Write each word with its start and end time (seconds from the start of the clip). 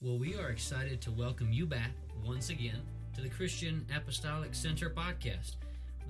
Well, 0.00 0.16
we 0.16 0.36
are 0.36 0.50
excited 0.50 1.00
to 1.00 1.10
welcome 1.10 1.52
you 1.52 1.66
back 1.66 1.90
once 2.24 2.50
again 2.50 2.80
to 3.16 3.20
the 3.20 3.28
Christian 3.28 3.84
Apostolic 3.96 4.54
Center 4.54 4.90
podcast. 4.90 5.56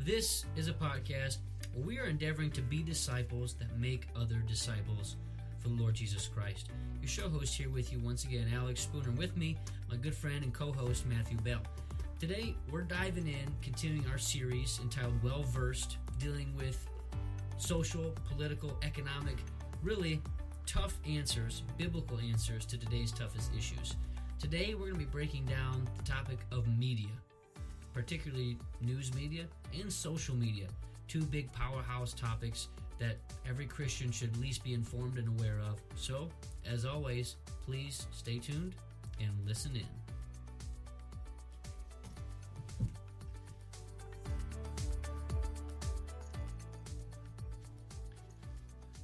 This 0.00 0.44
is 0.56 0.68
a 0.68 0.74
podcast 0.74 1.38
where 1.72 1.86
we 1.86 1.98
are 1.98 2.04
endeavoring 2.04 2.50
to 2.50 2.60
be 2.60 2.82
disciples 2.82 3.54
that 3.54 3.78
make 3.78 4.06
other 4.14 4.44
disciples 4.46 5.16
for 5.58 5.68
the 5.68 5.74
Lord 5.74 5.94
Jesus 5.94 6.28
Christ. 6.28 6.68
Your 7.00 7.08
show 7.08 7.30
host 7.30 7.56
here 7.56 7.70
with 7.70 7.90
you 7.90 7.98
once 8.00 8.24
again, 8.24 8.52
Alex 8.54 8.82
Spooner, 8.82 9.12
with 9.12 9.34
me, 9.38 9.56
my 9.90 9.96
good 9.96 10.14
friend 10.14 10.44
and 10.44 10.52
co 10.52 10.70
host, 10.70 11.06
Matthew 11.06 11.38
Bell. 11.38 11.62
Today, 12.20 12.54
we're 12.70 12.82
diving 12.82 13.26
in, 13.26 13.48
continuing 13.62 14.06
our 14.10 14.18
series 14.18 14.80
entitled 14.82 15.22
Well 15.22 15.44
Versed, 15.44 15.96
dealing 16.18 16.54
with 16.54 16.86
social, 17.56 18.14
political, 18.28 18.76
economic, 18.82 19.38
really 19.82 20.20
tough 20.68 20.98
answers, 21.08 21.62
biblical 21.78 22.18
answers 22.18 22.66
to 22.66 22.76
today's 22.76 23.10
toughest 23.10 23.50
issues. 23.56 23.96
Today, 24.38 24.74
we're 24.74 24.88
going 24.88 24.92
to 24.92 24.98
be 24.98 25.06
breaking 25.06 25.46
down 25.46 25.88
the 25.96 26.04
topic 26.04 26.38
of 26.52 26.68
media, 26.78 27.08
particularly 27.94 28.58
news 28.82 29.14
media 29.14 29.46
and 29.80 29.90
social 29.90 30.36
media, 30.36 30.66
two 31.08 31.22
big 31.22 31.50
powerhouse 31.52 32.12
topics 32.12 32.68
that 32.98 33.16
every 33.48 33.64
Christian 33.64 34.12
should 34.12 34.30
at 34.34 34.40
least 34.40 34.62
be 34.62 34.74
informed 34.74 35.16
and 35.16 35.28
aware 35.40 35.58
of. 35.60 35.80
So, 35.96 36.28
as 36.70 36.84
always, 36.84 37.36
please 37.64 38.06
stay 38.12 38.38
tuned 38.38 38.74
and 39.20 39.30
listen 39.46 39.74
in. 39.74 39.97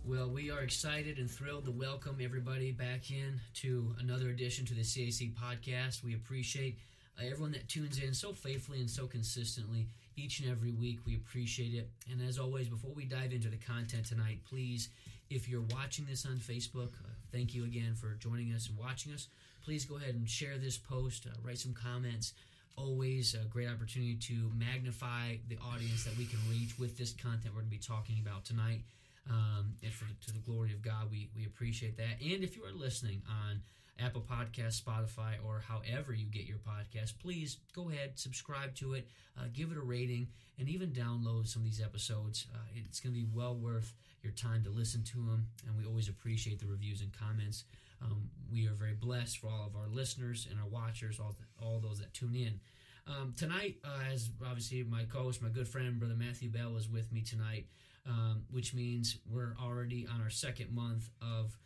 Well, 0.06 0.28
we 0.28 0.50
are 0.50 0.60
excited 0.60 1.16
and 1.16 1.30
thrilled 1.30 1.64
to 1.64 1.70
welcome 1.70 2.18
everybody 2.22 2.72
back 2.72 3.10
in 3.10 3.40
to 3.54 3.94
another 4.00 4.28
edition 4.28 4.66
to 4.66 4.74
the 4.74 4.82
CAC 4.82 5.32
podcast. 5.32 6.04
We 6.04 6.14
appreciate 6.14 6.78
uh, 7.18 7.24
everyone 7.24 7.52
that 7.52 7.70
tunes 7.70 7.98
in 7.98 8.12
so 8.12 8.34
faithfully 8.34 8.80
and 8.80 8.90
so 8.90 9.06
consistently 9.06 9.86
each 10.14 10.40
and 10.40 10.50
every 10.50 10.72
week. 10.72 10.98
We 11.06 11.14
appreciate 11.14 11.72
it. 11.72 11.88
And 12.10 12.20
as 12.20 12.38
always, 12.38 12.68
before 12.68 12.90
we 12.92 13.06
dive 13.06 13.32
into 13.32 13.48
the 13.48 13.56
content 13.56 14.04
tonight, 14.04 14.40
please, 14.46 14.90
if 15.30 15.48
you're 15.48 15.64
watching 15.72 16.04
this 16.04 16.26
on 16.26 16.36
Facebook, 16.36 16.92
uh, 17.02 17.08
thank 17.32 17.54
you 17.54 17.64
again 17.64 17.94
for 17.94 18.12
joining 18.16 18.52
us 18.52 18.68
and 18.68 18.76
watching 18.76 19.14
us. 19.14 19.28
Please 19.64 19.86
go 19.86 19.96
ahead 19.96 20.16
and 20.16 20.28
share 20.28 20.58
this 20.58 20.76
post, 20.76 21.26
uh, 21.26 21.30
write 21.42 21.56
some 21.56 21.72
comments. 21.72 22.34
Always 22.76 23.34
a 23.34 23.46
great 23.46 23.70
opportunity 23.70 24.16
to 24.16 24.50
magnify 24.54 25.36
the 25.48 25.56
audience 25.72 26.04
that 26.04 26.14
we 26.18 26.26
can 26.26 26.40
reach 26.50 26.78
with 26.78 26.98
this 26.98 27.14
content 27.14 27.54
we're 27.54 27.62
going 27.62 27.70
to 27.70 27.70
be 27.70 27.78
talking 27.78 28.16
about 28.20 28.44
tonight. 28.44 28.82
Um, 29.30 29.72
and 29.82 29.92
for 29.92 30.04
to 30.04 30.32
the 30.32 30.40
glory 30.40 30.72
of 30.72 30.82
God, 30.82 31.10
we 31.10 31.30
we 31.34 31.44
appreciate 31.64 31.96
that. 31.96 32.20
And 32.20 32.44
if 32.44 32.56
you 32.56 32.62
are 32.64 32.78
listening 32.78 33.22
on 33.26 33.62
Apple 33.98 34.20
Podcast, 34.20 34.82
Spotify, 34.82 35.36
or 35.42 35.62
however 35.66 36.12
you 36.12 36.26
get 36.26 36.44
your 36.44 36.58
podcast, 36.58 37.14
please 37.22 37.56
go 37.74 37.88
ahead, 37.88 38.18
subscribe 38.18 38.74
to 38.74 38.92
it, 38.92 39.08
uh, 39.38 39.44
give 39.50 39.70
it 39.70 39.78
a 39.78 39.80
rating, 39.80 40.28
and 40.58 40.68
even 40.68 40.90
download 40.90 41.48
some 41.48 41.62
of 41.62 41.66
these 41.66 41.80
episodes. 41.80 42.46
Uh, 42.54 42.58
it's 42.74 43.00
going 43.00 43.14
to 43.14 43.18
be 43.18 43.26
well 43.32 43.54
worth 43.54 43.94
your 44.22 44.32
time 44.32 44.62
to 44.64 44.68
listen 44.68 45.02
to 45.04 45.16
them, 45.16 45.46
and 45.66 45.74
we 45.74 45.86
always 45.86 46.10
appreciate 46.10 46.60
the 46.60 46.66
reviews 46.66 47.00
and 47.00 47.18
comments. 47.18 47.64
Um, 48.02 48.28
we 48.52 48.66
are 48.68 48.74
very 48.74 48.92
blessed 48.92 49.38
for 49.38 49.46
all 49.46 49.64
of 49.66 49.74
our 49.74 49.88
listeners 49.88 50.46
and 50.50 50.60
our 50.60 50.68
watchers, 50.68 51.18
all 51.18 51.34
the, 51.38 51.64
all 51.64 51.80
those 51.80 51.98
that 52.00 52.12
tune 52.12 52.34
in. 52.34 52.60
Um, 53.06 53.32
tonight, 53.38 53.76
uh, 53.82 54.12
as 54.12 54.28
obviously 54.44 54.82
my 54.82 55.04
co-host, 55.04 55.40
my 55.40 55.48
good 55.48 55.66
friend, 55.66 55.98
brother 55.98 56.14
Matthew 56.14 56.50
Bell, 56.50 56.76
is 56.76 56.90
with 56.90 57.10
me 57.10 57.22
tonight 57.22 57.68
um, 58.06 58.44
which 58.50 58.74
means 58.74 59.18
we're 59.30 59.54
already 59.62 60.06
on 60.12 60.20
our 60.20 60.30
second 60.30 60.70
month 60.74 61.08
of 61.22 61.56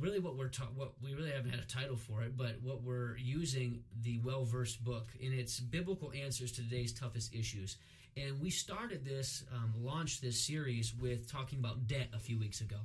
really 0.00 0.18
what 0.18 0.36
we're 0.36 0.48
ta- 0.48 0.68
what 0.74 0.92
we 1.02 1.14
really 1.14 1.30
haven't 1.30 1.50
had 1.50 1.60
a 1.60 1.66
title 1.66 1.96
for 1.96 2.22
it, 2.22 2.36
but 2.36 2.56
what 2.62 2.82
we're 2.82 3.16
using 3.16 3.82
the 4.02 4.18
well 4.24 4.44
versed 4.44 4.84
book 4.84 5.06
in 5.20 5.32
its 5.32 5.60
biblical 5.60 6.12
answers 6.12 6.52
to 6.52 6.62
today's 6.62 6.92
toughest 6.92 7.34
issues. 7.34 7.76
And 8.16 8.40
we 8.40 8.50
started 8.50 9.04
this, 9.04 9.42
um, 9.52 9.74
launched 9.82 10.22
this 10.22 10.40
series 10.40 10.94
with 10.94 11.30
talking 11.30 11.58
about 11.58 11.88
debt 11.88 12.08
a 12.14 12.18
few 12.18 12.38
weeks 12.38 12.60
ago, 12.60 12.76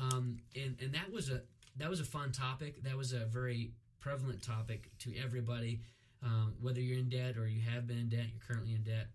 um, 0.00 0.38
and 0.54 0.76
and 0.80 0.92
that 0.92 1.10
was 1.10 1.30
a 1.30 1.40
that 1.76 1.88
was 1.88 2.00
a 2.00 2.04
fun 2.04 2.32
topic. 2.32 2.82
That 2.82 2.96
was 2.96 3.12
a 3.12 3.24
very 3.24 3.72
prevalent 4.00 4.42
topic 4.42 4.90
to 5.00 5.12
everybody, 5.22 5.80
um, 6.22 6.54
whether 6.60 6.80
you're 6.80 6.98
in 6.98 7.08
debt 7.08 7.36
or 7.36 7.48
you 7.48 7.60
have 7.62 7.86
been 7.86 7.98
in 7.98 8.08
debt, 8.08 8.26
you're 8.30 8.46
currently 8.46 8.74
in 8.74 8.82
debt, 8.82 9.08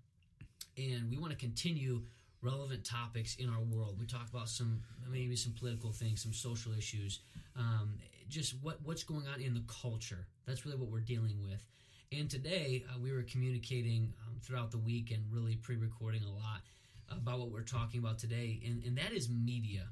and 0.77 1.09
we 1.09 1.17
want 1.17 1.31
to 1.31 1.37
continue 1.37 2.01
relevant 2.43 2.83
topics 2.85 3.35
in 3.37 3.49
our 3.49 3.61
world. 3.61 3.97
We 3.99 4.05
talk 4.05 4.29
about 4.29 4.49
some 4.49 4.81
maybe 5.09 5.35
some 5.35 5.53
political 5.53 5.91
things, 5.91 6.21
some 6.21 6.33
social 6.33 6.73
issues, 6.73 7.19
um, 7.55 7.97
just 8.29 8.55
what 8.61 8.79
what's 8.83 9.03
going 9.03 9.25
on 9.33 9.41
in 9.41 9.53
the 9.53 9.63
culture. 9.81 10.27
That's 10.45 10.65
really 10.65 10.77
what 10.77 10.89
we're 10.89 10.99
dealing 10.99 11.41
with. 11.41 11.65
And 12.11 12.29
today 12.29 12.83
uh, 12.89 12.99
we 12.99 13.11
were 13.11 13.23
communicating 13.23 14.13
um, 14.27 14.35
throughout 14.41 14.71
the 14.71 14.77
week 14.77 15.11
and 15.11 15.23
really 15.31 15.55
pre-recording 15.55 16.23
a 16.23 16.31
lot 16.31 16.61
about 17.09 17.39
what 17.39 17.51
we're 17.51 17.61
talking 17.61 17.99
about 17.99 18.19
today, 18.19 18.61
and, 18.65 18.83
and 18.83 18.97
that 18.97 19.11
is 19.11 19.29
media. 19.29 19.87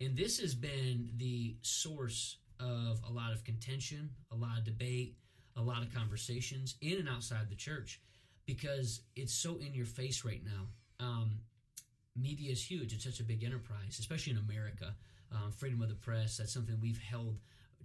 And 0.00 0.16
this 0.16 0.38
has 0.40 0.54
been 0.54 1.10
the 1.16 1.56
source 1.62 2.38
of 2.60 3.00
a 3.08 3.12
lot 3.12 3.32
of 3.32 3.44
contention, 3.44 4.10
a 4.30 4.36
lot 4.36 4.58
of 4.58 4.64
debate, 4.64 5.16
a 5.56 5.62
lot 5.62 5.82
of 5.82 5.94
conversations 5.94 6.76
in 6.80 6.98
and 6.98 7.08
outside 7.08 7.48
the 7.48 7.56
church 7.56 8.00
because 8.46 9.00
it's 9.16 9.32
so 9.32 9.56
in 9.56 9.74
your 9.74 9.86
face 9.86 10.24
right 10.24 10.42
now. 10.44 10.68
Media 12.24 12.50
is 12.50 12.64
huge. 12.64 12.94
It's 12.94 13.04
such 13.04 13.20
a 13.20 13.22
big 13.22 13.44
enterprise, 13.44 13.98
especially 13.98 14.32
in 14.32 14.38
America. 14.38 14.94
Um, 15.30 15.52
freedom 15.52 15.82
of 15.82 15.90
the 15.90 15.94
press, 15.94 16.38
that's 16.38 16.54
something 16.54 16.74
we've 16.80 16.98
held 16.98 17.36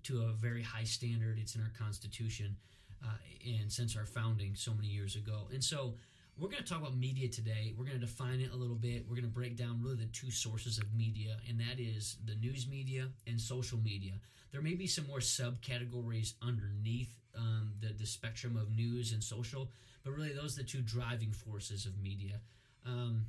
to 0.04 0.22
a 0.22 0.32
very 0.32 0.64
high 0.64 0.86
standard. 0.86 1.38
It's 1.38 1.56
in 1.56 1.62
our 1.62 1.74
Constitution 1.78 2.56
uh, 3.04 3.18
and 3.46 3.70
since 3.70 3.98
our 3.98 4.06
founding 4.06 4.56
so 4.56 4.74
many 4.74 4.88
years 4.88 5.18
ago. 5.18 5.50
And 5.52 5.62
so 5.62 5.96
we're 6.38 6.48
going 6.48 6.64
to 6.64 6.70
talk 6.70 6.80
about 6.80 6.96
media 6.96 7.28
today. 7.28 7.74
We're 7.78 7.84
going 7.84 8.00
to 8.00 8.06
define 8.06 8.40
it 8.40 8.54
a 8.54 8.56
little 8.56 8.78
bit. 8.78 9.04
We're 9.10 9.16
going 9.16 9.28
to 9.28 9.40
break 9.42 9.58
down 9.58 9.82
really 9.84 9.98
the 9.98 10.06
two 10.06 10.32
sources 10.32 10.78
of 10.78 10.86
media, 10.96 11.36
and 11.50 11.60
that 11.60 11.78
is 11.78 12.16
the 12.26 12.36
news 12.36 12.66
media 12.66 13.10
and 13.28 13.42
social 13.42 13.80
media. 13.80 14.14
There 14.54 14.62
may 14.62 14.76
be 14.76 14.88
some 14.88 15.06
more 15.06 15.20
subcategories 15.20 16.36
underneath 16.42 17.14
um, 17.38 17.74
the, 17.82 17.90
the 17.90 18.06
spectrum 18.06 18.56
of 18.56 18.74
news 18.74 19.12
and 19.12 19.22
social, 19.22 19.70
but 20.06 20.12
really 20.12 20.32
those 20.32 20.58
are 20.58 20.62
the 20.62 20.68
two 20.68 20.82
driving 20.82 21.34
forces 21.34 21.86
of 21.86 22.02
media. 22.02 22.40
Um, 22.86 23.26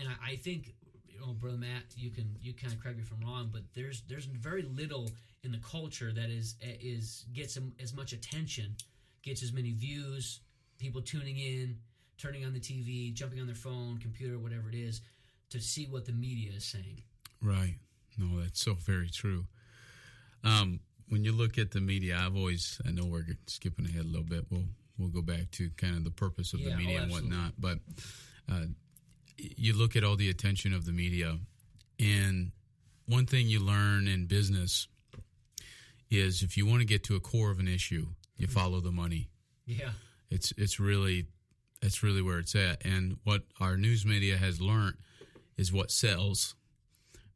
and 0.00 0.08
I, 0.08 0.32
I 0.32 0.36
think 0.36 0.74
you 1.20 1.20
know, 1.20 1.32
brother 1.34 1.58
Matt, 1.58 1.84
you 1.96 2.10
can 2.10 2.36
you 2.40 2.54
kind 2.54 2.72
of 2.72 2.80
correct 2.80 2.96
me 2.96 3.04
if 3.04 3.12
I'm 3.12 3.26
wrong, 3.26 3.50
but 3.52 3.62
there's 3.74 4.02
there's 4.08 4.24
very 4.24 4.62
little 4.62 5.10
in 5.44 5.52
the 5.52 5.58
culture 5.58 6.12
that 6.12 6.30
is 6.30 6.56
is 6.62 7.26
gets 7.32 7.58
as 7.80 7.94
much 7.94 8.12
attention, 8.12 8.74
gets 9.22 9.42
as 9.42 9.52
many 9.52 9.72
views, 9.72 10.40
people 10.78 11.02
tuning 11.02 11.38
in, 11.38 11.76
turning 12.18 12.44
on 12.44 12.52
the 12.52 12.60
TV, 12.60 13.12
jumping 13.12 13.40
on 13.40 13.46
their 13.46 13.54
phone, 13.54 13.98
computer, 13.98 14.38
whatever 14.38 14.68
it 14.68 14.74
is, 14.74 15.02
to 15.50 15.60
see 15.60 15.86
what 15.86 16.06
the 16.06 16.12
media 16.12 16.52
is 16.56 16.64
saying. 16.64 17.02
Right. 17.42 17.76
No, 18.18 18.40
that's 18.40 18.60
so 18.60 18.74
very 18.74 19.08
true. 19.08 19.44
Um, 20.42 20.80
when 21.08 21.24
you 21.24 21.32
look 21.32 21.58
at 21.58 21.70
the 21.70 21.80
media, 21.80 22.18
I've 22.18 22.36
always 22.36 22.80
I 22.86 22.90
know 22.90 23.04
we're 23.04 23.26
skipping 23.46 23.86
ahead 23.86 24.02
a 24.02 24.08
little 24.08 24.22
bit. 24.22 24.46
We'll 24.50 24.64
we'll 24.98 25.08
go 25.08 25.22
back 25.22 25.50
to 25.52 25.70
kind 25.76 25.96
of 25.96 26.04
the 26.04 26.10
purpose 26.10 26.52
of 26.54 26.60
Yeah, 26.60 26.70
the 26.70 26.76
media 26.76 26.98
oh, 27.00 27.02
and 27.02 27.12
whatnot, 27.12 27.52
but. 27.58 27.78
Uh, 28.50 28.66
you 29.56 29.76
look 29.76 29.96
at 29.96 30.04
all 30.04 30.16
the 30.16 30.30
attention 30.30 30.74
of 30.74 30.84
the 30.84 30.92
media, 30.92 31.38
and 31.98 32.52
one 33.06 33.26
thing 33.26 33.48
you 33.48 33.60
learn 33.60 34.06
in 34.06 34.26
business 34.26 34.88
is 36.10 36.42
if 36.42 36.56
you 36.56 36.66
want 36.66 36.80
to 36.80 36.86
get 36.86 37.04
to 37.04 37.16
a 37.16 37.20
core 37.20 37.50
of 37.50 37.58
an 37.58 37.68
issue, 37.68 38.06
you 38.36 38.46
mm-hmm. 38.46 38.58
follow 38.58 38.80
the 38.80 38.92
money. 38.92 39.28
Yeah. 39.66 39.90
It's 40.30 40.52
it's 40.56 40.78
really 40.80 41.26
that's 41.80 42.02
really 42.02 42.22
where 42.22 42.38
it's 42.38 42.54
at. 42.54 42.84
And 42.84 43.18
what 43.24 43.42
our 43.60 43.76
news 43.76 44.04
media 44.04 44.36
has 44.36 44.60
learned 44.60 44.96
is 45.56 45.72
what 45.72 45.90
sells 45.90 46.54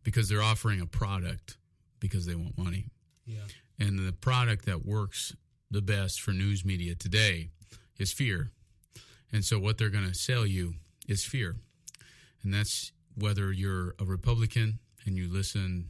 because 0.03 0.29
they're 0.29 0.43
offering 0.43 0.81
a 0.81 0.87
product 0.87 1.57
because 2.01 2.27
they 2.27 2.35
want 2.35 2.59
money. 2.59 2.87
Yeah. 3.27 3.47
And 3.79 3.99
the 3.99 4.13
product 4.13 4.67
that 4.67 4.85
works 4.85 5.35
the 5.71 5.83
best 5.83 6.21
for 6.21 6.33
news 6.33 6.65
media 6.65 6.95
today 6.95 7.49
is 7.99 8.13
fear. 8.13 8.51
And 9.33 9.45
so 9.45 9.59
what 9.59 9.79
they're 9.79 9.89
going 9.89 10.09
to 10.09 10.15
sell 10.15 10.47
you 10.47 10.75
is 11.09 11.25
fear. 11.25 11.57
And 12.45 12.53
that's 12.53 12.93
whether 13.17 13.53
you're 13.53 13.95
a 13.99 14.05
Republican 14.05 14.79
and 15.07 15.17
you 15.17 15.33
listen 15.33 15.89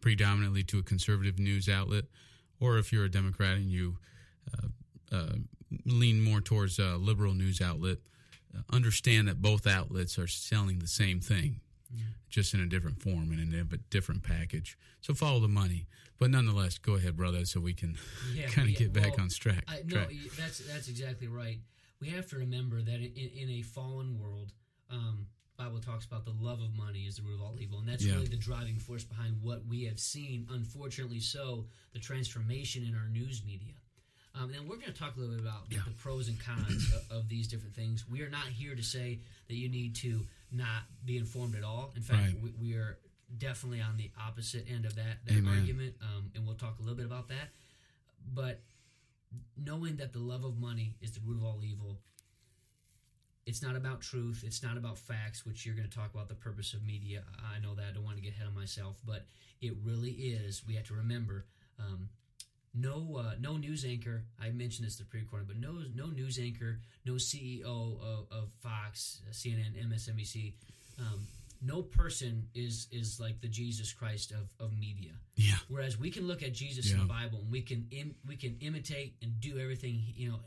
predominantly 0.00 0.62
to 0.64 0.78
a 0.78 0.82
conservative 0.82 1.38
news 1.38 1.68
outlet, 1.68 2.04
or 2.60 2.78
if 2.78 2.92
you're 2.92 3.04
a 3.04 3.10
Democrat 3.10 3.56
and 3.56 3.70
you 3.70 3.98
uh, 4.54 4.68
uh, 5.16 5.32
lean 5.84 6.22
more 6.22 6.40
towards 6.40 6.78
a 6.78 6.96
liberal 6.96 7.34
news 7.34 7.60
outlet, 7.60 7.98
uh, 8.56 8.60
understand 8.72 9.28
that 9.28 9.42
both 9.42 9.66
outlets 9.66 10.18
are 10.18 10.26
selling 10.28 10.78
the 10.78 10.86
same 10.86 11.20
thing, 11.20 11.60
just 12.30 12.54
in 12.54 12.60
a 12.60 12.66
different 12.66 13.02
form 13.02 13.32
and 13.32 13.40
in 13.40 13.58
a 13.58 13.76
different 13.90 14.22
package. 14.22 14.78
So 15.00 15.14
follow 15.14 15.40
the 15.40 15.48
money. 15.48 15.86
But 16.18 16.30
nonetheless, 16.30 16.78
go 16.78 16.94
ahead, 16.94 17.16
brother, 17.16 17.44
so 17.44 17.60
we 17.60 17.74
can 17.74 17.96
Yeah, 18.34 18.46
kind 18.48 18.68
of 18.68 18.74
get 18.76 18.92
back 18.92 19.16
well, 19.16 19.22
on 19.22 19.28
track. 19.28 19.64
I, 19.68 19.82
no, 19.86 19.96
track. 19.96 20.12
that's 20.36 20.58
that's 20.58 20.88
exactly 20.88 21.28
right. 21.28 21.58
We 22.00 22.08
have 22.10 22.26
to 22.30 22.36
remember 22.36 22.82
that 22.82 22.94
in, 23.00 23.30
in 23.36 23.50
a 23.50 23.62
fallen 23.62 24.18
world, 24.18 24.52
um, 24.90 25.26
Bible 25.58 25.80
talks 25.80 26.06
about 26.06 26.24
the 26.24 26.32
love 26.40 26.60
of 26.60 26.72
money 26.76 27.00
is 27.00 27.16
the 27.16 27.22
root 27.22 27.34
of 27.34 27.42
all 27.42 27.56
evil, 27.60 27.80
and 27.80 27.88
that's 27.88 28.04
Yeah. 28.04 28.14
really 28.14 28.28
the 28.28 28.36
driving 28.36 28.78
force 28.78 29.02
behind 29.02 29.42
what 29.42 29.66
we 29.66 29.82
have 29.84 29.98
seen. 29.98 30.46
Unfortunately, 30.50 31.18
so 31.18 31.66
the 31.92 31.98
transformation 31.98 32.84
in 32.84 32.94
our 32.94 33.08
news 33.08 33.42
media. 33.44 33.74
Um, 34.34 34.54
and 34.54 34.68
we're 34.68 34.76
going 34.76 34.92
to 34.92 34.98
talk 34.98 35.16
a 35.16 35.20
little 35.20 35.34
bit 35.34 35.44
about 35.44 35.66
Yeah. 35.68 35.82
the 35.82 35.90
pros 35.90 36.28
and 36.28 36.38
cons 36.38 36.92
of, 36.92 37.10
of 37.10 37.28
these 37.28 37.48
different 37.48 37.74
things. 37.74 38.06
We 38.08 38.22
are 38.22 38.30
not 38.30 38.46
here 38.46 38.76
to 38.76 38.82
say 38.84 39.18
that 39.48 39.56
you 39.56 39.68
need 39.68 39.96
to 39.96 40.24
not 40.52 40.84
be 41.04 41.16
informed 41.16 41.56
at 41.56 41.64
all. 41.64 41.92
In 41.96 42.02
fact, 42.02 42.34
Right. 42.34 42.40
we, 42.40 42.50
we 42.52 42.74
are 42.74 42.96
definitely 43.36 43.80
on 43.80 43.96
the 43.96 44.12
opposite 44.16 44.68
end 44.68 44.84
of 44.86 44.94
that, 44.94 45.24
that 45.26 45.44
argument, 45.44 45.96
um, 46.00 46.30
and 46.36 46.46
we'll 46.46 46.54
talk 46.56 46.78
a 46.78 46.82
little 46.82 46.96
bit 46.96 47.04
about 47.06 47.26
that. 47.28 47.52
But 48.32 48.62
knowing 49.56 49.96
that 49.96 50.12
the 50.12 50.20
love 50.20 50.44
of 50.44 50.56
money 50.56 50.94
is 51.00 51.10
the 51.12 51.20
root 51.20 51.38
of 51.38 51.42
all 51.44 51.64
evil, 51.64 52.00
it's 53.48 53.62
not 53.62 53.76
about 53.76 54.02
truth. 54.02 54.44
It's 54.46 54.62
not 54.62 54.76
about 54.76 54.98
facts, 54.98 55.46
which 55.46 55.64
you're 55.64 55.74
going 55.74 55.88
to 55.88 55.96
talk 55.96 56.12
about 56.12 56.28
the 56.28 56.34
purpose 56.34 56.74
of 56.74 56.84
media. 56.84 57.22
I 57.42 57.58
know 57.60 57.74
that. 57.74 57.84
I 57.88 57.92
don't 57.94 58.04
want 58.04 58.16
to 58.16 58.22
get 58.22 58.34
ahead 58.34 58.46
of 58.46 58.54
myself, 58.54 59.00
but 59.06 59.24
it 59.62 59.72
really 59.82 60.10
is. 60.10 60.62
We 60.68 60.74
have 60.74 60.86
to 60.88 60.94
remember. 60.94 61.46
Um, 61.78 62.10
no, 62.74 63.16
uh, 63.18 63.36
no 63.40 63.56
news 63.56 63.86
anchor. 63.86 64.24
I 64.38 64.50
mentioned 64.50 64.86
this 64.86 64.96
the 64.96 65.04
pre-recording, 65.04 65.48
but 65.48 65.56
no, 65.56 65.78
no 65.94 66.10
news 66.10 66.38
anchor, 66.38 66.80
no 67.06 67.14
CEO 67.14 67.64
of, 67.64 68.26
of 68.30 68.50
Fox, 68.60 69.22
CNN, 69.32 69.82
MSNBC. 69.88 70.52
Um, 70.98 71.26
no 71.60 71.82
person 71.82 72.46
is 72.54 72.86
is 72.92 73.18
like 73.20 73.40
the 73.40 73.48
Jesus 73.48 73.92
Christ 73.92 74.32
of, 74.32 74.48
of 74.64 74.78
media. 74.78 75.12
Yeah. 75.36 75.54
Whereas 75.68 75.98
we 75.98 76.10
can 76.10 76.26
look 76.26 76.42
at 76.42 76.52
Jesus 76.52 76.90
in 76.92 76.98
the 76.98 77.04
Bible 77.04 77.38
and 77.42 77.50
we 77.50 77.62
can 77.62 77.86
Im, 77.90 78.14
we 78.26 78.36
can 78.36 78.56
imitate 78.60 79.14
and 79.22 79.40
do 79.40 79.58
everything 79.58 80.00
you 80.14 80.30
know 80.30 80.40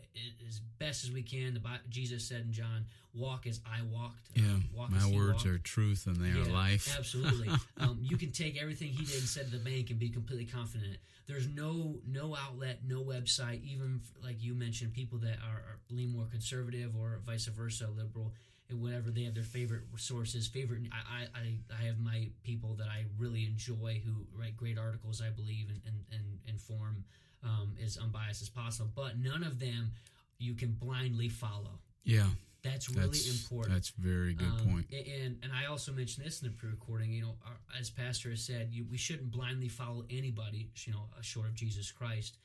as 0.48 0.60
best 0.80 1.04
as 1.04 1.12
we 1.12 1.22
can. 1.24 1.54
The 1.54 1.60
Bible, 1.60 1.80
Jesus 1.90 2.28
said 2.28 2.42
in 2.42 2.52
John, 2.54 2.86
"Walk 3.14 3.46
as 3.48 3.60
I 3.66 3.82
walked." 3.84 4.30
Yeah. 4.36 4.44
um, 4.44 4.66
walk 4.74 4.90
My 4.92 5.06
words 5.08 5.34
walked. 5.34 5.46
are 5.48 5.58
truth 5.60 6.08
and 6.08 6.16
they 6.18 6.30
are 6.40 6.46
life. 6.46 6.96
Absolutely. 6.98 7.50
um, 7.80 7.98
you 8.02 8.18
can 8.18 8.32
take 8.32 8.62
everything 8.62 8.90
he 8.90 9.06
did 9.06 9.16
and 9.16 9.24
said 9.28 9.46
to 9.52 9.58
the 9.58 9.64
bank 9.64 9.90
and 9.90 10.00
be 10.00 10.10
completely 10.10 10.46
confident. 10.46 10.98
There's 11.28 11.48
no 11.48 12.00
no 12.08 12.36
outlet, 12.36 12.80
no 12.86 13.02
website, 13.04 13.64
even 13.64 14.02
like 14.24 14.42
you 14.42 14.54
mentioned, 14.54 14.94
people 14.94 15.20
that 15.20 15.38
are, 15.48 15.58
are 15.60 15.80
lean 15.90 16.12
more 16.12 16.26
conservative 16.26 16.94
or 16.98 17.22
vice 17.26 17.46
versa, 17.48 17.88
liberal, 17.96 18.34
and 18.72 18.82
whatever 18.82 19.12
they 19.12 19.24
have 19.24 19.34
their 19.36 19.44
favorite 19.44 19.84
sources. 19.98 20.48
Favorite, 20.48 20.82
I 20.92 21.24
I, 21.36 21.40
I- 21.40 21.58
I 21.82 21.86
have 21.86 22.00
my 22.00 22.30
people 22.44 22.76
that 22.76 22.88
I 22.88 23.06
really 23.18 23.46
enjoy 23.46 24.02
who 24.06 24.26
write 24.38 24.56
great 24.58 24.78
articles. 24.78 25.22
I 25.22 25.30
believe 25.30 25.70
and 25.70 25.82
and, 25.86 26.06
and 26.12 26.40
inform 26.48 27.04
um, 27.44 27.76
as 27.84 27.98
unbiased 27.98 28.42
as 28.42 28.50
possible, 28.50 28.92
but 28.96 29.18
none 29.18 29.44
of 29.44 29.60
them 29.60 29.92
you 30.38 30.54
can 30.56 30.72
blindly 30.72 31.30
follow. 31.30 31.80
Yeah. 32.04 32.28
That's 32.64 32.90
really 32.92 33.08
That's 33.08 33.42
important. 33.44 33.74
that's 33.74 33.90
very 33.90 34.36
good 34.36 34.48
Um, 34.48 34.70
point. 34.70 34.86
And 34.92 35.40
and 35.42 35.52
I 35.52 35.66
also 35.66 35.92
mentioned 35.92 36.26
this 36.28 36.44
in 36.44 36.48
the 36.50 36.54
pre-recording. 36.54 37.12
You 37.12 37.24
know, 37.24 37.36
our, 37.44 37.58
as 37.80 37.90
Pastor 37.90 38.30
has 38.30 38.44
said, 38.44 38.70
you, 38.72 38.86
we 38.90 38.98
shouldn't 38.98 39.32
blindly 39.32 39.68
follow 39.68 40.06
anybody. 40.12 40.70
You 40.86 40.94
know, 40.94 41.06
short 41.22 41.48
of 41.48 41.56
Jesus 41.56 41.92
Christ. 41.92 42.38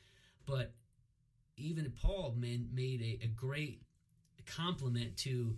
But 0.47 0.73
even 1.59 1.93
Paul 2.01 2.35
made, 2.39 2.73
made 2.75 3.03
a, 3.03 3.25
a 3.25 3.29
great 3.29 3.83
compliment 4.47 5.17
to 5.19 5.57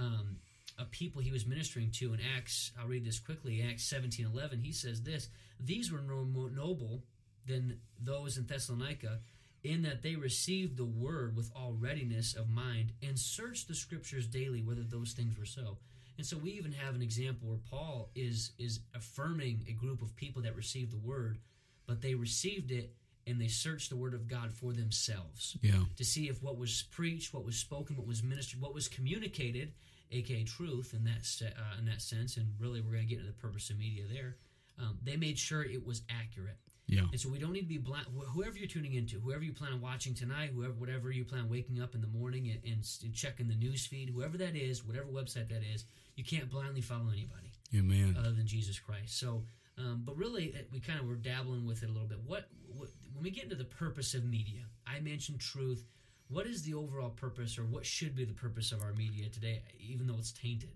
um, 0.00 0.36
a 0.78 0.84
people 0.84 1.20
he 1.20 1.30
was 1.30 1.46
ministering 1.46 1.90
to 1.92 2.14
in 2.14 2.20
Acts. 2.36 2.72
I'll 2.80 2.88
read 2.88 3.04
this 3.04 3.18
quickly. 3.20 3.62
Acts 3.68 3.84
seventeen 3.84 4.26
eleven. 4.26 4.60
He 4.62 4.72
says 4.72 5.02
this: 5.02 5.28
These 5.58 5.92
were 5.92 6.00
no 6.00 6.24
more 6.24 6.50
noble 6.50 7.04
than 7.46 7.78
those 8.02 8.36
in 8.38 8.46
Thessalonica 8.46 9.18
in 9.62 9.82
that 9.82 10.02
they 10.02 10.16
received 10.16 10.76
the 10.78 10.84
word 10.86 11.36
with 11.36 11.50
all 11.54 11.74
readiness 11.78 12.34
of 12.34 12.48
mind 12.48 12.92
and 13.02 13.18
searched 13.18 13.68
the 13.68 13.74
scriptures 13.74 14.26
daily 14.26 14.62
whether 14.62 14.82
those 14.82 15.12
things 15.12 15.38
were 15.38 15.44
so. 15.44 15.76
And 16.16 16.26
so 16.26 16.38
we 16.38 16.50
even 16.52 16.72
have 16.72 16.94
an 16.94 17.02
example 17.02 17.48
where 17.48 17.58
Paul 17.70 18.10
is 18.14 18.52
is 18.58 18.80
affirming 18.94 19.64
a 19.68 19.72
group 19.72 20.00
of 20.02 20.16
people 20.16 20.42
that 20.42 20.56
received 20.56 20.92
the 20.92 20.98
word, 20.98 21.38
but 21.86 22.00
they 22.00 22.14
received 22.14 22.70
it 22.70 22.94
and 23.26 23.38
they 23.40 23.48
searched 23.48 23.90
the 23.90 23.96
word 23.96 24.14
of 24.14 24.26
God 24.28 24.50
for 24.52 24.72
themselves 24.72 25.56
Yeah. 25.62 25.84
to 25.96 26.04
see 26.04 26.28
if 26.30 26.42
what 26.42 26.56
was 26.56 26.84
preached, 26.90 27.34
what 27.34 27.44
was 27.44 27.56
spoken, 27.56 27.96
what 27.96 28.06
was 28.06 28.22
ministered, 28.22 28.60
what 28.62 28.74
was 28.74 28.88
communicated, 28.88 29.72
aka 30.10 30.44
truth 30.44 30.94
in 30.94 31.04
that 31.04 31.26
uh, 31.44 31.78
in 31.78 31.86
that 31.86 32.02
sense. 32.02 32.36
And 32.36 32.48
really, 32.58 32.80
we're 32.80 32.92
going 32.92 33.06
to 33.06 33.08
get 33.08 33.18
into 33.20 33.30
the 33.30 33.38
purpose 33.38 33.70
of 33.70 33.78
media 33.78 34.04
there. 34.12 34.36
Um, 34.78 34.98
they 35.02 35.16
made 35.16 35.38
sure 35.38 35.62
it 35.62 35.84
was 35.84 36.02
accurate. 36.08 36.56
Yeah. 36.86 37.02
And 37.12 37.20
so 37.20 37.28
we 37.28 37.38
don't 37.38 37.52
need 37.52 37.62
to 37.62 37.66
be 37.66 37.78
blind. 37.78 38.06
Whoever 38.34 38.58
you're 38.58 38.66
tuning 38.66 38.94
into, 38.94 39.20
whoever 39.20 39.44
you 39.44 39.52
plan 39.52 39.72
on 39.72 39.80
watching 39.80 40.12
tonight, 40.12 40.50
whoever, 40.52 40.72
whatever 40.72 41.12
you 41.12 41.24
plan 41.24 41.42
on 41.42 41.48
waking 41.48 41.80
up 41.80 41.94
in 41.94 42.00
the 42.00 42.08
morning 42.08 42.48
and, 42.48 42.60
and, 42.64 42.84
and 43.04 43.14
checking 43.14 43.46
the 43.46 43.54
news 43.54 43.86
feed, 43.86 44.10
whoever 44.10 44.36
that 44.38 44.56
is, 44.56 44.84
whatever 44.84 45.06
website 45.06 45.48
that 45.50 45.62
is, 45.72 45.84
you 46.16 46.24
can't 46.24 46.50
blindly 46.50 46.80
follow 46.80 47.10
anybody 47.12 47.52
Amen. 47.76 48.16
other 48.18 48.32
than 48.32 48.46
Jesus 48.46 48.80
Christ. 48.80 49.20
So, 49.20 49.44
um, 49.78 50.02
but 50.04 50.16
really, 50.16 50.52
uh, 50.52 50.62
we 50.72 50.80
kind 50.80 50.98
of 50.98 51.06
were 51.06 51.14
dabbling 51.14 51.64
with 51.64 51.84
it 51.84 51.90
a 51.90 51.92
little 51.92 52.08
bit. 52.08 52.18
What, 52.26 52.48
what 52.76 52.88
when 53.14 53.22
we 53.22 53.30
get 53.30 53.44
into 53.44 53.56
the 53.56 53.64
purpose 53.64 54.14
of 54.14 54.24
media, 54.24 54.62
I 54.84 54.98
mentioned 54.98 55.38
truth. 55.38 55.84
What 56.30 56.46
is 56.46 56.62
the 56.62 56.74
overall 56.74 57.10
purpose, 57.10 57.58
or 57.58 57.64
what 57.64 57.84
should 57.84 58.14
be 58.14 58.24
the 58.24 58.32
purpose 58.32 58.70
of 58.72 58.80
our 58.82 58.92
media 58.92 59.28
today, 59.28 59.62
even 59.80 60.06
though 60.06 60.16
it's 60.16 60.32
tainted? 60.32 60.70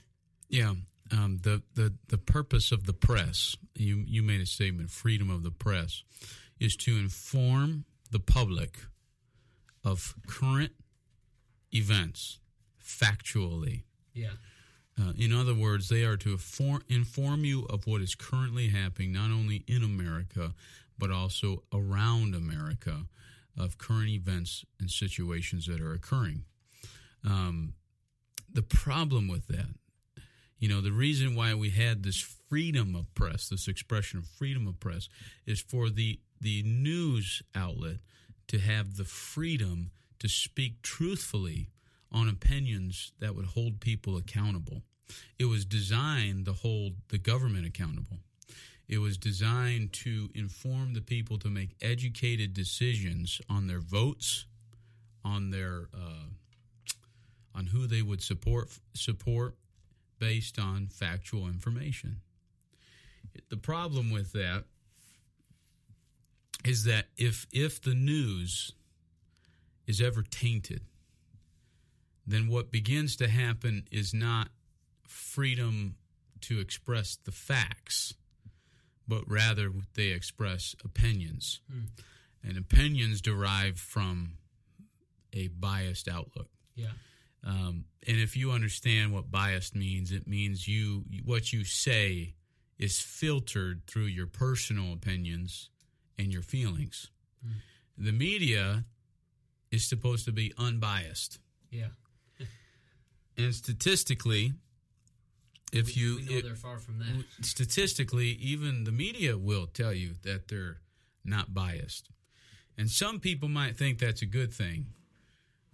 Yeah, 0.49 0.75
um, 1.13 1.39
the 1.43 1.63
the 1.75 1.95
the 2.09 2.19
purpose 2.19 2.73
of 2.73 2.87
the 2.87 2.93
press. 2.93 3.57
You 3.75 4.05
you 4.07 4.23
made 4.23 4.41
a 4.41 4.47
statement. 4.47 4.91
Freedom 4.91 5.31
of 5.31 5.43
the 5.43 5.51
press 5.51 6.03
is 6.59 6.77
to 6.77 6.97
inform 6.99 7.85
the 8.11 8.19
public 8.21 8.79
of 9.85 10.15
current 10.27 10.73
events 11.73 12.39
factually. 12.83 13.83
Yeah, 14.13 14.31
Uh, 14.97 15.13
in 15.17 15.33
other 15.33 15.55
words, 15.55 15.89
they 15.89 16.05
are 16.05 16.17
to 16.17 16.31
inform, 16.33 16.83
inform 16.89 17.45
you 17.45 17.65
of 17.65 17.85
what 17.87 18.01
is 18.01 18.15
currently 18.15 18.69
happening, 18.69 19.13
not 19.13 19.31
only 19.31 19.65
in 19.67 19.83
America, 19.83 20.55
but 20.97 21.11
also 21.11 21.65
around 21.73 22.35
America, 22.35 23.07
of 23.59 23.79
current 23.79 24.09
events 24.09 24.65
and 24.81 24.91
situations 24.91 25.67
that 25.67 25.81
are 25.81 25.93
occurring. 25.93 26.45
Um, 27.25 27.75
the 28.53 28.63
problem 28.63 29.29
with 29.29 29.47
that, 29.49 29.69
you 30.59 30.69
know, 30.69 30.81
the 30.81 30.93
reason 30.93 31.35
why 31.35 31.55
we 31.55 31.71
had 31.71 32.03
this 32.03 32.21
freedom 32.49 32.95
of 32.95 33.13
press, 33.15 33.49
this 33.49 33.69
expression 33.69 34.19
of 34.19 34.27
freedom 34.27 34.67
of 34.67 34.81
press, 34.81 35.09
is 35.47 35.61
for 35.61 35.91
the 35.91 36.21
the 36.41 36.63
news 36.63 37.43
outlet 37.55 37.99
to 38.49 38.59
have 38.59 38.97
the 38.97 39.05
freedom 39.05 39.91
to 40.19 40.29
speak 40.29 40.83
truthfully 40.83 41.71
on 42.13 42.29
opinions 42.29 43.13
that 43.19 43.35
would 43.35 43.47
hold 43.47 43.81
people 43.81 44.17
accountable. 44.17 44.83
It 45.39 45.47
was 45.47 45.65
designed 45.65 46.47
to 46.47 46.53
hold 46.53 46.95
the 47.09 47.19
government 47.19 47.67
accountable. 47.67 48.19
It 48.89 48.99
was 48.99 49.17
designed 49.17 49.93
to 49.95 50.31
inform 50.35 50.95
the 50.95 51.01
people 51.01 51.39
to 51.39 51.49
make 51.49 51.77
educated 51.81 52.53
decisions 52.53 53.41
on 53.49 53.67
their 53.67 53.81
votes, 53.81 54.47
on 55.25 55.51
their 55.51 55.89
uh, 55.95 56.29
on 57.55 57.67
who 57.67 57.87
they 57.87 58.03
would 58.03 58.23
support 58.23 58.69
support 58.95 59.55
based 60.19 60.59
on 60.59 60.89
factual 60.89 61.47
information. 61.47 62.17
The 63.49 63.57
problem 63.57 64.11
with 64.11 64.33
that 64.33 64.65
is 66.65 66.85
that 66.85 67.07
if 67.17 67.47
if 67.53 67.81
the 67.81 67.95
news 67.95 68.73
is 69.87 70.01
ever 70.01 70.23
tainted, 70.23 70.83
then 72.27 72.49
what 72.49 72.71
begins 72.71 73.17
to 73.17 73.29
happen 73.29 73.87
is 73.91 74.15
not 74.15 74.49
freedom 75.07 75.97
to 76.41 76.61
express 76.61 77.17
the 77.17 77.33
facts, 77.33 78.15
but 79.07 79.23
rather 79.29 79.71
they 79.95 80.09
express 80.09 80.75
opinions. 80.85 81.61
And 82.43 82.59
opinions 82.59 83.21
derive 83.21 83.79
from 83.79 84.39
a 85.33 85.49
biased 85.49 86.09
outlook. 86.09 86.49
yeah, 86.75 86.93
Um, 87.43 87.85
and 88.07 88.19
if 88.19 88.37
you 88.37 88.53
understand 88.53 89.13
what 89.13 89.31
biased 89.31 89.75
means, 89.75 90.13
it 90.13 90.27
means 90.27 90.69
you 90.69 91.05
what 91.25 91.53
you 91.53 91.65
say 91.65 92.35
is 92.79 93.01
filtered 93.01 93.83
through 93.87 94.07
your 94.07 94.27
personal 94.27 94.93
opinions 94.93 95.71
and 96.19 96.33
your 96.33 96.43
feelings. 96.43 97.11
The 97.97 98.13
media 98.13 98.85
is 99.71 99.89
supposed 99.89 100.25
to 100.25 100.33
be 100.33 100.53
unbiased, 100.59 101.39
yeah. 101.71 101.89
and 103.37 103.55
statistically, 103.55 104.53
if 105.75 105.87
we, 105.95 106.03
you 106.03 106.17
we 106.17 106.23
know 106.25 106.33
it- 106.39 106.45
they're 106.45 106.55
far 106.55 106.79
from 106.79 106.99
that. 106.99 107.25
statistically, 107.45 108.29
even 108.41 108.85
the 108.85 108.93
media 108.93 109.37
will 109.39 109.67
tell 109.67 109.93
you 109.93 110.15
that 110.23 110.49
they're 110.49 110.79
not 111.25 111.53
biased. 111.55 112.09
And 112.77 112.91
some 112.91 113.21
people 113.21 113.49
might 113.49 113.77
think 113.77 113.99
that's 113.99 114.23
a 114.23 114.27
good 114.27 114.53
thing. 114.53 114.87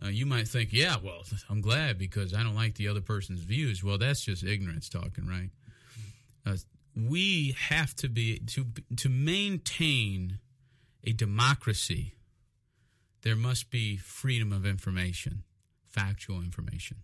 Uh, 0.03 0.09
you 0.09 0.25
might 0.27 0.49
think, 0.49 0.73
yeah, 0.73 0.97
well, 1.03 1.23
I'm 1.51 1.61
glad 1.61 1.99
because 1.99 2.33
I 2.35 2.43
don't 2.43 2.55
like 2.55 2.75
the 2.77 2.89
other 2.89 3.01
person's 3.01 3.41
views. 3.41 3.83
Well, 3.85 3.99
that's 3.99 4.23
just 4.25 4.43
ignorance 4.45 4.89
talking, 4.89 5.27
right? 5.27 5.51
Uh, 6.47 6.57
we 6.97 7.55
have 7.69 7.95
to 7.97 8.09
be 8.09 8.39
to 8.49 8.67
to 8.97 9.09
maintain 9.09 10.39
a 11.05 11.13
democracy. 11.13 12.15
There 13.23 13.37
must 13.37 13.71
be 13.71 13.97
freedom 13.97 14.53
of 14.53 14.65
information, 14.67 15.45
factual 15.87 16.41
information. 16.41 16.99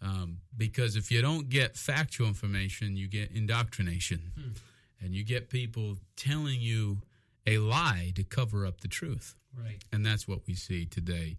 Um, 0.00 0.38
because 0.56 0.96
if 0.96 1.10
you 1.10 1.20
don't 1.20 1.48
get 1.48 1.76
factual 1.76 2.28
information, 2.28 2.96
you 2.96 3.08
get 3.08 3.30
indoctrination. 3.32 4.32
Hmm. 4.34 4.50
And 5.00 5.14
you 5.14 5.24
get 5.24 5.48
people 5.48 5.96
telling 6.16 6.60
you 6.60 7.02
a 7.46 7.58
lie 7.58 8.12
to 8.16 8.24
cover 8.24 8.66
up 8.66 8.80
the 8.80 8.88
truth. 8.88 9.34
Right. 9.56 9.82
And 9.92 10.04
that's 10.04 10.26
what 10.26 10.40
we 10.46 10.54
see 10.54 10.86
today 10.86 11.38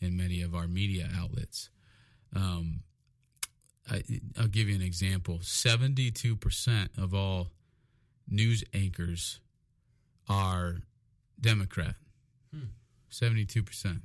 in 0.00 0.16
many 0.16 0.42
of 0.42 0.54
our 0.54 0.68
media 0.68 1.08
outlets. 1.16 1.70
Um, 2.34 2.80
I, 3.90 4.02
I'll 4.38 4.46
give 4.46 4.68
you 4.68 4.74
an 4.74 4.82
example 4.82 5.38
72% 5.38 6.88
of 6.98 7.14
all 7.14 7.48
news 8.28 8.62
anchors 8.74 9.40
are 10.28 10.76
Democrat. 11.40 11.94
Hmm. 12.52 12.66
72%. 13.10 14.00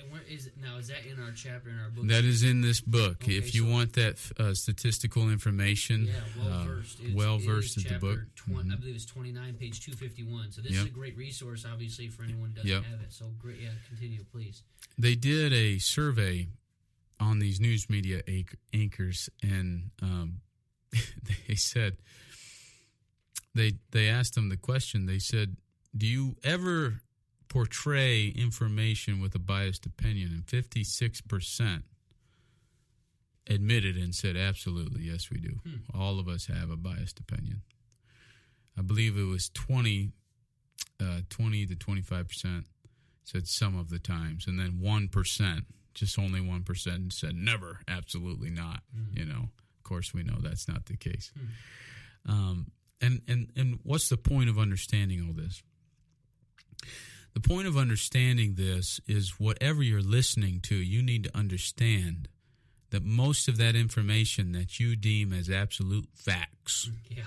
And 0.00 0.10
where 0.12 0.22
is 0.22 0.46
it 0.46 0.54
now? 0.60 0.76
Is 0.78 0.88
that 0.88 1.04
in 1.04 1.18
our 1.20 1.32
chapter 1.32 1.70
in 1.70 1.78
our 1.78 1.90
book? 1.90 2.06
That 2.08 2.24
is 2.24 2.42
in 2.42 2.60
this 2.60 2.80
book. 2.80 3.22
Okay, 3.22 3.36
if 3.36 3.54
you 3.54 3.64
so- 3.64 3.70
want 3.70 3.92
that 3.94 4.16
uh, 4.38 4.54
statistical 4.54 5.30
information, 5.30 6.06
Yeah, 6.06 6.14
well 6.38 6.52
uh, 6.52 6.64
versed. 6.64 7.00
well 7.14 7.38
versed 7.38 7.76
is 7.76 7.84
the 7.84 7.98
book. 7.98 8.20
twen- 8.36 8.70
I 8.72 8.74
Mhm. 8.76 8.80
believe 8.80 8.94
it's 8.96 9.04
twenty 9.04 9.32
nine, 9.32 9.54
page 9.54 9.80
two 9.80 9.92
fifty 9.92 10.22
one. 10.22 10.50
So 10.52 10.60
this 10.62 10.72
Yep. 10.72 10.80
is 10.82 10.86
a 10.86 10.90
great 10.90 11.16
resource, 11.16 11.64
obviously, 11.64 12.08
for 12.08 12.22
anyone 12.24 12.50
who 12.50 12.56
doesn't 12.56 12.70
Yep. 12.70 12.84
have 12.84 13.00
it. 13.00 13.12
So 13.12 13.28
great, 13.38 13.60
yeah. 13.60 13.70
Continue, 13.88 14.24
please. 14.24 14.62
They 14.98 15.14
did 15.14 15.52
a 15.52 15.78
survey 15.78 16.48
on 17.20 17.38
these 17.38 17.60
news 17.60 17.88
media 17.88 18.22
anchors, 18.72 19.28
and 19.42 19.90
um, 20.02 20.40
they 21.48 21.54
said 21.54 21.96
they 23.54 23.74
they 23.92 24.08
asked 24.08 24.34
them 24.34 24.48
the 24.48 24.56
question. 24.56 25.06
They 25.06 25.18
said, 25.18 25.56
"Do 25.96 26.06
you 26.06 26.36
ever 26.42 27.00
portray 27.54 28.26
information 28.28 29.20
with 29.20 29.34
a 29.34 29.38
biased 29.38 29.86
opinion?" 29.86 30.32
And 30.32 30.44
fifty 30.48 30.82
six 30.82 31.20
percent 31.20 31.84
admitted 33.46 33.96
and 33.96 34.12
said, 34.14 34.36
"Absolutely, 34.36 35.02
yes, 35.04 35.30
we 35.30 35.38
do. 35.38 35.60
Hmm. 35.64 35.98
All 35.98 36.18
of 36.18 36.26
us 36.28 36.46
have 36.46 36.70
a 36.70 36.76
biased 36.76 37.20
opinion." 37.20 37.62
I 38.76 38.82
believe 38.82 39.16
it 39.16 39.22
was 39.22 39.50
20, 39.50 40.10
uh, 41.00 41.20
20 41.30 41.66
to 41.66 41.76
twenty 41.76 42.02
five 42.02 42.26
percent 42.28 42.66
said 43.22 43.46
some 43.46 43.78
of 43.78 43.88
the 43.88 43.98
times, 44.00 44.46
and 44.46 44.58
then 44.58 44.80
one 44.80 45.06
percent, 45.08 45.64
just 45.94 46.18
only 46.18 46.40
one 46.40 46.62
percent, 46.64 47.12
said 47.12 47.34
never, 47.36 47.80
absolutely 47.86 48.50
not. 48.50 48.82
Mhm. 48.94 49.18
You 49.18 49.24
know, 49.26 49.48
of 49.78 49.82
course, 49.84 50.12
we 50.12 50.22
know 50.24 50.38
that's 50.40 50.66
not 50.66 50.86
the 50.86 50.96
case. 50.96 51.30
Hmm. 51.36 52.30
Um, 52.32 52.66
and 53.00 53.22
and 53.28 53.52
and 53.54 53.78
what's 53.84 54.08
the 54.08 54.16
point 54.16 54.50
of 54.50 54.58
understanding 54.58 55.24
all 55.26 55.32
this? 55.34 55.62
The 57.34 57.40
point 57.40 57.66
of 57.66 57.76
understanding 57.76 58.54
this 58.54 59.00
is 59.06 59.40
whatever 59.40 59.82
you're 59.82 60.00
listening 60.00 60.60
to, 60.62 60.76
you 60.76 61.02
need 61.02 61.24
to 61.24 61.36
understand 61.36 62.28
that 62.90 63.02
most 63.02 63.48
of 63.48 63.56
that 63.58 63.74
information 63.74 64.52
that 64.52 64.78
you 64.78 64.94
deem 64.94 65.32
as 65.32 65.50
absolute 65.50 66.08
facts 66.14 66.90
Yeah, 67.10 67.24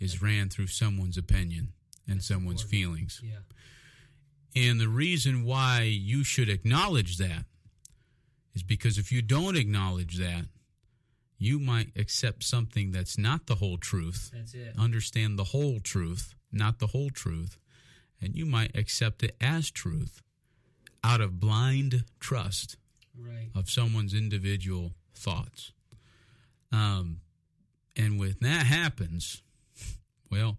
is 0.00 0.22
ran 0.22 0.48
through 0.48 0.68
someone's 0.68 1.18
opinion 1.18 1.68
and 2.08 2.16
That's 2.18 2.28
someone's 2.28 2.62
important. 2.62 2.70
feelings. 3.10 3.20
yeah, 3.22 4.62
And 4.70 4.80
the 4.80 4.88
reason 4.88 5.44
why 5.44 5.82
you 5.82 6.24
should 6.24 6.48
acknowledge 6.48 7.18
that 7.18 7.44
is 8.54 8.62
because 8.62 8.96
if 8.96 9.12
you 9.12 9.20
don't 9.20 9.56
acknowledge 9.56 10.16
that, 10.16 10.46
you 11.36 11.58
might 11.58 11.90
accept 11.96 12.42
something 12.44 12.92
that's 12.92 13.18
not 13.18 13.46
the 13.46 13.56
whole 13.56 13.76
truth, 13.76 14.30
that's 14.32 14.54
it. 14.54 14.74
understand 14.78 15.38
the 15.38 15.44
whole 15.44 15.78
truth, 15.80 16.34
not 16.52 16.78
the 16.78 16.86
whole 16.88 17.10
truth, 17.10 17.58
and 18.22 18.36
you 18.36 18.46
might 18.46 18.76
accept 18.76 19.22
it 19.22 19.36
as 19.40 19.70
truth 19.70 20.22
out 21.04 21.20
of 21.20 21.40
blind 21.40 22.04
trust 22.20 22.76
Right. 23.18 23.50
of 23.54 23.68
someone's 23.68 24.14
individual 24.14 24.94
thoughts. 25.14 25.72
Um, 26.70 27.20
and 27.96 28.18
when 28.18 28.36
that 28.40 28.64
happens, 28.66 29.42
well, 30.30 30.58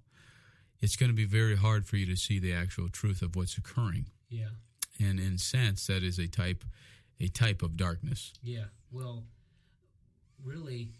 it's 0.79 0.95
going 0.95 1.09
to 1.09 1.15
be 1.15 1.25
very 1.25 1.55
hard 1.55 1.87
for 1.87 1.97
you 1.97 2.05
to 2.05 2.15
see 2.15 2.37
the 2.37 2.53
actual 2.53 2.89
truth 2.89 3.21
of 3.23 3.35
what's 3.35 3.57
occurring. 3.57 4.05
Yeah, 4.29 4.49
And 4.99 5.19
in 5.19 5.37
sense, 5.39 5.87
that 5.87 6.03
is 6.03 6.19
a 6.19 6.27
type, 6.27 6.63
a 7.19 7.27
type 7.27 7.63
of 7.63 7.75
darkness. 7.77 8.33
yeah. 8.43 8.65
Well, 8.91 9.23
really, 10.43 10.91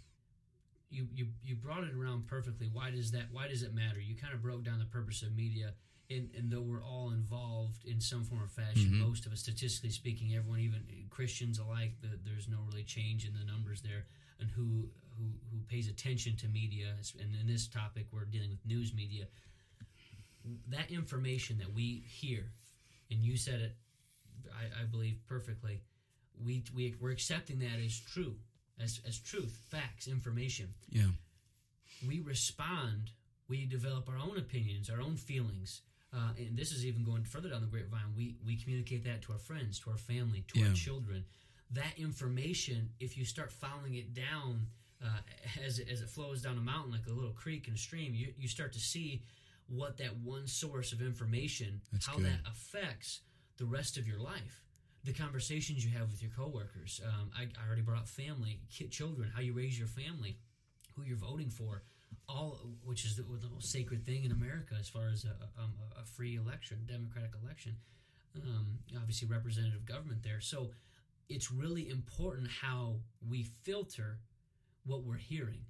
you 0.89 1.07
you 1.13 1.27
you 1.43 1.55
brought 1.55 1.83
it 1.83 1.93
around 1.93 2.25
perfectly. 2.27 2.69
Why 2.71 2.89
does 2.91 3.11
that? 3.11 3.25
Why 3.31 3.47
does 3.47 3.61
it 3.61 3.73
matter? 3.73 3.99
You 3.99 4.15
kind 4.15 4.33
of 4.33 4.41
broke 4.41 4.63
down 4.63 4.79
the 4.79 4.85
purpose 4.85 5.21
of 5.21 5.35
media. 5.35 5.73
And, 6.09 6.29
and 6.37 6.51
though 6.51 6.61
we're 6.61 6.83
all 6.83 7.11
involved 7.11 7.85
in 7.85 7.99
some 8.01 8.23
form 8.25 8.43
or 8.43 8.47
fashion, 8.47 8.91
Mhm. 8.91 8.99
most 9.07 9.25
of 9.25 9.31
us, 9.31 9.39
statistically 9.39 9.89
speaking, 9.89 10.35
everyone, 10.35 10.59
even 10.59 10.83
Christians 11.09 11.59
alike, 11.59 11.99
the, 12.01 12.19
there's 12.23 12.47
no 12.47 12.59
really 12.69 12.83
change 12.83 13.25
in 13.25 13.33
the 13.33 13.43
numbers 13.45 13.81
there. 13.81 14.05
And 14.39 14.49
who 14.51 14.89
who 15.17 15.25
who 15.51 15.59
pays 15.69 15.87
attention 15.87 16.35
to 16.37 16.47
media, 16.49 16.95
and 17.19 17.35
in 17.35 17.47
this 17.47 17.67
topic, 17.67 18.07
we're 18.11 18.25
dealing 18.25 18.49
with 18.49 18.65
news 18.65 18.93
media. 18.93 19.27
That 20.67 20.91
information 20.91 21.57
that 21.59 21.71
we 21.73 22.03
hear, 22.05 22.51
and 23.09 23.23
you 23.23 23.37
said 23.37 23.61
it, 23.61 23.75
I, 24.51 24.81
I 24.81 24.85
believe 24.85 25.19
perfectly. 25.25 25.81
We 26.43 26.63
we 26.73 26.95
we're 26.99 27.11
accepting 27.11 27.59
that 27.59 27.79
as 27.79 27.97
true, 27.97 28.35
as 28.79 28.99
as 29.07 29.19
truth, 29.19 29.55
facts, 29.69 30.07
information 30.07 30.73
Yeah. 30.89 31.11
we 32.05 32.19
respond, 32.19 33.11
we 33.47 33.65
develop 33.65 34.09
our 34.09 34.17
own 34.17 34.37
opinions, 34.37 34.89
our 34.89 34.99
own 34.99 35.15
feelings. 35.15 35.81
Uh, 36.15 36.29
and 36.37 36.55
this 36.55 36.71
is 36.71 36.85
even 36.85 37.03
going 37.03 37.23
further 37.23 37.49
down 37.49 37.61
the 37.61 37.67
grapevine. 37.67 38.13
We, 38.15 38.35
we 38.45 38.55
communicate 38.55 39.03
that 39.05 39.23
to 39.23 39.31
our 39.33 39.39
friends, 39.39 39.79
to 39.79 39.89
our 39.89 39.97
family, 39.97 40.43
to 40.49 40.59
Yeah. 40.59 40.67
our 40.67 40.73
children. 40.73 41.25
That 41.71 41.97
information, 41.97 42.89
if 42.99 43.17
you 43.17 43.25
start 43.25 43.51
following 43.51 43.95
it 43.95 44.13
down 44.13 44.67
uh, 45.03 45.07
as, 45.65 45.79
it, 45.79 45.89
as 45.89 46.01
it 46.01 46.09
flows 46.09 46.41
down 46.41 46.57
a 46.57 46.61
mountain 46.61 46.91
like 46.91 47.07
a 47.09 47.11
little 47.11 47.31
creek 47.33 47.67
and 47.67 47.75
a 47.75 47.79
stream, 47.79 48.13
you, 48.13 48.33
you 48.37 48.47
start 48.47 48.73
to 48.73 48.79
see 48.79 49.23
what 49.67 49.97
that 49.97 50.15
one 50.17 50.45
source 50.45 50.91
of 50.93 51.01
information, 51.01 51.81
That's 51.91 52.05
how 52.05 52.17
good. 52.17 52.25
that 52.27 52.39
affects 52.45 53.21
the 53.57 53.65
rest 53.65 53.97
of 53.97 54.07
your 54.07 54.19
life. 54.19 54.61
The 55.05 55.13
conversations 55.13 55.83
you 55.83 55.91
have 55.97 56.11
with 56.11 56.21
your 56.21 56.31
coworkers. 56.31 57.01
Um, 57.05 57.31
I, 57.35 57.43
I 57.43 57.67
already 57.67 57.81
brought 57.81 57.97
up 57.99 58.07
family, 58.07 58.61
kid, 58.71 58.91
children, 58.91 59.31
how 59.33 59.41
you 59.41 59.53
raise 59.53 59.77
your 59.77 59.87
family, 59.87 60.37
who 60.95 61.03
you're 61.03 61.17
voting 61.17 61.49
for, 61.49 61.81
all 62.27 62.59
which 62.83 63.05
is 63.05 63.15
the, 63.15 63.23
the 63.23 63.49
most 63.49 63.71
sacred 63.71 64.05
thing 64.05 64.23
in 64.23 64.31
America 64.31 64.75
as 64.79 64.89
far 64.89 65.09
as 65.09 65.25
a, 65.25 65.61
um, 65.61 65.73
a, 65.97 66.01
a 66.01 66.05
free 66.05 66.35
election, 66.35 66.79
democratic 66.87 67.31
election. 67.43 67.75
Um, 68.35 68.79
obviously, 68.97 69.27
representative 69.27 69.85
government 69.85 70.23
there. 70.23 70.41
So 70.41 70.71
it's 71.29 71.51
really 71.51 71.89
important 71.89 72.47
how 72.47 72.95
we 73.29 73.43
filter 73.43 74.19
what 74.85 75.03
we're 75.03 75.17
hearing, 75.17 75.61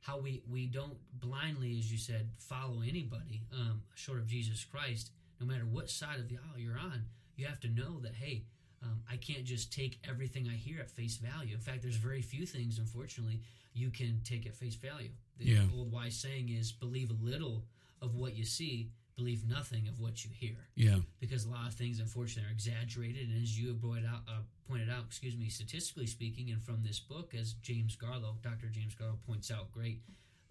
how 0.00 0.18
we 0.18 0.42
we 0.48 0.66
don't 0.66 0.98
blindly, 1.12 1.78
as 1.78 1.90
you 1.90 1.98
said, 1.98 2.30
follow 2.38 2.82
anybody 2.82 3.42
um, 3.52 3.82
short 3.94 4.18
of 4.18 4.26
Jesus 4.26 4.64
Christ. 4.64 5.10
No 5.40 5.46
matter 5.46 5.64
what 5.64 5.90
side 5.90 6.18
of 6.18 6.28
the 6.28 6.36
aisle 6.36 6.58
you're 6.58 6.78
on, 6.78 7.04
you 7.36 7.46
have 7.46 7.60
to 7.60 7.68
know 7.68 8.00
that 8.00 8.14
hey. 8.14 8.44
Um, 8.86 9.02
I 9.10 9.16
can't 9.16 9.44
just 9.44 9.72
take 9.72 9.98
everything 10.08 10.48
I 10.48 10.54
hear 10.54 10.80
at 10.80 10.90
face 10.90 11.16
value. 11.16 11.54
In 11.54 11.60
fact, 11.60 11.82
there's 11.82 11.96
very 11.96 12.22
few 12.22 12.46
things, 12.46 12.78
unfortunately, 12.78 13.40
you 13.74 13.90
can 13.90 14.20
take 14.24 14.46
at 14.46 14.54
face 14.54 14.74
value. 14.76 15.10
The 15.38 15.46
Yeah. 15.46 15.68
old 15.72 15.90
wise 15.90 16.16
saying 16.18 16.48
is 16.48 16.72
believe 16.72 17.10
a 17.10 17.14
little 17.14 17.66
of 18.00 18.14
what 18.14 18.36
you 18.36 18.44
see, 18.44 18.90
believe 19.16 19.44
nothing 19.44 19.88
of 19.88 19.98
what 19.98 20.24
you 20.24 20.30
hear. 20.30 20.68
Yeah. 20.74 21.00
Because 21.20 21.44
a 21.44 21.50
lot 21.50 21.68
of 21.68 21.74
things, 21.74 21.98
unfortunately, 22.00 22.48
are 22.48 22.52
exaggerated. 22.52 23.28
And 23.28 23.42
as 23.42 23.58
you 23.58 23.68
have 23.68 23.80
pointed 23.80 24.06
out, 24.06 24.22
uh, 24.28 24.42
pointed 24.68 24.88
out, 24.90 25.04
excuse 25.06 25.36
me, 25.36 25.48
statistically 25.48 26.06
speaking, 26.06 26.50
and 26.50 26.62
from 26.62 26.82
this 26.82 27.00
book, 27.00 27.34
as 27.34 27.54
James 27.54 27.96
Garlow, 27.96 28.40
Dr. 28.42 28.68
James 28.68 28.94
Garlow 28.94 29.20
points 29.26 29.50
out, 29.50 29.72
great, 29.72 30.02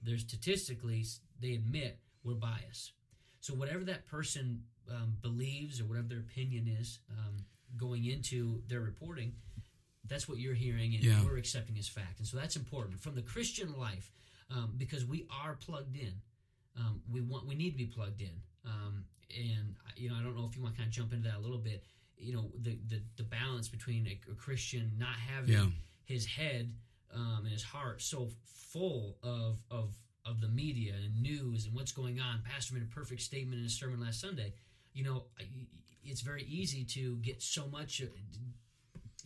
there's 0.01 0.21
statistically, 0.21 1.05
they 1.39 1.53
admit 1.53 1.99
we're 2.23 2.33
biased. 2.35 2.93
So 3.39 3.53
whatever 3.53 3.83
that 3.85 4.05
person 4.07 4.63
um, 4.89 5.17
believes 5.21 5.79
or 5.79 5.85
whatever 5.85 6.07
their 6.07 6.19
opinion 6.19 6.67
is 6.67 6.99
um, 7.09 7.45
going 7.77 8.05
into 8.05 8.61
their 8.67 8.81
reporting, 8.81 9.33
that's 10.07 10.27
what 10.29 10.37
you're 10.37 10.53
hearing 10.53 10.93
and 10.95 11.03
Yeah. 11.03 11.23
we're 11.23 11.37
accepting 11.37 11.77
as 11.77 11.87
fact. 11.87 12.19
And 12.19 12.27
so 12.27 12.37
that's 12.37 12.55
important 12.55 12.99
from 13.01 13.15
the 13.15 13.21
Christian 13.21 13.77
life 13.77 14.11
um, 14.49 14.73
because 14.77 15.05
we 15.05 15.25
are 15.43 15.55
plugged 15.55 15.95
in. 15.95 16.13
Um, 16.77 17.01
we 17.09 17.21
want 17.21 17.47
we 17.47 17.55
need 17.55 17.71
to 17.71 17.77
be 17.77 17.87
plugged 17.87 18.21
in. 18.21 18.41
Um, 18.65 19.05
and 19.35 19.75
you 19.95 20.09
know, 20.09 20.15
I 20.15 20.21
don't 20.23 20.35
know 20.35 20.45
if 20.45 20.55
you 20.55 20.61
want 20.61 20.75
to 20.75 20.81
kind 20.81 20.87
of 20.89 20.93
jump 20.93 21.13
into 21.13 21.27
that 21.29 21.37
a 21.37 21.39
little 21.39 21.57
bit. 21.57 21.83
You 22.17 22.33
know, 22.33 22.51
the 22.61 22.77
the, 22.87 23.01
the 23.17 23.23
balance 23.23 23.67
between 23.67 24.05
a, 24.07 24.19
a 24.31 24.35
Christian 24.35 24.91
not 24.97 25.15
having 25.15 25.53
Yeah. 25.53 25.67
his 26.05 26.25
head 26.25 26.73
um, 27.13 27.39
and 27.43 27.49
his 27.49 27.63
heart 27.63 28.01
so 28.01 28.29
full 28.45 29.17
of 29.23 29.63
of 29.71 29.95
of 30.25 30.41
the 30.41 30.47
media 30.49 30.93
and 31.03 31.21
news 31.21 31.65
and 31.65 31.73
what's 31.73 31.91
going 31.91 32.19
on. 32.19 32.41
Pastor 32.43 32.73
made 32.73 32.83
a 32.83 32.87
perfect 32.87 33.21
statement 33.21 33.57
in 33.57 33.63
his 33.63 33.73
sermon 33.77 33.99
last 34.01 34.19
Sunday. 34.19 34.53
You 34.95 35.03
know, 35.03 35.25
it's 36.03 36.21
very 36.21 36.43
easy 36.43 36.83
to 36.85 37.17
get 37.17 37.41
so 37.43 37.67
much 37.67 38.01
uh, 38.01 38.07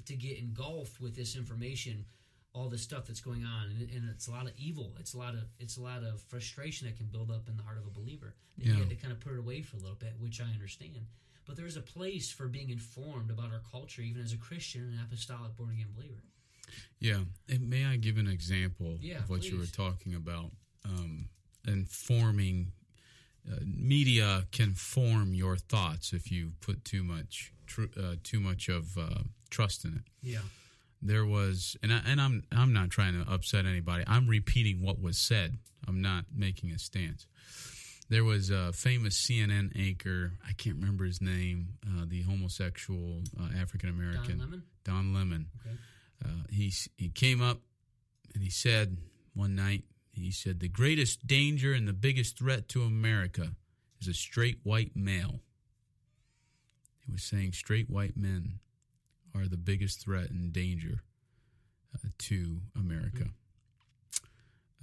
to 0.05 0.15
get 0.15 0.37
engulfed 0.39 0.99
with 0.99 1.15
this 1.15 1.35
information, 1.35 2.05
all 2.53 2.67
this 2.69 2.81
stuff 2.81 3.05
that's 3.05 3.21
going 3.21 3.45
on, 3.45 3.65
and, 3.69 3.89
and 3.91 4.09
it's 4.09 4.27
a 4.27 4.31
lot 4.31 4.45
of 4.47 4.53
evil. 4.57 4.95
It's 4.99 5.13
a 5.13 5.17
lot 5.17 5.35
of 5.35 5.41
it's 5.59 5.77
a 5.77 5.81
lot 5.81 6.03
of 6.03 6.21
frustration 6.23 6.87
that 6.87 6.97
can 6.97 7.05
build 7.05 7.29
up 7.31 7.47
in 7.47 7.55
the 7.55 7.63
heart 7.63 7.77
of 7.77 7.85
a 7.85 7.91
believer. 7.91 8.33
And 8.57 8.65
you 8.65 8.73
Yeah. 8.73 8.79
have 8.79 8.89
to 8.89 8.95
kind 8.95 9.13
of 9.13 9.19
put 9.21 9.33
it 9.33 9.39
away 9.39 9.61
for 9.61 9.77
a 9.77 9.79
little 9.79 9.95
bit, 9.95 10.15
which 10.19 10.41
I 10.41 10.45
understand. 10.45 11.05
But 11.45 11.55
there's 11.55 11.77
a 11.77 11.81
place 11.81 12.31
for 12.31 12.47
being 12.47 12.69
informed 12.71 13.29
about 13.31 13.51
our 13.53 13.61
culture, 13.71 14.01
even 14.01 14.21
as 14.21 14.33
a 14.33 14.37
Christian 14.37 14.81
and 14.91 14.99
apostolic 15.01 15.55
born 15.55 15.71
again 15.71 15.87
believer. 15.95 16.23
Yeah. 16.99 17.21
And 17.47 17.69
may 17.69 17.85
I 17.85 17.95
give 17.97 18.17
an 18.17 18.27
example 18.27 18.97
Yeah, 19.01 19.19
of 19.19 19.29
what 19.29 19.43
you 19.49 19.57
were 19.57 19.65
talking 19.65 20.13
about? 20.15 20.51
Um, 20.85 21.29
informing 21.67 22.71
uh, 23.49 23.55
media 23.63 24.45
can 24.51 24.73
form 24.73 25.33
your 25.33 25.57
thoughts 25.57 26.13
if 26.13 26.31
you 26.31 26.51
put 26.61 26.83
too 26.85 27.03
much 27.03 27.53
tr- 27.67 27.83
uh, 27.97 28.15
too 28.23 28.39
much 28.39 28.69
of 28.69 28.97
uh, 28.97 29.23
trust 29.49 29.85
in 29.85 29.95
it. 29.95 30.01
Yeah. 30.21 30.39
There 31.01 31.25
was, 31.25 31.77
and 31.81 31.93
I, 31.93 32.01
and 32.05 32.19
I'm 32.19 32.43
I'm 32.51 32.73
not 32.73 32.89
trying 32.89 33.13
to 33.13 33.31
upset 33.31 33.65
anybody. 33.65 34.03
I'm 34.05 34.27
repeating 34.27 34.83
what 34.83 35.01
was 35.01 35.17
said. 35.17 35.57
I'm 35.87 36.01
not 36.01 36.25
making 36.35 36.71
a 36.71 36.79
stance. 36.79 37.25
There 38.09 38.23
was 38.23 38.49
a 38.49 38.73
famous 38.73 39.15
CNN 39.15 39.79
anchor. 39.79 40.33
I 40.47 40.53
can't 40.53 40.77
remember 40.77 41.05
his 41.05 41.21
name. 41.21 41.69
Uh, 41.85 42.05
the 42.07 42.23
homosexual 42.23 43.21
uh, 43.39 43.49
African 43.61 43.89
Don 43.89 43.99
American 43.99 44.39
Lemon. 44.39 44.63
Don 44.83 45.13
Lemon. 45.13 45.45
Okay. 45.61 45.77
Uh, 46.25 46.43
he 46.49 46.73
he 46.97 47.09
came 47.09 47.41
up 47.41 47.59
and 48.33 48.43
he 48.43 48.49
said 48.49 48.97
one 49.33 49.55
night 49.55 49.83
he 50.19 50.31
said 50.31 50.59
the 50.59 50.67
greatest 50.67 51.27
danger 51.27 51.73
and 51.73 51.87
the 51.87 51.93
biggest 51.93 52.37
threat 52.37 52.67
to 52.69 52.83
America 52.83 53.53
is 54.01 54.07
a 54.07 54.13
straight 54.13 54.59
white 54.63 54.95
male. 54.95 55.39
He 57.05 57.11
was 57.11 57.23
saying 57.23 57.53
straight 57.53 57.89
white 57.89 58.15
men 58.17 58.59
are 59.35 59.47
the 59.47 59.57
biggest 59.57 60.01
threat 60.03 60.29
and 60.29 60.51
danger 60.53 61.01
uh, 61.95 62.09
to 62.17 62.57
America. 62.77 63.25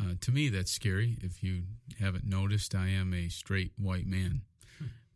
Uh, 0.01 0.15
to 0.21 0.31
me, 0.31 0.49
that's 0.49 0.71
scary. 0.73 1.17
If 1.23 1.43
you 1.43 1.63
haven't 1.99 2.27
noticed, 2.27 2.75
I 2.75 2.89
am 2.89 3.15
a 3.15 3.29
straight 3.29 3.73
white 3.79 4.07
man, 4.07 4.43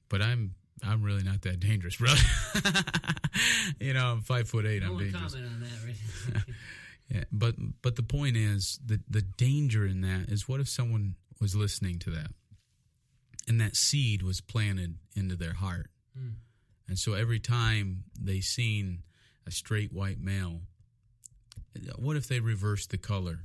but 0.08 0.22
I'm 0.22 0.54
I'm 0.82 1.02
really 1.02 1.22
not 1.22 1.42
that 1.42 1.60
dangerous, 1.60 1.96
brother. 1.96 2.20
you 3.80 3.92
know, 3.92 4.06
I'm 4.12 4.22
five 4.22 4.48
foot 4.48 4.64
eight. 4.64 4.80
No 4.82 4.88
I'm 4.88 4.94
one 4.94 5.04
dangerous. 5.04 5.34
comment 5.34 5.52
on 5.52 5.60
that, 5.60 6.34
right? 6.34 6.44
Yeah, 7.10 7.24
but 7.32 7.56
but 7.82 7.96
the 7.96 8.02
point 8.04 8.36
is 8.36 8.78
the 8.84 9.00
the 9.08 9.22
danger 9.22 9.84
in 9.86 10.00
that 10.02 10.28
is 10.28 10.48
what 10.48 10.60
if 10.60 10.68
someone 10.68 11.16
was 11.40 11.54
listening 11.56 11.98
to 12.00 12.10
that, 12.10 12.30
and 13.48 13.60
that 13.60 13.74
seed 13.76 14.22
was 14.22 14.40
planted 14.40 14.96
into 15.16 15.34
their 15.36 15.54
heart, 15.54 15.90
Hmm. 16.16 16.34
and 16.88 16.98
so 16.98 17.14
every 17.14 17.40
time 17.40 18.04
they 18.20 18.40
seen 18.40 19.02
a 19.46 19.50
straight 19.50 19.92
white 19.92 20.20
male, 20.20 20.60
what 21.98 22.16
if 22.16 22.28
they 22.28 22.40
reversed 22.40 22.90
the 22.90 22.98
color 22.98 23.40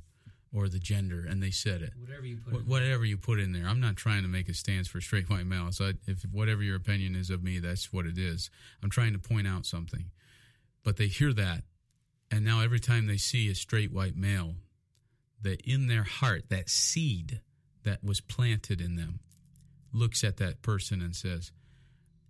or 0.52 0.68
the 0.68 0.78
gender 0.78 1.24
and 1.28 1.42
they 1.42 1.50
said 1.50 1.82
it? 1.82 1.92
Whatever 1.98 2.26
you 2.26 2.36
put. 2.38 2.52
Wh- 2.62 2.68
Whatever 2.68 3.04
you 3.04 3.16
put 3.16 3.40
in 3.40 3.52
there, 3.52 3.66
I'm 3.66 3.80
not 3.80 3.96
trying 3.96 4.22
to 4.22 4.28
make 4.28 4.48
a 4.48 4.54
stance 4.54 4.88
for 4.88 5.00
straight 5.00 5.28
white 5.28 5.46
males. 5.46 5.80
I, 5.80 5.94
if 6.06 6.22
whatever 6.30 6.62
your 6.62 6.76
opinion 6.76 7.14
is 7.16 7.30
of 7.30 7.42
me, 7.42 7.58
that's 7.58 7.92
what 7.92 8.06
it 8.06 8.18
is. 8.18 8.50
I'm 8.82 8.90
trying 8.90 9.12
to 9.12 9.18
point 9.18 9.46
out 9.46 9.66
something, 9.66 10.10
but 10.84 10.96
they 10.96 11.06
hear 11.08 11.32
that, 11.32 11.62
and 12.30 12.44
now 12.44 12.60
every 12.60 12.80
time 12.80 13.06
they 13.06 13.16
see 13.16 13.48
a 13.50 13.54
straight 13.54 13.92
white 13.92 14.16
male, 14.16 14.56
that 15.42 15.60
in 15.62 15.86
their 15.86 16.02
heart, 16.04 16.48
that 16.48 16.68
seed 16.68 17.40
that 17.84 18.02
was 18.02 18.20
planted 18.20 18.80
in 18.80 18.96
them, 18.96 19.20
looks 19.92 20.24
at 20.24 20.36
that 20.38 20.62
person 20.62 21.00
and 21.00 21.14
says, 21.14 21.52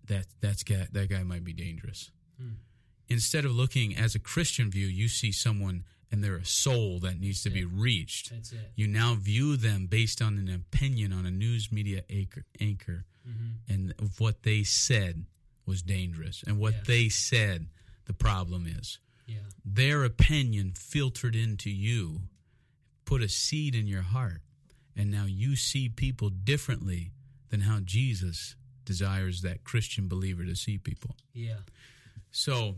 "That 0.05 0.27
that's 0.41 0.63
guy, 0.63 0.87
that 0.93 1.09
guy 1.09 1.23
might 1.23 1.45
be 1.45 1.53
dangerous." 1.53 2.11
Hmm. 2.39 2.55
Instead 3.09 3.45
of 3.45 3.53
looking 3.53 3.97
as 3.97 4.15
a 4.15 4.19
Christian 4.19 4.71
view, 4.71 4.87
you 4.87 5.09
see 5.09 5.33
someone 5.33 5.85
and 6.11 6.23
they're 6.23 6.37
a 6.37 6.45
soul 6.45 7.01
that 7.01 7.19
needs 7.19 7.43
to 7.43 7.51
be 7.51 7.65
reached 7.65 8.31
That's 8.31 8.53
it. 8.53 8.73
you 8.77 8.87
now 8.87 9.15
view 9.17 9.57
them 9.57 9.87
based 9.87 10.23
on 10.23 10.39
an 10.39 10.49
opinion 10.49 11.13
on 11.13 11.27
a 11.27 11.31
news 11.31 11.73
media 11.73 12.05
anchor, 12.11 12.45
anchor 12.61 13.05
hmm 13.25 13.53
and 13.69 13.93
of 13.99 14.21
what 14.21 14.43
they 14.45 14.63
said 14.63 15.25
was 15.67 15.83
dangerous 15.83 16.45
and 16.47 16.59
what 16.61 16.75
Yeah. 16.75 16.83
they 16.87 17.09
said 17.09 17.69
the 18.05 18.13
problem 18.13 18.67
is. 18.69 18.99
Yeah. 19.27 19.39
Their 19.65 20.05
opinion 20.05 20.73
filtered 20.77 21.35
into 21.35 21.71
you, 21.71 22.21
put 23.05 23.23
a 23.23 23.29
seed 23.29 23.75
in 23.75 23.87
your 23.87 24.03
heart, 24.03 24.43
and 24.97 25.11
now 25.11 25.25
you 25.27 25.57
see 25.57 25.89
people 25.89 26.31
differently 26.31 27.13
than 27.51 27.61
how 27.61 27.81
Jesus 27.81 28.57
desires 28.85 29.43
that 29.43 29.65
Christian 29.65 30.09
believer 30.09 30.45
to 30.45 30.55
see 30.55 30.79
people. 30.79 31.17
Yeah. 31.33 31.59
So 32.31 32.77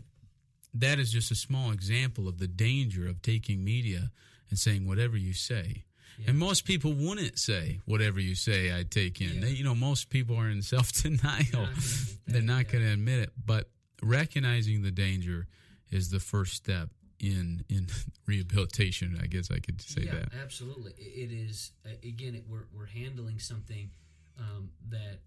that 0.74 0.98
is 0.98 1.12
just 1.12 1.30
a 1.30 1.34
small 1.34 1.70
example 1.70 2.28
of 2.28 2.38
the 2.38 2.48
danger 2.48 3.06
of 3.08 3.22
taking 3.22 3.64
media 3.64 4.10
and 4.50 4.58
saying 4.58 4.86
whatever 4.86 5.16
you 5.16 5.34
say. 5.34 5.84
Yeah. 6.18 6.30
And 6.30 6.38
most 6.38 6.64
people 6.64 6.92
wouldn't 6.92 7.38
say 7.38 7.80
whatever 7.84 8.18
you 8.18 8.34
say 8.34 8.76
I 8.76 8.82
take 8.82 9.20
in. 9.20 9.34
Yeah. 9.34 9.40
They, 9.42 9.50
you 9.50 9.64
know, 9.64 9.74
most 9.74 10.10
people 10.10 10.36
are 10.36 10.48
in 10.48 10.62
self 10.74 10.90
denial. 10.92 11.44
They're 11.52 11.62
not 11.62 11.68
gonna 11.68 11.72
admit 11.72 12.26
that, 12.26 12.32
They're 12.32 12.42
not 12.42 12.66
yeah. 12.66 12.72
going 12.72 12.84
to 12.84 12.92
admit 12.92 13.20
it. 13.20 13.32
But 13.44 13.70
recognizing 14.02 14.82
the 14.82 14.90
danger 14.90 15.46
is 15.90 16.10
the 16.10 16.20
first 16.20 16.54
step 16.54 16.90
in 17.20 17.64
in 17.68 17.86
rehabilitation. 18.26 19.18
I 19.22 19.26
guess 19.26 19.50
I 19.50 19.58
could 19.58 19.80
say 19.80 20.02
yeah, 20.02 20.12
that. 20.14 20.28
absolutely. 20.42 20.92
It 20.98 21.30
is 21.32 21.72
again. 22.02 22.34
It, 22.34 22.44
we're 22.48 22.66
we're 22.74 22.86
handling 22.86 23.38
something 23.38 23.90
um, 24.38 24.70
that. 24.90 25.20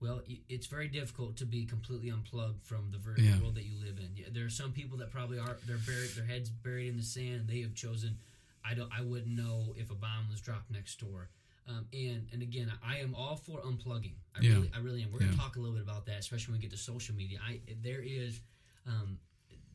Well, 0.00 0.20
it's 0.50 0.66
very 0.66 0.88
difficult 0.88 1.36
to 1.38 1.46
be 1.46 1.64
completely 1.64 2.10
unplugged 2.10 2.62
from 2.62 2.90
the 2.90 2.98
very 2.98 3.22
Yeah. 3.22 3.40
world 3.40 3.54
that 3.54 3.64
you 3.64 3.78
live 3.82 3.98
in. 3.98 4.10
Yeah, 4.14 4.26
There 4.32 4.44
are 4.44 4.50
some 4.50 4.72
people 4.72 4.98
that 4.98 5.10
probably 5.10 5.38
are 5.38 5.56
they're 5.66 5.78
buried, 5.78 6.10
their 6.10 6.26
heads 6.26 6.50
buried 6.50 6.88
in 6.88 6.96
the 6.98 7.02
sand. 7.02 7.48
They 7.48 7.62
have 7.62 7.74
chosen. 7.74 8.18
I 8.64 8.74
don't. 8.74 8.90
I 8.92 9.00
wouldn't 9.00 9.34
know 9.34 9.74
if 9.78 9.90
a 9.90 9.94
bomb 9.94 10.28
was 10.30 10.40
dropped 10.40 10.70
next 10.70 10.98
door. 11.00 11.28
Um, 11.66 11.86
and 11.94 12.26
and 12.32 12.42
again, 12.42 12.70
I 12.84 12.98
am 12.98 13.14
all 13.14 13.36
for 13.36 13.60
unplugging. 13.62 14.16
I 14.36 14.40
Yeah. 14.42 14.54
really, 14.54 14.70
I 14.74 14.78
really 14.80 15.02
am. 15.02 15.10
We're 15.12 15.20
gonna 15.20 15.36
talk 15.36 15.56
a 15.56 15.60
little 15.60 15.74
bit 15.76 15.82
about 15.84 16.04
that, 16.06 16.18
especially 16.18 16.52
when 16.52 16.60
we 16.60 16.62
get 16.62 16.72
to 16.72 16.82
social 16.82 17.14
media. 17.14 17.38
I 17.42 17.60
there 17.82 18.02
is. 18.02 18.40
Um, 18.86 19.18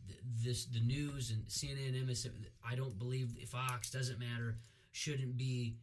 th- 0.07 0.19
this 0.43 0.65
the 0.65 0.79
news 0.79 1.31
and 1.31 1.45
CNN, 1.47 1.99
and 1.99 2.09
MSN. 2.09 2.31
I 2.67 2.75
don't 2.75 2.97
believe 2.97 3.31
Fox 3.47 3.89
doesn't 3.89 4.19
matter. 4.19 4.57
Shouldn't 4.91 5.37
be, 5.37 5.77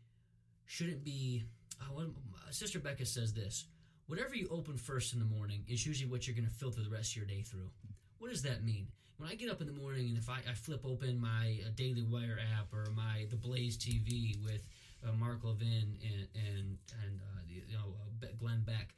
shouldn't 0.67 1.05
be. 1.05 1.45
What, 1.93 2.07
Sister 2.51 2.79
Becca 2.79 3.07
says 3.07 3.33
this: 3.35 3.67
whatever 4.07 4.35
you 4.35 4.49
open 4.51 4.77
first 4.77 5.13
in 5.13 5.19
the 5.19 5.25
morning 5.25 5.65
is 5.69 5.87
usually 5.87 6.11
what 6.11 6.27
you're 6.27 6.37
going 6.37 6.49
to 6.49 6.55
filter 6.55 6.83
the 6.83 6.91
rest 6.91 7.13
of 7.13 7.17
your 7.17 7.27
day 7.27 7.43
through. 7.43 7.71
What 8.19 8.31
does 8.31 8.43
that 8.43 8.65
mean? 8.65 8.89
When 9.19 9.31
I 9.31 9.35
get 9.35 9.51
up 9.51 9.61
in 9.61 9.67
the 9.67 9.73
morning 9.73 10.09
and 10.09 10.19
if 10.19 10.29
I, 10.29 10.39
I 10.49 10.53
flip 10.53 10.83
open 10.85 11.19
my 11.19 11.59
uh, 11.65 11.71
Daily 11.75 12.03
Wire 12.03 12.39
app 12.59 12.73
or 12.73 12.91
my 12.95 13.27
the 13.31 13.37
Blaze 13.37 13.79
TV 13.79 14.43
with 14.45 14.67
uh, 15.07 15.13
Mark 15.13 15.43
Levin 15.43 15.97
and 16.03 16.29
and 16.35 16.79
and 17.03 17.21
uh, 17.21 17.41
you 17.49 17.63
know 17.73 17.95
uh, 18.23 18.27
Glenn 18.39 18.63
Beck, 18.67 18.95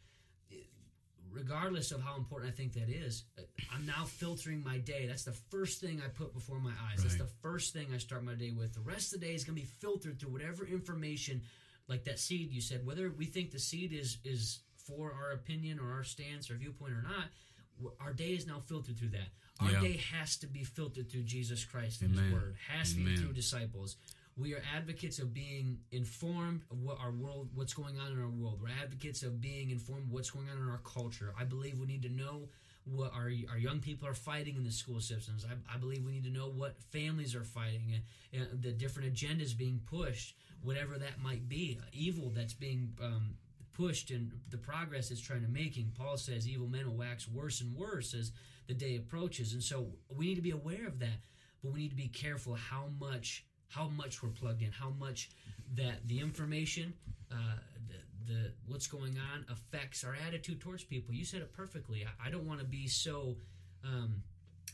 regardless 1.32 1.92
of 1.92 2.00
how 2.02 2.16
important 2.16 2.52
I 2.52 2.56
think 2.56 2.72
that 2.74 2.88
is, 2.88 3.24
I'm 3.72 3.86
now 3.86 4.04
filtering 4.04 4.62
my 4.62 4.78
day. 4.78 5.06
That's 5.06 5.24
the 5.24 5.32
first 5.50 5.80
thing 5.80 6.00
I 6.04 6.08
put 6.08 6.32
before 6.34 6.58
my 6.60 6.72
eyes. 6.90 7.02
That's 7.02 7.16
the 7.16 7.28
first 7.42 7.72
thing 7.72 7.88
I 7.94 7.98
start 7.98 8.24
my 8.24 8.34
day 8.34 8.50
with. 8.50 8.74
The 8.74 8.80
rest 8.80 9.12
of 9.14 9.20
the 9.20 9.26
day 9.26 9.34
is 9.34 9.44
going 9.44 9.56
to 9.56 9.62
be 9.62 9.68
filtered 9.80 10.18
through 10.20 10.30
whatever 10.32 10.64
information, 10.66 11.42
like 11.88 12.04
that 12.04 12.18
seed 12.18 12.50
you 12.52 12.60
said. 12.60 12.84
Whether 12.86 13.10
we 13.10 13.26
think 13.26 13.50
the 13.50 13.58
seed 13.58 13.92
is 13.92 14.18
is 14.24 14.60
for 14.76 15.12
our 15.12 15.32
opinion 15.32 15.78
or 15.78 15.92
our 15.92 16.04
stance 16.04 16.50
or 16.50 16.54
viewpoint 16.54 16.94
or 16.94 17.02
not, 17.02 17.26
our 18.00 18.12
day 18.12 18.30
is 18.30 18.46
now 18.46 18.60
filtered 18.60 18.98
through 18.98 19.10
that. 19.10 19.28
Our 19.60 19.70
Yeah. 19.72 19.80
day 19.80 19.96
has 20.12 20.36
to 20.38 20.46
be 20.46 20.64
filtered 20.64 21.10
through 21.10 21.24
Jesus 21.24 21.64
Christ 21.64 22.00
and 22.02 22.14
His 22.18 22.32
Word. 22.32 22.56
Has 22.68 22.94
to 22.94 23.04
be 23.04 23.16
through 23.16 23.32
disciples. 23.34 23.96
We 24.38 24.54
are 24.54 24.62
advocates 24.76 25.18
of 25.18 25.34
being 25.34 25.78
informed 25.90 26.62
of 26.70 26.80
what 26.80 26.98
our 27.00 27.10
world, 27.10 27.48
what's 27.54 27.74
going 27.74 27.98
on 27.98 28.12
in 28.12 28.22
our 28.22 28.30
world. 28.30 28.60
We're 28.62 28.68
advocates 28.80 29.24
of 29.24 29.40
being 29.40 29.70
informed 29.70 30.10
what's 30.10 30.30
going 30.30 30.48
on 30.48 30.62
in 30.62 30.68
our 30.68 30.80
culture. 30.84 31.34
I 31.38 31.42
believe 31.42 31.76
we 31.76 31.86
need 31.86 32.02
to 32.02 32.08
know 32.08 32.48
what 32.84 33.12
our, 33.12 33.32
our 33.50 33.58
young 33.58 33.80
people 33.80 34.06
are 34.06 34.14
fighting 34.14 34.54
in 34.54 34.62
the 34.62 34.70
school 34.70 35.00
systems. 35.00 35.44
I, 35.44 35.74
I 35.74 35.76
believe 35.76 36.04
we 36.04 36.12
need 36.12 36.24
to 36.24 36.30
know 36.30 36.48
what 36.48 36.80
families 36.92 37.34
are 37.34 37.42
fighting, 37.42 38.00
and, 38.32 38.42
and 38.52 38.62
the 38.62 38.70
different 38.70 39.12
agendas 39.12 39.58
being 39.58 39.80
pushed, 39.84 40.36
whatever 40.62 40.98
that 40.98 41.20
might 41.20 41.48
be, 41.48 41.76
uh, 41.82 41.86
evil 41.92 42.30
that's 42.30 42.54
being 42.54 42.96
um, 43.02 43.34
pushed, 43.72 44.12
and 44.12 44.30
the 44.50 44.56
progress 44.56 45.10
it's 45.10 45.20
trying 45.20 45.42
to 45.42 45.48
making. 45.48 45.92
Paul 45.98 46.16
says 46.16 46.46
evil 46.46 46.68
men 46.68 46.86
will 46.86 46.96
wax 46.96 47.28
worse 47.28 47.60
and 47.60 47.74
worse 47.74 48.14
as 48.14 48.30
the 48.68 48.74
day 48.74 48.96
approaches, 48.96 49.52
and 49.52 49.62
so 49.62 49.88
we 50.14 50.26
need 50.26 50.36
to 50.36 50.42
be 50.42 50.52
aware 50.52 50.86
of 50.86 51.00
that. 51.00 51.24
But 51.60 51.72
we 51.72 51.80
need 51.80 51.90
to 51.90 51.96
be 51.96 52.06
careful 52.06 52.54
how 52.54 52.90
much 53.00 53.44
how 53.68 53.88
much 53.88 54.22
we're 54.22 54.30
plugged 54.30 54.62
in, 54.62 54.72
how 54.72 54.90
much 54.98 55.30
that 55.76 56.06
the 56.06 56.20
information, 56.20 56.92
uh, 57.30 57.34
the, 57.88 58.32
the 58.32 58.50
what's 58.66 58.86
going 58.86 59.16
on 59.32 59.44
affects 59.50 60.04
our 60.04 60.16
attitude 60.26 60.60
towards 60.60 60.84
people. 60.84 61.14
You 61.14 61.24
said 61.24 61.40
it 61.42 61.52
perfectly. 61.52 62.04
I, 62.06 62.28
I 62.28 62.30
don't 62.30 62.46
want 62.46 62.60
to 62.60 62.66
be 62.66 62.86
so 62.86 63.36
um, 63.84 64.22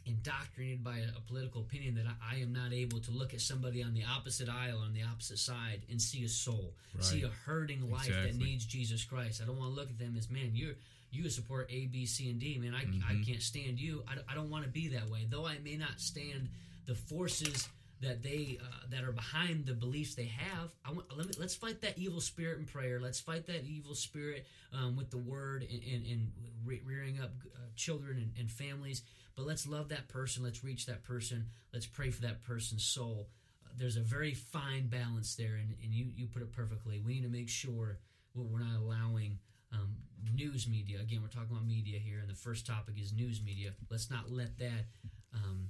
indoctrinated 0.06 0.84
by 0.84 0.98
a, 0.98 1.08
a 1.16 1.20
political 1.26 1.62
opinion 1.62 1.94
that 1.96 2.04
I, 2.06 2.36
I 2.36 2.40
am 2.40 2.52
not 2.52 2.72
able 2.72 3.00
to 3.00 3.10
look 3.10 3.34
at 3.34 3.40
somebody 3.40 3.82
on 3.82 3.94
the 3.94 4.04
opposite 4.04 4.48
aisle, 4.48 4.78
on 4.78 4.92
the 4.94 5.02
opposite 5.02 5.38
side, 5.38 5.82
and 5.90 6.00
see 6.00 6.24
a 6.24 6.28
soul, 6.28 6.72
see 7.00 7.22
a 7.22 7.28
hurting 7.46 7.90
life 7.90 8.06
that 8.22 8.36
needs 8.36 8.64
Jesus 8.64 9.04
Christ. 9.04 9.40
I 9.42 9.46
don't 9.46 9.58
want 9.58 9.74
to 9.74 9.80
look 9.80 9.88
at 9.90 9.98
them 9.98 10.14
as 10.16 10.30
man, 10.30 10.50
you're 10.52 10.74
you 11.10 11.30
support 11.30 11.70
A, 11.70 11.86
B, 11.86 12.06
C, 12.06 12.28
and 12.28 12.40
D. 12.40 12.58
Man, 12.58 12.74
I, 12.74 12.80
I 13.08 13.14
Mhm. 13.14 13.24
can't 13.24 13.40
stand 13.40 13.80
you. 13.80 14.02
I, 14.08 14.16
I 14.32 14.34
don't 14.34 14.50
want 14.50 14.64
to 14.64 14.68
be 14.70 14.88
that 14.88 15.08
way. 15.08 15.26
Though 15.30 15.46
I 15.46 15.58
may 15.58 15.76
not 15.76 16.00
stand 16.00 16.48
the 16.86 16.96
forces 16.96 17.68
that 18.04 18.22
they 18.22 18.58
uh, 18.62 18.86
that 18.90 19.04
are 19.04 19.12
behind 19.12 19.66
the 19.66 19.74
beliefs 19.74 20.14
they 20.14 20.26
have. 20.26 20.70
I 20.84 20.92
want 20.92 21.06
let 21.16 21.26
me, 21.26 21.32
let's 21.38 21.54
fight 21.54 21.80
that 21.82 21.98
evil 21.98 22.20
spirit 22.20 22.58
in 22.58 22.66
prayer. 22.66 23.00
Let's 23.00 23.20
fight 23.20 23.46
that 23.46 23.64
evil 23.64 23.94
spirit 23.94 24.46
um, 24.72 24.96
with 24.96 25.10
the 25.10 25.18
word 25.18 25.66
and, 25.70 25.82
and, 25.82 26.06
and 26.06 26.32
re- 26.64 26.82
rearing 26.84 27.18
up 27.20 27.32
uh, 27.54 27.58
children 27.76 28.18
and, 28.18 28.32
and 28.38 28.50
families. 28.50 29.02
But 29.36 29.46
let's 29.46 29.66
love 29.66 29.88
that 29.88 30.08
person. 30.08 30.44
Let's 30.44 30.62
reach 30.62 30.86
that 30.86 31.02
person. 31.02 31.46
Let's 31.72 31.86
pray 31.86 32.10
for 32.10 32.22
that 32.22 32.44
person's 32.44 32.84
soul. 32.84 33.28
Uh, 33.64 33.70
there's 33.76 33.96
a 33.96 34.02
very 34.02 34.32
fine 34.32 34.86
balance 34.86 35.34
there, 35.34 35.56
and, 35.56 35.74
and 35.82 35.92
you, 35.92 36.06
you 36.14 36.26
put 36.26 36.42
it 36.42 36.52
perfectly. 36.52 37.00
We 37.04 37.14
need 37.14 37.24
to 37.24 37.28
make 37.28 37.48
sure 37.48 37.98
well, 38.34 38.46
we're 38.50 38.60
not 38.60 38.78
allowing 38.78 39.38
um, 39.72 39.96
news 40.34 40.68
media. 40.68 41.00
Again, 41.00 41.20
we're 41.22 41.28
talking 41.28 41.50
about 41.50 41.66
media 41.66 41.98
here, 41.98 42.18
and 42.20 42.28
the 42.28 42.34
first 42.34 42.66
topic 42.66 42.94
is 43.00 43.12
news 43.12 43.40
media. 43.44 43.70
Let's 43.90 44.10
not 44.10 44.30
let 44.30 44.58
that 44.58 44.86
um, 45.34 45.68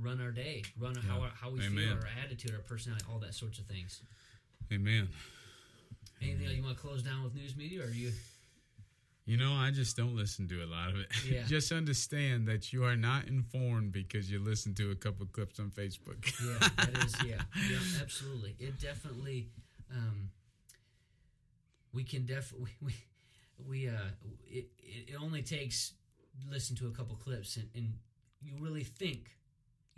run 0.00 0.20
our 0.20 0.30
day, 0.30 0.62
run 0.78 0.94
Yeah. 0.94 1.02
how, 1.02 1.20
how 1.34 1.50
we 1.50 1.60
Amen. 1.60 1.76
feel, 1.76 1.92
our 1.94 2.08
attitude, 2.24 2.52
our 2.54 2.60
personality, 2.60 3.04
all 3.10 3.18
that 3.20 3.34
sorts 3.34 3.58
of 3.58 3.66
things. 3.66 4.00
Amen. 4.72 5.08
Anything 6.20 6.46
else 6.46 6.54
you 6.56 6.62
want 6.62 6.76
to 6.76 6.82
close 6.82 7.02
down 7.02 7.22
with 7.24 7.34
news 7.34 7.56
media, 7.56 7.82
or 7.82 7.86
are 7.86 7.90
you? 7.90 8.12
You 9.24 9.36
know, 9.36 9.52
I 9.52 9.70
just 9.70 9.96
don't 9.96 10.16
listen 10.16 10.48
to 10.48 10.64
a 10.64 10.66
lot 10.66 10.88
of 10.90 10.96
it. 11.00 11.08
Yeah. 11.30 11.44
just 11.46 11.70
understand 11.70 12.46
that 12.48 12.72
you 12.72 12.84
are 12.84 12.96
not 12.96 13.28
informed 13.28 13.92
because 13.92 14.30
you 14.30 14.38
listen 14.38 14.74
to 14.76 14.90
a 14.90 14.94
couple 14.94 15.26
clips 15.26 15.60
on 15.60 15.70
Facebook. 15.70 16.24
Yeah, 16.44 16.68
that 16.76 17.04
is 17.04 17.14
yeah, 17.24 17.42
yeah, 17.70 17.78
absolutely. 18.00 18.56
It 18.58 18.80
definitely, 18.80 19.48
um, 19.94 20.30
we 21.92 22.04
can 22.04 22.24
definitely 22.26 22.70
we 22.82 22.94
we 23.66 23.88
uh 23.88 23.92
it 24.46 24.68
it 24.82 25.14
only 25.20 25.42
takes 25.42 25.92
listen 26.50 26.74
to 26.76 26.86
a 26.86 26.90
couple 26.90 27.16
clips 27.16 27.56
and, 27.56 27.68
and 27.74 27.92
you 28.40 28.54
really 28.60 28.84
think 28.84 29.30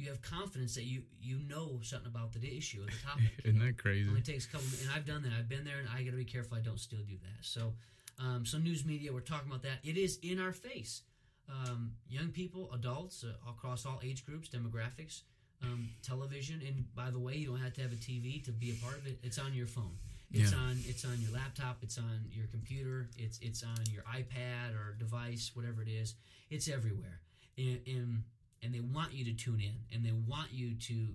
you 0.00 0.08
have 0.08 0.22
confidence 0.22 0.74
that 0.74 0.84
you 0.84 1.02
you 1.20 1.38
know 1.48 1.80
something 1.82 2.08
about 2.10 2.32
the 2.32 2.56
issue 2.56 2.82
or 2.82 2.86
the 2.86 2.92
topic. 3.06 3.30
Isn't 3.44 3.58
that 3.60 3.78
crazy? 3.78 4.06
It 4.06 4.08
only 4.08 4.22
takes 4.22 4.46
a 4.46 4.48
couple, 4.48 4.66
and 4.82 4.90
I've 4.94 5.06
done 5.06 5.22
that. 5.22 5.32
I've 5.38 5.48
been 5.48 5.64
there, 5.64 5.78
and 5.78 5.88
I 5.88 6.02
got 6.02 6.12
to 6.12 6.16
be 6.16 6.24
careful 6.24 6.56
I 6.56 6.60
don't 6.60 6.80
still 6.80 7.02
do 7.06 7.16
that. 7.22 7.44
So, 7.44 7.74
um, 8.18 8.44
so 8.46 8.58
news 8.58 8.84
media, 8.84 9.12
we're 9.12 9.20
talking 9.20 9.48
about 9.48 9.62
that. 9.62 9.78
It 9.84 9.96
is 9.96 10.18
in 10.22 10.40
our 10.40 10.52
face. 10.52 11.02
Um, 11.48 11.92
young 12.08 12.28
people, 12.28 12.70
adults, 12.72 13.24
uh, 13.24 13.32
across 13.50 13.84
all 13.84 14.00
age 14.04 14.24
groups, 14.24 14.48
demographics, 14.48 15.22
um, 15.62 15.88
television, 16.02 16.60
and 16.66 16.84
by 16.94 17.10
the 17.10 17.18
way, 17.18 17.34
you 17.34 17.48
don't 17.48 17.58
have 17.60 17.74
to 17.74 17.82
have 17.82 17.92
a 17.92 17.96
TV 17.96 18.42
to 18.44 18.52
be 18.52 18.70
a 18.70 18.74
part 18.84 18.96
of 18.96 19.06
it. 19.06 19.18
It's 19.22 19.38
on 19.38 19.52
your 19.52 19.66
phone. 19.66 19.96
It's 20.32 20.52
Yeah. 20.52 20.58
on. 20.58 20.78
It's 20.86 21.04
on 21.04 21.20
your 21.20 21.32
laptop. 21.32 21.78
It's 21.82 21.98
on 21.98 22.26
your 22.30 22.46
computer. 22.46 23.10
It's 23.16 23.38
it's 23.40 23.64
on 23.64 23.84
your 23.92 24.04
iPad 24.04 24.76
or 24.76 24.94
device, 24.98 25.50
whatever 25.54 25.82
it 25.82 25.88
is. 25.88 26.14
It's 26.50 26.68
everywhere, 26.68 27.20
and 27.58 27.80
and, 27.86 28.22
and 28.62 28.74
they 28.74 28.80
want 28.80 29.12
you 29.12 29.24
to 29.24 29.32
tune 29.32 29.60
in, 29.60 29.74
and 29.94 30.04
they 30.04 30.12
want 30.12 30.52
you 30.52 30.74
to 30.74 31.08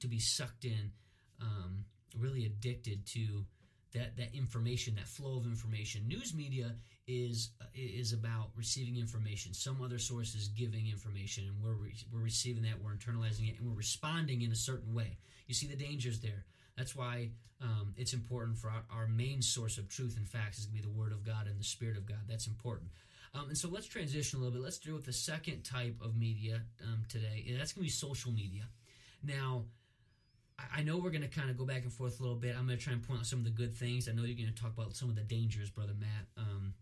to 0.00 0.08
be 0.08 0.18
sucked 0.18 0.64
in, 0.64 0.90
um, 1.40 1.84
really 2.18 2.44
addicted 2.44 3.06
to 3.06 3.44
that 3.92 4.16
that 4.16 4.34
information, 4.34 4.94
that 4.96 5.08
flow 5.08 5.36
of 5.36 5.44
information. 5.44 6.06
News 6.08 6.34
media 6.34 6.74
is 7.06 7.50
is 7.74 8.12
about 8.12 8.50
receiving 8.56 8.96
information. 8.96 9.54
Some 9.54 9.82
other 9.82 9.98
source 9.98 10.34
is 10.34 10.48
giving 10.48 10.88
information, 10.88 11.44
and 11.44 11.62
we're 11.62 11.74
re- 11.74 11.94
we're 12.12 12.20
receiving 12.20 12.62
that, 12.62 12.80
we're 12.82 12.94
internalizing 12.94 13.48
it, 13.48 13.58
and 13.58 13.68
we're 13.68 13.76
responding 13.76 14.42
in 14.42 14.52
a 14.52 14.56
certain 14.56 14.94
way. 14.94 15.18
You 15.46 15.54
see 15.54 15.66
the 15.66 15.76
dangers 15.76 16.20
there. 16.20 16.44
That's 16.76 16.96
why 16.96 17.30
um, 17.60 17.94
it's 17.96 18.14
important 18.14 18.58
for 18.58 18.70
our, 18.70 18.84
our 18.90 19.06
main 19.06 19.42
source 19.42 19.78
of 19.78 19.88
truth 19.88 20.16
and 20.16 20.26
facts 20.26 20.58
is 20.58 20.66
going 20.66 20.82
to 20.82 20.88
be 20.88 20.92
the 20.92 20.98
Word 20.98 21.12
of 21.12 21.24
God 21.24 21.46
and 21.46 21.58
the 21.60 21.64
Spirit 21.64 21.96
of 21.96 22.06
God. 22.06 22.20
That's 22.28 22.46
important. 22.46 22.90
Um, 23.34 23.48
and 23.48 23.56
so 23.56 23.68
let's 23.68 23.86
transition 23.86 24.38
a 24.38 24.42
little 24.42 24.52
bit. 24.58 24.62
Let's 24.62 24.78
deal 24.78 24.94
with 24.94 25.04
the 25.06 25.12
second 25.12 25.62
type 25.62 25.96
of 26.02 26.16
media 26.16 26.62
um, 26.82 27.02
today, 27.08 27.44
and 27.48 27.58
that's 27.58 27.72
going 27.72 27.82
to 27.82 27.86
be 27.86 27.90
social 27.90 28.30
media. 28.32 28.64
Now, 29.24 29.64
I- 30.58 30.80
I 30.80 30.82
know 30.82 30.98
we're 30.98 31.10
going 31.10 31.22
to 31.22 31.28
kind 31.28 31.48
of 31.48 31.56
go 31.56 31.64
back 31.64 31.82
and 31.82 31.92
forth 31.92 32.20
a 32.20 32.22
little 32.22 32.36
bit. 32.38 32.54
I'm 32.56 32.66
going 32.66 32.78
to 32.78 32.84
try 32.84 32.92
and 32.92 33.02
point 33.02 33.20
out 33.20 33.26
some 33.26 33.38
of 33.38 33.44
the 33.46 33.50
good 33.50 33.74
things. 33.74 34.08
I 34.08 34.12
know 34.12 34.24
you're 34.24 34.36
going 34.36 34.52
to 34.54 34.62
talk 34.62 34.72
about 34.76 34.94
some 34.96 35.08
of 35.08 35.14
the 35.16 35.22
dangers, 35.22 35.70
brother 35.70 35.94
Matt, 35.98 36.26
um, 36.36 36.74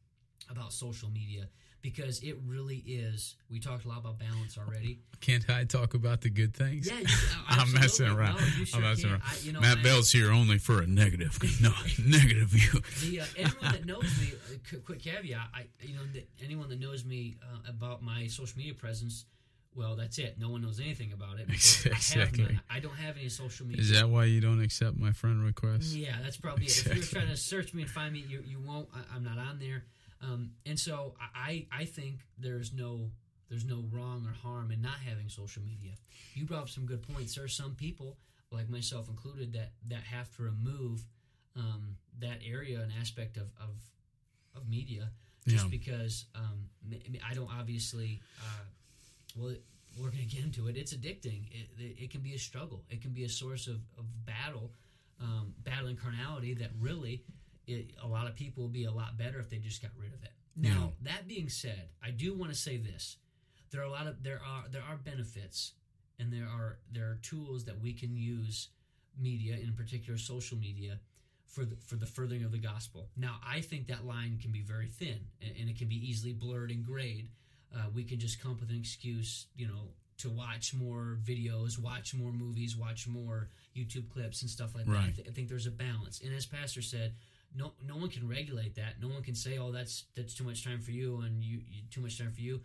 about 0.50 0.72
social 0.72 1.10
media 1.10 1.48
because 1.82 2.20
it 2.22 2.36
really 2.46 2.76
is. 2.86 3.36
We 3.50 3.58
talked 3.58 3.84
a 3.86 3.88
lot 3.88 3.98
about 3.98 4.18
balance 4.18 4.58
already. 4.58 4.98
Can't 5.20 5.48
I 5.48 5.64
talk 5.64 5.94
about 5.94 6.20
the 6.20 6.28
good 6.30 6.54
things? 6.54 6.88
Yeah, 6.90 6.98
you, 7.00 7.06
I'm 7.48 7.72
messing 7.72 8.06
around. 8.08 8.34
No, 8.34 8.64
sure 8.64 8.76
I'm 8.78 8.82
messing 8.82 9.10
around. 9.10 9.22
I, 9.26 9.36
you 9.42 9.52
know, 9.52 9.60
Matt 9.60 9.78
I- 9.78 9.82
Bell's 9.82 10.10
here 10.12 10.30
only 10.30 10.58
for 10.58 10.82
a 10.82 10.86
negative. 10.86 11.38
No, 11.62 11.72
negative 12.04 12.48
view. 12.48 12.80
the 13.02 13.20
uh, 13.20 13.24
anyone 13.36 13.72
that 13.72 13.84
knows 13.86 14.02
me, 14.20 14.32
uh, 14.32 14.56
qu- 14.68 14.80
quick 14.80 15.00
caveat, 15.02 15.48
I 15.54 15.66
you 15.80 15.94
know 15.94 16.00
that 16.14 16.28
anyone 16.42 16.68
that 16.70 16.80
knows 16.80 17.04
me 17.04 17.36
uh, 17.42 17.68
about 17.68 18.02
my 18.02 18.26
social 18.28 18.56
media 18.58 18.72
presence, 18.74 19.24
well, 19.74 19.94
that's 19.96 20.18
it. 20.18 20.36
No 20.38 20.48
one 20.50 20.62
knows 20.62 20.80
anything 20.80 21.12
about 21.12 21.38
it. 21.38 21.46
I 21.50 21.52
Exactly. 21.54 22.44
none. 22.44 22.60
I 22.70 22.80
don't 22.80 22.94
have 22.96 23.16
any 23.18 23.28
social 23.28 23.66
media. 23.66 23.82
Is 23.82 23.90
that 23.90 24.08
why 24.08 24.24
you 24.24 24.40
don't 24.40 24.60
accept 24.62 24.96
my 24.98 25.12
friend 25.12 25.42
requests? 25.44 25.94
Yeah, 25.94 26.16
that's 26.22 26.36
probably 26.36 26.64
it. 26.66 26.86
If 26.86 26.94
you're 26.94 27.04
trying 27.04 27.28
to 27.28 27.36
search 27.36 27.72
me 27.74 27.82
and 27.82 27.90
find 27.90 28.12
me, 28.12 28.24
you, 28.26 28.42
you 28.46 28.58
won't. 28.60 28.88
I, 28.94 29.16
I'm 29.16 29.22
not 29.24 29.38
on 29.38 29.58
there. 29.58 29.84
Um, 30.22 30.50
and 30.66 30.78
so 30.78 31.14
I, 31.34 31.66
I 31.72 31.84
think 31.86 32.20
there's 32.38 32.72
no 32.72 33.10
there's 33.48 33.64
no 33.64 33.84
wrong 33.90 34.26
or 34.28 34.32
harm 34.32 34.70
in 34.70 34.80
not 34.82 34.98
having 35.04 35.28
social 35.28 35.62
media. 35.62 35.92
You 36.34 36.44
brought 36.44 36.62
up 36.62 36.68
some 36.68 36.86
good 36.86 37.02
points. 37.02 37.34
There 37.34 37.44
are 37.44 37.48
some 37.48 37.74
people, 37.74 38.16
like 38.52 38.68
myself 38.68 39.08
included, 39.08 39.52
that 39.54 39.72
that 39.88 40.02
have 40.04 40.34
to 40.36 40.42
remove 40.42 41.02
um, 41.56 41.96
that 42.20 42.38
area 42.46 42.80
and 42.80 42.92
aspect 43.00 43.36
of 43.38 43.48
of, 43.60 43.74
of 44.54 44.68
media 44.68 45.10
just 45.48 45.64
Yeah. 45.64 45.70
because 45.70 46.26
um, 46.34 46.68
I 47.28 47.34
don't 47.34 47.50
obviously. 47.58 48.20
Uh, 48.40 48.64
well, 49.36 49.54
we're 49.98 50.10
going 50.10 50.28
to 50.28 50.36
get 50.36 50.44
into 50.44 50.68
it. 50.68 50.76
It's 50.76 50.94
addicting. 50.94 51.50
It, 51.50 51.68
it, 51.78 52.02
it 52.04 52.10
can 52.10 52.20
be 52.20 52.34
a 52.34 52.38
struggle. 52.38 52.84
It 52.90 53.02
can 53.02 53.10
be 53.12 53.24
a 53.24 53.28
source 53.28 53.66
of, 53.66 53.76
of 53.98 54.04
battle, 54.24 54.70
um, 55.20 55.52
battling 55.64 55.96
carnality 55.96 56.54
that 56.54 56.70
really 56.80 57.24
it, 57.70 57.92
a 58.02 58.06
lot 58.06 58.26
of 58.26 58.34
people 58.34 58.62
will 58.62 58.70
be 58.70 58.84
a 58.84 58.92
lot 58.92 59.16
better 59.16 59.38
if 59.38 59.48
they 59.48 59.58
just 59.58 59.80
got 59.82 59.92
rid 59.96 60.12
of 60.12 60.22
it. 60.22 60.32
Now, 60.56 60.92
that 61.02 61.26
being 61.26 61.48
said, 61.48 61.88
I 62.04 62.10
do 62.10 62.34
want 62.34 62.52
to 62.52 62.58
say 62.58 62.76
this: 62.76 63.16
there 63.70 63.80
are 63.80 63.84
a 63.84 63.90
lot 63.90 64.06
of 64.06 64.22
there 64.22 64.40
are 64.46 64.64
there 64.70 64.82
are 64.82 64.96
benefits, 64.96 65.72
and 66.18 66.32
there 66.32 66.46
are 66.46 66.78
there 66.92 67.06
are 67.06 67.18
tools 67.22 67.64
that 67.64 67.80
we 67.80 67.92
can 67.92 68.14
use 68.14 68.68
media, 69.18 69.56
in 69.56 69.72
particular 69.72 70.18
social 70.18 70.58
media, 70.58 70.98
for 71.46 71.64
the, 71.64 71.76
for 71.86 71.96
the 71.96 72.06
furthering 72.06 72.44
of 72.44 72.52
the 72.52 72.58
gospel. 72.58 73.08
Now, 73.16 73.36
I 73.46 73.60
think 73.60 73.86
that 73.88 74.06
line 74.06 74.38
can 74.40 74.52
be 74.52 74.60
very 74.62 74.88
thin, 74.88 75.18
and, 75.40 75.52
and 75.58 75.70
it 75.70 75.78
can 75.78 75.88
be 75.88 75.96
easily 75.96 76.32
blurred 76.32 76.70
and 76.70 76.84
grayed. 76.84 77.28
Uh, 77.74 77.84
we 77.94 78.04
can 78.04 78.18
just 78.18 78.40
come 78.42 78.52
up 78.52 78.60
with 78.60 78.70
an 78.70 78.76
excuse, 78.76 79.46
you 79.56 79.66
know, 79.66 79.88
to 80.18 80.28
watch 80.28 80.74
more 80.74 81.16
videos, 81.24 81.78
watch 81.78 82.14
more 82.14 82.32
movies, 82.32 82.76
watch 82.76 83.06
more 83.08 83.48
YouTube 83.76 84.10
clips 84.10 84.42
and 84.42 84.50
stuff 84.50 84.74
like 84.74 84.86
that. 84.86 84.92
I, 85.08 85.10
th- 85.16 85.28
I 85.28 85.30
think 85.32 85.48
there's 85.48 85.66
a 85.66 85.70
balance, 85.70 86.20
and 86.24 86.34
as 86.34 86.46
Pastor 86.46 86.82
said, 86.82 87.14
no 87.54 87.72
no 87.86 87.96
one 87.96 88.08
can 88.08 88.28
regulate 88.28 88.74
that. 88.76 89.00
No 89.00 89.08
one 89.08 89.22
can 89.22 89.34
say, 89.34 89.58
"Oh, 89.58 89.72
that's 89.72 90.04
that's 90.14 90.34
too 90.34 90.44
much 90.44 90.64
time 90.64 90.80
for 90.80 90.90
you," 90.92 91.20
and 91.20 91.42
you, 91.42 91.58
you 91.68 91.82
too 91.90 92.00
much 92.00 92.18
time 92.18 92.32
for 92.32 92.40
you. 92.40 92.60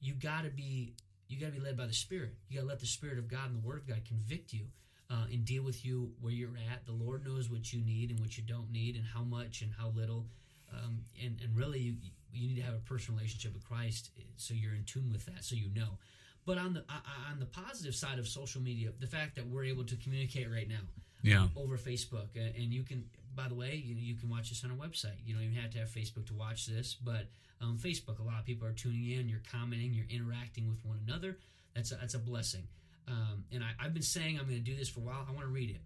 You 0.00 0.14
got 0.14 0.44
to 0.44 0.50
be 0.50 0.94
you 1.28 1.38
got 1.40 1.46
to 1.46 1.52
be 1.52 1.60
led 1.60 1.76
by 1.76 1.86
the 1.86 1.92
Spirit. 1.94 2.34
You 2.48 2.56
got 2.56 2.62
to 2.62 2.68
let 2.68 2.80
the 2.80 2.86
Spirit 2.86 3.18
of 3.18 3.28
God 3.28 3.46
and 3.50 3.62
the 3.62 3.66
Word 3.66 3.78
of 3.78 3.86
God 3.88 4.02
convict 4.06 4.52
you 4.52 4.66
uh, 5.10 5.24
and 5.32 5.44
deal 5.44 5.62
with 5.62 5.84
you 5.84 6.12
where 6.20 6.32
you're 6.32 6.56
at. 6.72 6.84
The 6.86 6.92
Lord 6.92 7.24
knows 7.26 7.48
what 7.50 7.72
you 7.72 7.80
need 7.84 8.10
and 8.10 8.20
what 8.20 8.36
you 8.36 8.42
don't 8.44 8.70
need, 8.70 8.96
and 8.96 9.04
how 9.04 9.22
much 9.22 9.62
and 9.62 9.72
how 9.78 9.88
little. 9.88 10.26
Um, 10.72 11.00
and 11.22 11.40
and 11.42 11.56
really, 11.56 11.78
you 11.80 11.94
you 12.32 12.48
need 12.48 12.56
to 12.56 12.62
have 12.62 12.74
a 12.74 12.78
personal 12.78 13.16
relationship 13.18 13.54
with 13.54 13.64
Christ, 13.64 14.10
eh, 14.18 14.22
so 14.36 14.54
you're 14.54 14.74
in 14.74 14.84
tune 14.84 15.10
with 15.12 15.24
that, 15.26 15.44
so 15.44 15.54
you 15.54 15.68
know. 15.74 15.98
But 16.46 16.58
on 16.58 16.74
the 16.74 16.80
uh, 16.80 17.30
on 17.30 17.38
the 17.38 17.46
positive 17.46 17.94
side 17.94 18.18
of 18.18 18.26
social 18.26 18.60
media, 18.60 18.90
the 18.98 19.06
fact 19.06 19.36
that 19.36 19.46
we're 19.46 19.64
able 19.64 19.84
to 19.84 19.96
communicate 19.96 20.50
right 20.50 20.68
now, 20.68 20.80
Yeah. 21.22 21.48
over 21.56 21.78
Facebook, 21.78 22.36
uh, 22.36 22.40
and 22.60 22.72
you 22.72 22.82
can. 22.82 23.04
By 23.34 23.48
the 23.48 23.54
way, 23.54 23.82
you, 23.84 23.94
you 23.96 24.14
can 24.14 24.28
watch 24.28 24.50
this 24.50 24.64
on 24.64 24.70
our 24.70 24.76
website. 24.76 25.18
You 25.24 25.34
don't 25.34 25.42
even 25.42 25.56
have 25.56 25.70
to 25.72 25.78
have 25.78 25.88
Facebook 25.88 26.26
to 26.26 26.34
watch 26.34 26.66
this, 26.66 26.94
but 26.94 27.28
um, 27.60 27.78
Facebook, 27.78 28.20
a 28.20 28.22
lot 28.22 28.38
of 28.38 28.44
people 28.44 28.66
are 28.66 28.72
tuning 28.72 29.10
in. 29.10 29.28
You're 29.28 29.42
commenting, 29.50 29.92
you're 29.92 30.06
interacting 30.08 30.68
with 30.68 30.84
one 30.84 31.00
another. 31.06 31.38
That's 31.74 31.92
a, 31.92 31.96
that's 31.96 32.14
a 32.14 32.18
blessing. 32.18 32.68
Um, 33.08 33.44
and 33.52 33.62
I, 33.62 33.70
I've 33.80 33.94
been 33.94 34.02
saying 34.02 34.38
I'm 34.38 34.46
going 34.46 34.62
to 34.62 34.70
do 34.70 34.76
this 34.76 34.88
for 34.88 35.00
a 35.00 35.02
while. 35.02 35.26
I 35.28 35.32
want 35.32 35.46
to 35.46 35.52
read 35.52 35.70
it. 35.70 35.80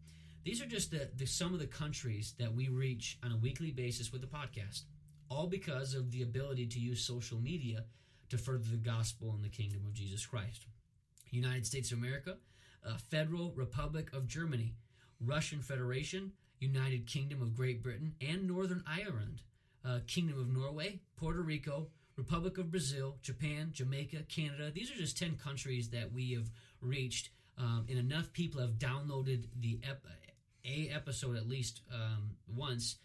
These 0.44 0.62
are 0.62 0.66
just 0.66 0.90
the, 0.90 1.10
the 1.16 1.26
some 1.26 1.52
of 1.52 1.60
the 1.60 1.66
countries 1.66 2.34
that 2.38 2.54
we 2.54 2.68
reach 2.68 3.18
on 3.24 3.32
a 3.32 3.36
weekly 3.36 3.70
basis 3.70 4.12
with 4.12 4.20
the 4.20 4.26
podcast, 4.26 4.82
all 5.30 5.46
because 5.46 5.94
of 5.94 6.10
the 6.10 6.22
ability 6.22 6.66
to 6.66 6.78
use 6.78 7.04
social 7.04 7.38
media 7.38 7.84
to 8.30 8.38
further 8.38 8.64
the 8.70 8.76
gospel 8.76 9.32
and 9.34 9.44
the 9.44 9.48
kingdom 9.48 9.82
of 9.86 9.94
Jesus 9.94 10.24
Christ. 10.24 10.66
United 11.30 11.66
States 11.66 11.92
of 11.92 11.98
America, 11.98 12.36
uh, 12.86 12.96
Federal 13.10 13.52
Republic 13.52 14.12
of 14.12 14.26
Germany, 14.26 14.74
Russian 15.20 15.60
Federation, 15.60 16.32
United 16.60 17.06
Kingdom 17.06 17.42
of 17.42 17.56
Great 17.56 17.82
Britain, 17.82 18.14
and 18.20 18.46
Northern 18.46 18.82
Ireland, 18.86 19.42
uh, 19.84 20.00
Kingdom 20.06 20.38
of 20.38 20.48
Norway, 20.48 21.00
Puerto 21.16 21.40
Rico, 21.40 21.88
Republic 22.16 22.58
of 22.58 22.70
Brazil, 22.70 23.16
Japan, 23.22 23.70
Jamaica, 23.72 24.24
Canada. 24.28 24.70
These 24.70 24.90
are 24.90 24.96
just 24.96 25.16
10 25.18 25.36
countries 25.36 25.90
that 25.90 26.12
we 26.12 26.32
have 26.32 26.50
reached, 26.80 27.30
um, 27.56 27.86
and 27.88 27.98
enough 27.98 28.32
people 28.32 28.60
have 28.60 28.78
downloaded 28.78 29.44
the 29.60 29.78
ep- 29.88 30.04
a 30.64 30.88
episode 30.92 31.36
at 31.36 31.48
least 31.48 31.80
um, 31.92 32.30
once 32.46 32.96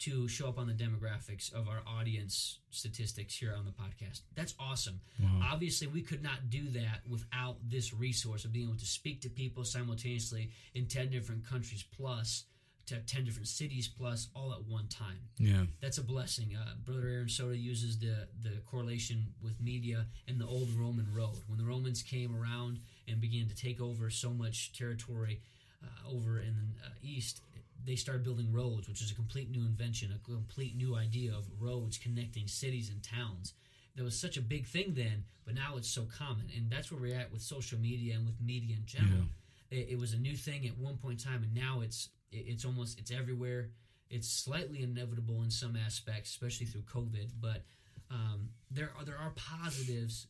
to 0.00 0.26
show 0.28 0.48
up 0.48 0.58
on 0.58 0.66
the 0.66 0.72
demographics 0.72 1.52
of 1.52 1.68
our 1.68 1.82
audience 1.86 2.60
statistics 2.70 3.36
here 3.36 3.54
on 3.56 3.66
the 3.66 3.70
podcast. 3.70 4.22
That's 4.34 4.54
awesome. 4.58 5.00
Wow. 5.22 5.48
Obviously, 5.52 5.88
we 5.88 6.00
could 6.00 6.22
not 6.22 6.48
do 6.48 6.70
that 6.70 7.02
without 7.08 7.56
this 7.68 7.92
resource 7.92 8.46
of 8.46 8.52
being 8.52 8.68
able 8.68 8.78
to 8.78 8.86
speak 8.86 9.20
to 9.22 9.28
people 9.28 9.62
simultaneously 9.64 10.52
in 10.74 10.86
10 10.86 11.10
different 11.10 11.46
countries 11.46 11.84
plus 11.94 12.44
to 12.90 13.00
10 13.00 13.24
different 13.24 13.48
cities 13.48 13.88
plus 13.88 14.28
all 14.34 14.52
at 14.52 14.64
one 14.64 14.86
time. 14.88 15.18
Yeah. 15.38 15.64
That's 15.80 15.98
a 15.98 16.02
blessing. 16.04 16.56
Uh, 16.56 16.74
Brother 16.84 17.08
Aaron 17.08 17.28
Soda 17.28 17.56
uses 17.56 17.98
the, 17.98 18.28
the 18.42 18.60
correlation 18.66 19.26
with 19.42 19.60
media 19.60 20.06
and 20.28 20.40
the 20.40 20.46
old 20.46 20.70
Roman 20.74 21.06
road. 21.14 21.38
When 21.48 21.58
the 21.58 21.64
Romans 21.64 22.02
came 22.02 22.34
around 22.36 22.80
and 23.08 23.20
began 23.20 23.48
to 23.48 23.54
take 23.56 23.80
over 23.80 24.10
so 24.10 24.30
much 24.30 24.72
territory 24.76 25.40
uh, 25.82 26.10
over 26.14 26.38
in 26.40 26.54
the 26.54 26.86
uh, 26.86 26.90
east, 27.02 27.40
they 27.84 27.96
started 27.96 28.22
building 28.24 28.52
roads, 28.52 28.88
which 28.88 29.00
is 29.00 29.10
a 29.10 29.14
complete 29.14 29.50
new 29.50 29.62
invention, 29.62 30.12
a 30.14 30.18
complete 30.30 30.76
new 30.76 30.96
idea 30.96 31.32
of 31.32 31.46
roads 31.58 31.96
connecting 31.96 32.46
cities 32.46 32.90
and 32.90 33.02
towns. 33.02 33.54
That 33.96 34.04
was 34.04 34.18
such 34.18 34.36
a 34.36 34.42
big 34.42 34.66
thing 34.66 34.94
then, 34.94 35.24
but 35.44 35.54
now 35.54 35.76
it's 35.76 35.88
so 35.90 36.06
common, 36.16 36.46
and 36.56 36.70
that's 36.70 36.92
where 36.92 37.00
we're 37.00 37.18
at 37.18 37.32
with 37.32 37.42
social 37.42 37.78
media 37.78 38.14
and 38.14 38.24
with 38.26 38.40
media 38.40 38.76
in 38.76 38.84
general. 38.86 39.24
It, 39.70 39.88
it 39.90 39.98
was 39.98 40.12
a 40.12 40.18
new 40.18 40.36
thing 40.36 40.66
at 40.66 40.76
one 40.78 40.96
point 40.96 41.24
in 41.24 41.30
time, 41.32 41.42
and 41.42 41.54
now 41.54 41.80
it's 41.80 42.08
it- 42.08 42.19
it's 42.32 42.64
almost 42.64 42.98
it's 42.98 43.10
everywhere. 43.10 43.70
It's 44.08 44.28
slightly 44.28 44.82
inevitable 44.82 45.42
in 45.42 45.50
some 45.50 45.76
aspects, 45.76 46.30
especially 46.30 46.66
through 46.66 46.82
COVID, 46.82 47.30
but 47.40 47.62
um, 48.10 48.50
there 48.70 48.90
are 48.98 49.04
there 49.04 49.16
are 49.18 49.30
positives 49.36 50.26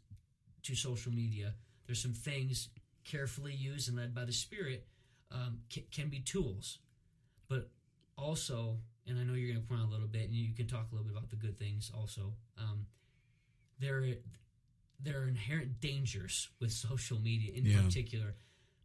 to 0.64 0.74
social 0.74 1.12
media. 1.12 1.54
There's 1.86 2.00
some 2.02 2.12
things 2.12 2.68
carefully 3.04 3.54
used 3.54 3.88
and 3.88 3.96
led 3.96 4.14
by 4.14 4.24
the 4.26 4.32
Spirit 4.32 4.86
um, 5.32 5.60
can, 5.70 5.84
can 5.90 6.08
be 6.08 6.20
tools, 6.20 6.78
but 7.48 7.70
also, 8.18 8.76
and 9.06 9.18
I 9.18 9.22
know 9.24 9.32
you're 9.32 9.52
going 9.52 9.62
to 9.62 9.66
point 9.68 9.80
out 9.80 9.88
a 9.88 9.90
little 9.90 10.06
bit, 10.06 10.24
and 10.24 10.34
you 10.34 10.52
can 10.54 10.66
talk 10.66 10.86
a 10.90 10.94
little 10.94 11.08
bit 11.08 11.16
about 11.16 11.30
the 11.30 11.36
good 11.36 11.58
things 11.58 11.90
also. 11.96 12.34
Um, 12.58 12.84
there, 13.78 14.04
there 15.02 15.20
are 15.22 15.26
inherent 15.28 15.80
dangers 15.80 16.48
with 16.60 16.70
social 16.88 17.18
media 17.18 17.52
in 17.54 17.64
Yeah. 17.64 17.80
particular, 17.82 18.34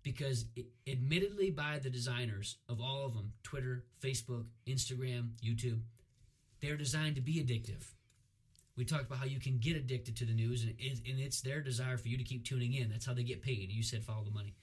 because 0.05 0.45
it, 0.55 0.67
admittedly, 0.87 1.49
by 1.49 1.79
the 1.79 1.89
designers 1.89 2.57
of 2.69 2.79
all 2.79 3.07
of 3.07 3.15
them, 3.15 3.33
Twitter, 3.41 3.83
Facebook, 4.01 4.45
Instagram, 4.67 5.29
YouTube, 5.43 5.79
they're 6.61 6.77
designed 6.77 7.15
to 7.15 7.21
be 7.21 7.43
addictive. 7.43 7.83
We 8.77 8.85
talked 8.85 9.05
about 9.07 9.17
how 9.17 9.25
you 9.25 9.39
can 9.39 9.57
get 9.57 9.75
addicted 9.75 10.15
to 10.17 10.25
the 10.25 10.33
news, 10.33 10.61
and, 10.61 10.75
it, 10.77 10.99
and 11.09 11.19
it's 11.19 11.41
their 11.41 11.59
desire 11.59 11.97
for 11.97 12.07
you 12.07 12.17
to 12.19 12.23
keep 12.23 12.45
tuning 12.45 12.73
in. 12.73 12.89
That's 12.89 13.05
how 13.07 13.15
they 13.15 13.23
get 13.23 13.41
paid. 13.41 13.71
You 13.71 13.81
said 13.81 14.03
follow 14.03 14.23
the 14.23 14.31
money. 14.31 14.53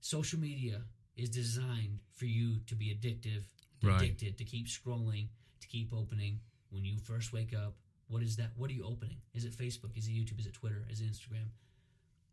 Social 0.00 0.40
media 0.40 0.80
is 1.14 1.28
designed 1.28 1.98
for 2.14 2.24
you 2.24 2.60
to 2.66 2.74
be 2.74 2.86
addictive, 2.86 3.42
Right. 3.82 4.00
addicted, 4.00 4.38
to 4.38 4.44
keep 4.44 4.66
scrolling, 4.66 5.26
to 5.60 5.68
keep 5.68 5.92
opening. 5.92 6.40
When 6.70 6.84
you 6.86 6.96
first 6.98 7.34
wake 7.34 7.52
up, 7.54 7.74
what 8.08 8.22
is 8.22 8.36
that? 8.36 8.52
What 8.56 8.70
are 8.70 8.74
you 8.74 8.84
opening? 8.86 9.18
Is 9.34 9.44
it 9.44 9.52
Facebook? 9.52 9.94
Is 9.96 10.06
it 10.08 10.12
YouTube? 10.12 10.40
Is 10.40 10.46
it 10.46 10.54
Twitter? 10.54 10.86
Is 10.88 11.02
it 11.02 11.10
Instagram? 11.10 11.48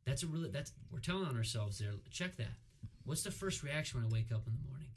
That's 0.08 0.24
a 0.24 0.28
really 0.28 0.50
that's 0.50 0.72
we're 0.91 1.00
telling 1.00 1.26
on 1.28 1.36
ourselves 1.38 1.78
there. 1.78 1.91
Check 2.10 2.38
that. 2.38 2.48
What's 3.06 3.22
the 3.24 3.32
first 3.32 3.62
reaction 3.62 4.02
when 4.02 4.10
I 4.10 4.13
wake 4.13 4.32
up 4.32 4.41
in 4.48 4.54
the 4.54 4.67
morning? 4.70 4.88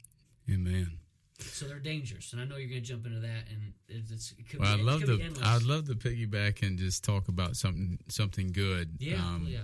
Amen. 0.49 0.97
So 1.39 1.65
they're 1.67 1.79
dangerous, 1.79 2.33
and 2.33 2.41
I 2.41 2.45
know 2.45 2.55
you're 2.57 2.69
going 2.69 2.81
to 2.83 2.87
jump 2.87 3.05
into 3.07 3.19
that, 3.19 3.45
and 3.49 3.73
it's, 3.89 4.33
it 4.37 4.47
could 4.49 4.59
Well, 4.59 4.75
be, 4.75 4.81
I'd 4.81 4.85
love 4.85 5.01
to. 5.05 5.31
I'd 5.43 5.63
love 5.63 5.87
to 5.87 5.95
piggyback 5.95 6.61
and 6.65 6.77
just 6.77 7.03
talk 7.03 7.27
about 7.27 7.55
something 7.55 7.99
something 8.09 8.51
good. 8.53 8.95
yeah, 8.99 9.15
Um, 9.15 9.47
yeah. 9.49 9.59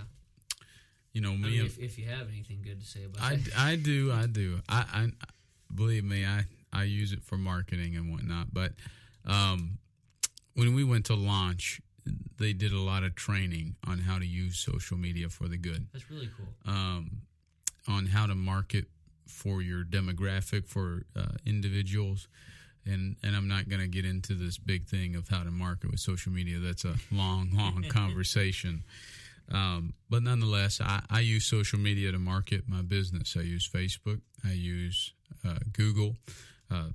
You 1.12 1.20
know, 1.22 1.32
I 1.32 1.36
me. 1.36 1.50
mean, 1.50 1.66
if, 1.66 1.78
if 1.78 1.98
you 1.98 2.06
have 2.06 2.28
anything 2.28 2.60
good 2.62 2.80
to 2.80 2.86
say 2.86 3.04
about 3.04 3.22
I, 3.22 3.36
that, 3.36 3.58
I 3.58 3.76
do 3.76 4.12
I 4.12 4.26
do 4.26 4.58
I, 4.68 4.78
I 4.92 5.10
believe 5.74 6.04
me 6.04 6.24
I 6.26 6.44
I 6.72 6.82
use 6.84 7.12
it 7.12 7.22
for 7.22 7.36
marketing 7.38 7.96
and 7.96 8.12
whatnot. 8.12 8.52
But 8.52 8.72
um, 9.24 9.78
when 10.54 10.74
we 10.74 10.84
went 10.84 11.06
to 11.06 11.14
launch, 11.14 11.80
they 12.38 12.52
did 12.52 12.72
a 12.72 12.78
lot 12.78 13.02
of 13.02 13.14
training 13.14 13.76
on 13.86 13.98
how 13.98 14.18
to 14.18 14.26
use 14.26 14.58
social 14.58 14.96
media 14.96 15.28
for 15.28 15.48
the 15.48 15.56
good. 15.56 15.86
that's 15.92 16.10
really 16.10 16.28
cool. 16.36 16.46
um, 16.72 17.22
on 17.86 18.06
how 18.06 18.26
to 18.26 18.34
market 18.34 18.86
for 19.26 19.62
your 19.62 19.84
demographic 19.84 20.66
for 20.66 21.02
uh, 21.16 21.36
individuals. 21.46 22.28
And, 22.86 23.16
and 23.22 23.36
I'm 23.36 23.48
not 23.48 23.68
going 23.68 23.80
to 23.82 23.88
get 23.88 24.04
into 24.04 24.34
this 24.34 24.56
big 24.56 24.86
thing 24.86 25.14
of 25.14 25.28
how 25.28 25.42
to 25.42 25.50
market 25.50 25.90
with 25.90 26.00
social 26.00 26.32
media. 26.32 26.58
That's 26.58 26.84
a 26.84 26.94
long, 27.10 27.50
long 27.54 27.82
conversation. 27.88 28.84
Um, 29.50 29.94
but 30.10 30.22
nonetheless, 30.22 30.80
I, 30.80 31.02
I 31.10 31.20
use 31.20 31.44
social 31.46 31.78
media 31.78 32.12
to 32.12 32.18
market 32.18 32.64
my 32.66 32.82
business. 32.82 33.36
I 33.38 33.42
use 33.42 33.68
Facebook. 33.68 34.20
I 34.44 34.52
use 34.52 35.12
uh, 35.46 35.58
Google. 35.72 36.16
Uh, 36.70 36.88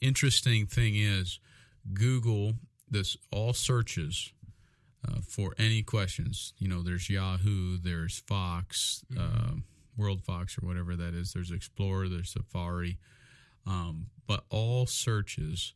interesting 0.00 0.66
thing 0.66 0.96
is, 0.96 1.38
Google 1.92 2.54
this 2.90 3.16
all 3.30 3.52
searches 3.52 4.32
uh, 5.06 5.20
for 5.26 5.54
any 5.58 5.82
questions. 5.82 6.52
You 6.58 6.68
know, 6.68 6.82
there's 6.82 7.08
Yahoo, 7.10 7.78
there's 7.78 8.18
Fox, 8.26 9.04
uh, 9.18 9.52
World 9.96 10.22
Fox, 10.22 10.56
or 10.62 10.66
whatever 10.66 10.96
that 10.96 11.14
is. 11.14 11.32
There's 11.32 11.50
Explorer, 11.50 12.08
there's 12.08 12.32
Safari, 12.32 12.98
um, 13.66 14.06
but 14.26 14.44
all 14.50 14.86
searches 14.86 15.72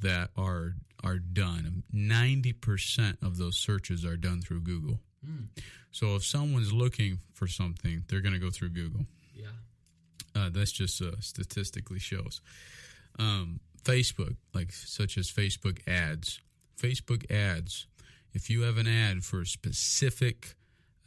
that 0.00 0.30
are 0.36 0.74
are 1.04 1.18
done. 1.18 1.82
Ninety 1.92 2.52
percent 2.52 3.18
of 3.22 3.36
those 3.38 3.56
searches 3.58 4.04
are 4.04 4.16
done 4.16 4.40
through 4.40 4.60
Google. 4.62 5.00
Mm, 5.26 5.48
So 5.90 6.14
if 6.16 6.24
someone's 6.24 6.72
looking 6.72 7.18
for 7.34 7.46
something, 7.46 8.04
they're 8.08 8.20
going 8.22 8.32
to 8.34 8.38
go 8.40 8.50
through 8.50 8.70
Google. 8.70 9.04
yeah, 9.34 9.48
Uh, 10.34 10.48
that's 10.48 10.72
just 10.72 11.02
uh, 11.02 11.12
statistically 11.20 11.98
shows. 11.98 12.40
Um, 13.18 13.60
Facebook, 13.84 14.36
like 14.54 14.72
such 14.72 15.18
as 15.18 15.30
Facebook 15.30 15.86
ads, 15.88 16.40
Facebook 16.80 17.30
ads. 17.30 17.86
If 18.32 18.48
you 18.50 18.62
have 18.62 18.76
an 18.76 18.86
ad 18.86 19.24
for 19.24 19.40
a 19.40 19.46
specific 19.46 20.54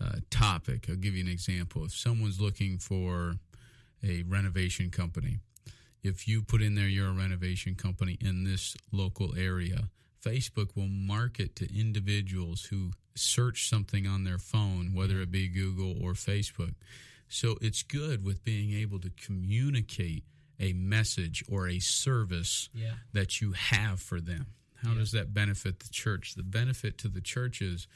uh, 0.02 0.18
topic, 0.30 0.88
I'll 0.90 0.96
give 0.96 1.16
you 1.16 1.24
an 1.24 1.32
example. 1.32 1.86
If 1.86 1.94
someone's 1.94 2.42
looking 2.42 2.78
for 2.78 3.36
a 4.04 4.24
renovation 4.24 4.90
company, 4.92 5.40
if 6.04 6.28
you 6.28 6.42
put 6.42 6.62
in 6.62 6.76
there 6.76 6.88
you're 6.88 7.08
a 7.08 7.14
renovation 7.14 7.76
company 7.76 8.18
in 8.20 8.44
this 8.44 8.76
local 8.92 9.36
area, 9.38 9.90
Facebook 10.24 10.76
will 10.76 10.88
market 10.88 11.56
to 11.58 11.80
individuals 11.80 12.66
who 12.66 12.92
search 13.16 13.70
something 13.70 14.08
on 14.08 14.24
their 14.24 14.38
phone, 14.38 14.94
whether 14.94 15.22
it 15.22 15.32
be 15.32 15.48
Google 15.48 15.96
or 16.04 16.14
Facebook. 16.14 16.74
So 17.30 17.58
it's 17.62 17.84
good 17.84 18.24
with 18.24 18.44
being 18.44 18.74
able 18.74 19.00
to 19.00 19.10
communicate 19.12 20.24
a 20.60 20.74
message 20.74 21.44
or 21.50 21.68
a 21.68 21.80
service 21.80 22.70
yeah, 22.74 22.94
that 23.14 23.42
you 23.42 23.54
have 23.54 24.00
for 24.00 24.22
them. 24.22 24.48
How 24.84 24.92
Yeah. 24.92 25.00
does 25.00 25.12
that 25.12 25.34
benefit 25.34 25.80
the 25.80 25.90
church? 25.90 26.36
The 26.36 26.44
benefit 26.44 26.98
to 27.00 27.08
the 27.08 27.22
church 27.22 27.62
is 27.62 27.88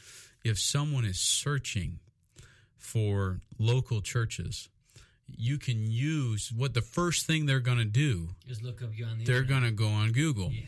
if 0.43 0.57
someone 0.59 1.05
is 1.05 1.19
searching 1.19 1.99
for 2.77 3.41
local 3.59 4.01
churches, 4.01 4.69
you 5.27 5.57
can 5.57 5.91
use 5.91 6.51
what 6.51 6.73
the 6.73 6.81
first 6.81 7.25
thing 7.25 7.45
they're 7.45 7.59
going 7.59 7.79
to 7.79 7.85
do, 7.85 8.29
is 8.47 8.61
look 8.61 8.81
up 8.81 8.89
you 8.95 9.05
on 9.05 9.17
the. 9.17 9.25
they're 9.25 9.43
going 9.43 9.63
to 9.63 9.71
go 9.71 9.89
on 9.89 10.11
Google. 10.13 10.51
Yeah, 10.51 10.61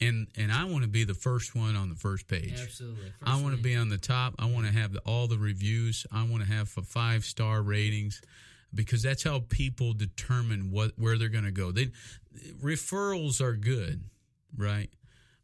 And 0.00 0.26
and 0.36 0.50
I 0.50 0.64
want 0.64 0.82
to 0.82 0.88
be 0.88 1.04
the 1.04 1.14
first 1.14 1.54
one 1.54 1.76
on 1.76 1.88
the 1.90 1.94
first 1.94 2.26
page. 2.26 2.58
absolutely. 2.60 3.12
I 3.22 3.40
want 3.40 3.54
to 3.56 3.62
be 3.62 3.76
on 3.76 3.88
the 3.88 3.98
top. 3.98 4.34
I 4.38 4.46
want 4.46 4.66
to 4.66 4.72
have 4.72 4.92
the, 4.94 5.00
all 5.00 5.28
the 5.28 5.38
reviews. 5.38 6.06
I 6.10 6.24
want 6.24 6.42
to 6.44 6.50
have 6.52 6.68
five 6.70 7.24
star 7.24 7.62
ratings 7.62 8.20
because 8.74 9.02
that's 9.02 9.22
how 9.22 9.44
people 9.48 9.92
determine 9.92 10.70
what 10.72 10.92
where 10.96 11.16
they're 11.16 11.28
going 11.28 11.44
to 11.44 11.52
go. 11.52 11.70
They 11.70 11.90
referrals 12.60 13.40
are 13.40 13.54
good, 13.54 14.02
right? 14.56 14.90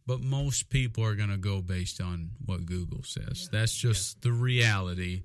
But 0.06 0.20
most 0.20 0.68
people 0.70 1.04
are 1.04 1.14
going 1.16 1.30
to 1.30 1.36
go 1.36 1.60
based 1.60 2.00
on 2.00 2.30
what 2.44 2.64
Google 2.64 3.02
says. 3.02 3.48
That's 3.50 3.76
just 3.76 4.22
the 4.22 4.32
reality 4.32 5.24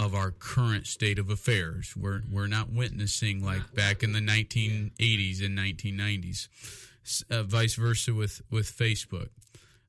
of 0.00 0.14
our 0.14 0.30
current 0.30 0.86
state 0.86 1.18
of 1.18 1.30
affairs. 1.30 1.94
We're 1.96 2.22
we're 2.30 2.46
not 2.46 2.72
witnessing 2.72 3.44
like 3.44 3.74
back 3.74 4.02
in 4.02 4.12
the 4.12 4.20
1980s 4.20 5.44
and 5.44 5.58
1990s. 5.58 6.48
Uh, 7.30 7.42
vice 7.42 7.74
versa 7.74 8.14
with 8.14 8.40
with 8.50 8.66
Facebook 8.66 9.28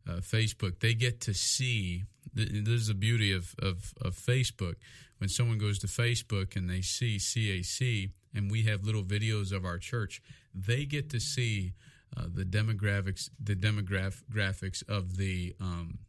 uh, 0.08 0.18
Facebook, 0.18 0.80
they 0.80 0.94
get 0.94 1.22
to 1.22 1.34
see. 1.34 2.04
This 2.34 2.82
is 2.82 2.88
the 2.88 2.94
beauty 2.94 3.32
of, 3.32 3.56
of, 3.60 3.94
of 4.02 4.16
Facebook. 4.16 4.76
When 5.20 5.30
someone 5.30 5.58
goes 5.58 5.80
to 5.80 5.88
Facebook 5.88 6.56
and 6.56 6.70
they 6.70 6.82
see 6.82 7.18
CAC, 7.18 8.12
and 8.34 8.52
we 8.52 8.64
have 8.64 8.84
little 8.84 9.04
videos 9.04 9.54
of 9.54 9.64
our 9.64 9.78
church, 9.78 10.22
they 10.54 10.86
get 10.86 11.10
to 11.12 11.20
see 11.20 11.74
uh, 12.18 12.26
the 12.34 12.44
demographics, 12.46 13.30
the 13.44 13.56
demograph 13.56 14.24
graphics 14.32 14.84
of 14.88 15.18
the 15.18 15.56
um, 15.60 16.00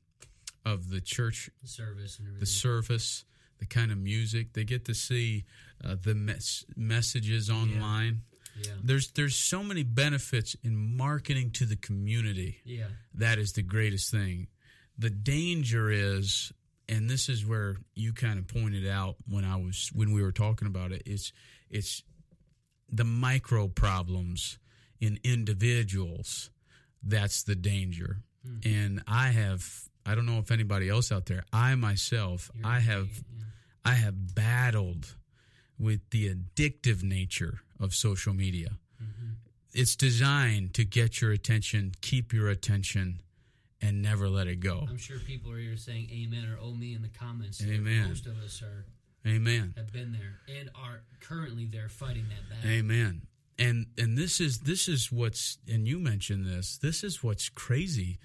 of 0.64 0.90
the 0.90 1.00
church 1.00 1.50
the 1.62 1.68
service 1.68 2.18
and 2.18 2.40
the 2.40 2.46
service, 2.46 3.24
the 3.58 3.66
kind 3.66 3.90
of 3.92 3.98
music. 3.98 4.52
They 4.52 4.64
get 4.64 4.84
to 4.86 4.94
see 4.94 5.44
uh, 5.84 5.96
the 6.02 6.14
mes- 6.14 6.64
messages 6.76 7.50
online. 7.50 8.22
yeah, 8.60 8.72
There's 8.82 9.10
there's 9.12 9.36
so 9.36 9.62
many 9.62 9.82
benefits 9.82 10.56
in 10.62 10.96
marketing 10.96 11.50
to 11.52 11.66
the 11.66 11.76
community 11.76 12.60
yeah, 12.64 12.86
that 13.14 13.38
is 13.38 13.52
the 13.52 13.62
greatest 13.62 14.10
thing. 14.10 14.48
The 14.98 15.10
danger 15.10 15.90
is, 15.90 16.52
and 16.88 17.08
this 17.10 17.28
is 17.28 17.44
where 17.44 17.76
you 17.94 18.12
kind 18.14 18.38
of 18.38 18.48
pointed 18.48 18.86
out 18.88 19.16
when 19.28 19.44
I 19.44 19.56
was 19.56 19.90
when 19.94 20.12
we 20.12 20.22
were 20.22 20.32
talking 20.32 20.66
about 20.68 20.92
it. 20.92 21.02
It's 21.06 21.32
it's 21.70 22.02
the 22.90 23.04
micro 23.04 23.68
problems 23.68 24.58
in 25.00 25.18
individuals. 25.24 26.50
That's 27.02 27.42
the 27.42 27.54
danger. 27.54 28.18
And 28.64 29.02
I 29.08 29.28
have 29.28 29.88
I 30.04 30.14
don't 30.14 30.26
know 30.26 30.38
if 30.38 30.50
anybody 30.50 30.88
else 30.88 31.10
out 31.10 31.26
there. 31.26 31.44
I 31.52 31.74
myself 31.74 32.50
You're 32.54 32.66
I 32.66 32.78
have 32.80 33.08
yeah. 33.08 33.44
I 33.84 33.94
have 33.94 34.34
battled 34.34 35.14
with 35.78 36.00
the 36.10 36.32
addictive 36.34 37.02
nature 37.02 37.60
of 37.80 37.94
social 37.94 38.32
media. 38.32 38.78
Mm-hmm. 39.02 39.32
It's 39.74 39.94
designed 39.96 40.74
to 40.74 40.84
get 40.84 41.20
your 41.20 41.32
attention, 41.32 41.92
keep 42.00 42.32
your 42.32 42.48
attention, 42.48 43.20
and 43.82 44.00
never 44.00 44.28
let 44.28 44.46
it 44.46 44.60
go. 44.60 44.86
I'm 44.88 44.96
sure 44.96 45.18
people 45.18 45.52
are 45.52 45.58
either 45.58 45.76
saying 45.76 46.08
amen 46.10 46.44
or 46.48 46.58
oh 46.62 46.72
me 46.72 46.94
in 46.94 47.02
the 47.02 47.08
comments. 47.08 47.62
Amen. 47.62 48.08
Most 48.08 48.26
of 48.26 48.38
us 48.38 48.62
are 48.62 48.86
Amen. 49.26 49.74
have 49.76 49.92
been 49.92 50.12
there 50.12 50.56
and 50.56 50.70
are 50.74 51.02
currently 51.20 51.66
there 51.66 51.88
fighting 51.88 52.26
that 52.28 52.48
battle. 52.48 52.70
Amen. 52.70 53.22
And 53.58 53.86
and 53.96 54.18
this 54.18 54.40
is 54.40 54.60
this 54.60 54.88
is 54.88 55.10
what's 55.10 55.58
and 55.68 55.88
you 55.88 55.98
mentioned 55.98 56.46
this. 56.46 56.78
This 56.78 57.02
is 57.02 57.22
what's 57.22 57.48
crazy. 57.48 58.18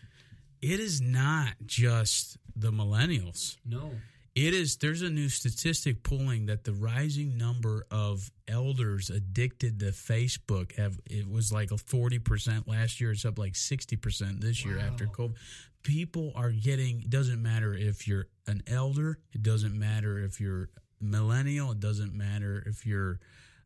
It 0.61 0.79
is 0.79 1.01
not 1.01 1.53
just 1.65 2.37
the 2.55 2.71
millennials. 2.71 3.57
No. 3.65 3.91
It 4.35 4.53
is 4.53 4.77
there's 4.77 5.01
a 5.01 5.09
new 5.09 5.27
statistic 5.27 6.03
pulling 6.03 6.45
that 6.45 6.63
the 6.63 6.71
rising 6.73 7.37
number 7.37 7.85
of 7.91 8.31
elders 8.47 9.09
addicted 9.09 9.79
to 9.79 9.87
Facebook 9.87 10.75
have 10.77 10.99
it 11.09 11.29
was 11.29 11.51
like 11.51 11.71
a 11.71 11.75
40% 11.75 12.67
last 12.67 13.01
year 13.01 13.11
it's 13.11 13.25
up 13.25 13.37
like 13.37 13.53
60% 13.53 14.39
this 14.39 14.63
year 14.63 14.79
after 14.79 15.05
COVID. 15.05 15.35
People 15.83 16.31
are 16.35 16.51
getting 16.51 17.01
it 17.01 17.09
doesn't 17.09 17.41
matter 17.41 17.73
if 17.73 18.07
you're 18.07 18.27
an 18.47 18.63
elder, 18.67 19.19
it 19.33 19.43
doesn't 19.43 19.77
matter 19.77 20.19
if 20.19 20.39
you're 20.39 20.69
millennial, 21.01 21.71
it 21.71 21.79
doesn't 21.79 22.13
matter 22.13 22.63
if 22.65 22.85
you're 22.85 23.19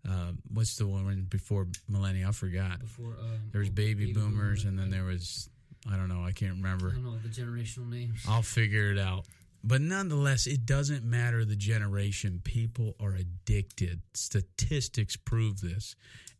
uh, 0.08 0.32
what's 0.54 0.76
the 0.78 0.88
one 0.88 1.26
before 1.30 1.68
millennial? 1.90 2.30
I 2.30 2.32
forgot. 2.32 2.80
Before 2.80 3.18
um, 3.20 3.50
There 3.52 3.60
was 3.60 3.70
baby, 3.70 4.14
boomers, 4.14 4.64
boomer, 4.64 4.70
and 4.70 4.80
then 4.80 4.90
there 4.90 5.04
was 5.06 5.50
I 5.92 5.98
don't 5.98 6.10
know, 6.10 6.24
I 6.24 6.32
can't 6.32 6.54
I 6.54 6.56
remember. 6.56 6.92
don't 6.92 7.04
know 7.04 7.18
the 7.18 7.30
generational 7.30 7.90
names. 7.90 8.24
I'll 8.28 8.42
figure 8.42 8.92
it 8.92 8.98
out. 9.00 9.26
But 9.64 9.82
nonetheless, 9.82 10.46
it 10.48 10.66
doesn't 10.66 11.04
matter 11.04 11.44
the 11.44 11.56
generation. 11.56 12.40
People 12.44 12.96
are 13.00 13.14
addicted. 13.16 14.02
Statistics 14.14 15.16
prove 15.16 15.62
this. 15.62 15.96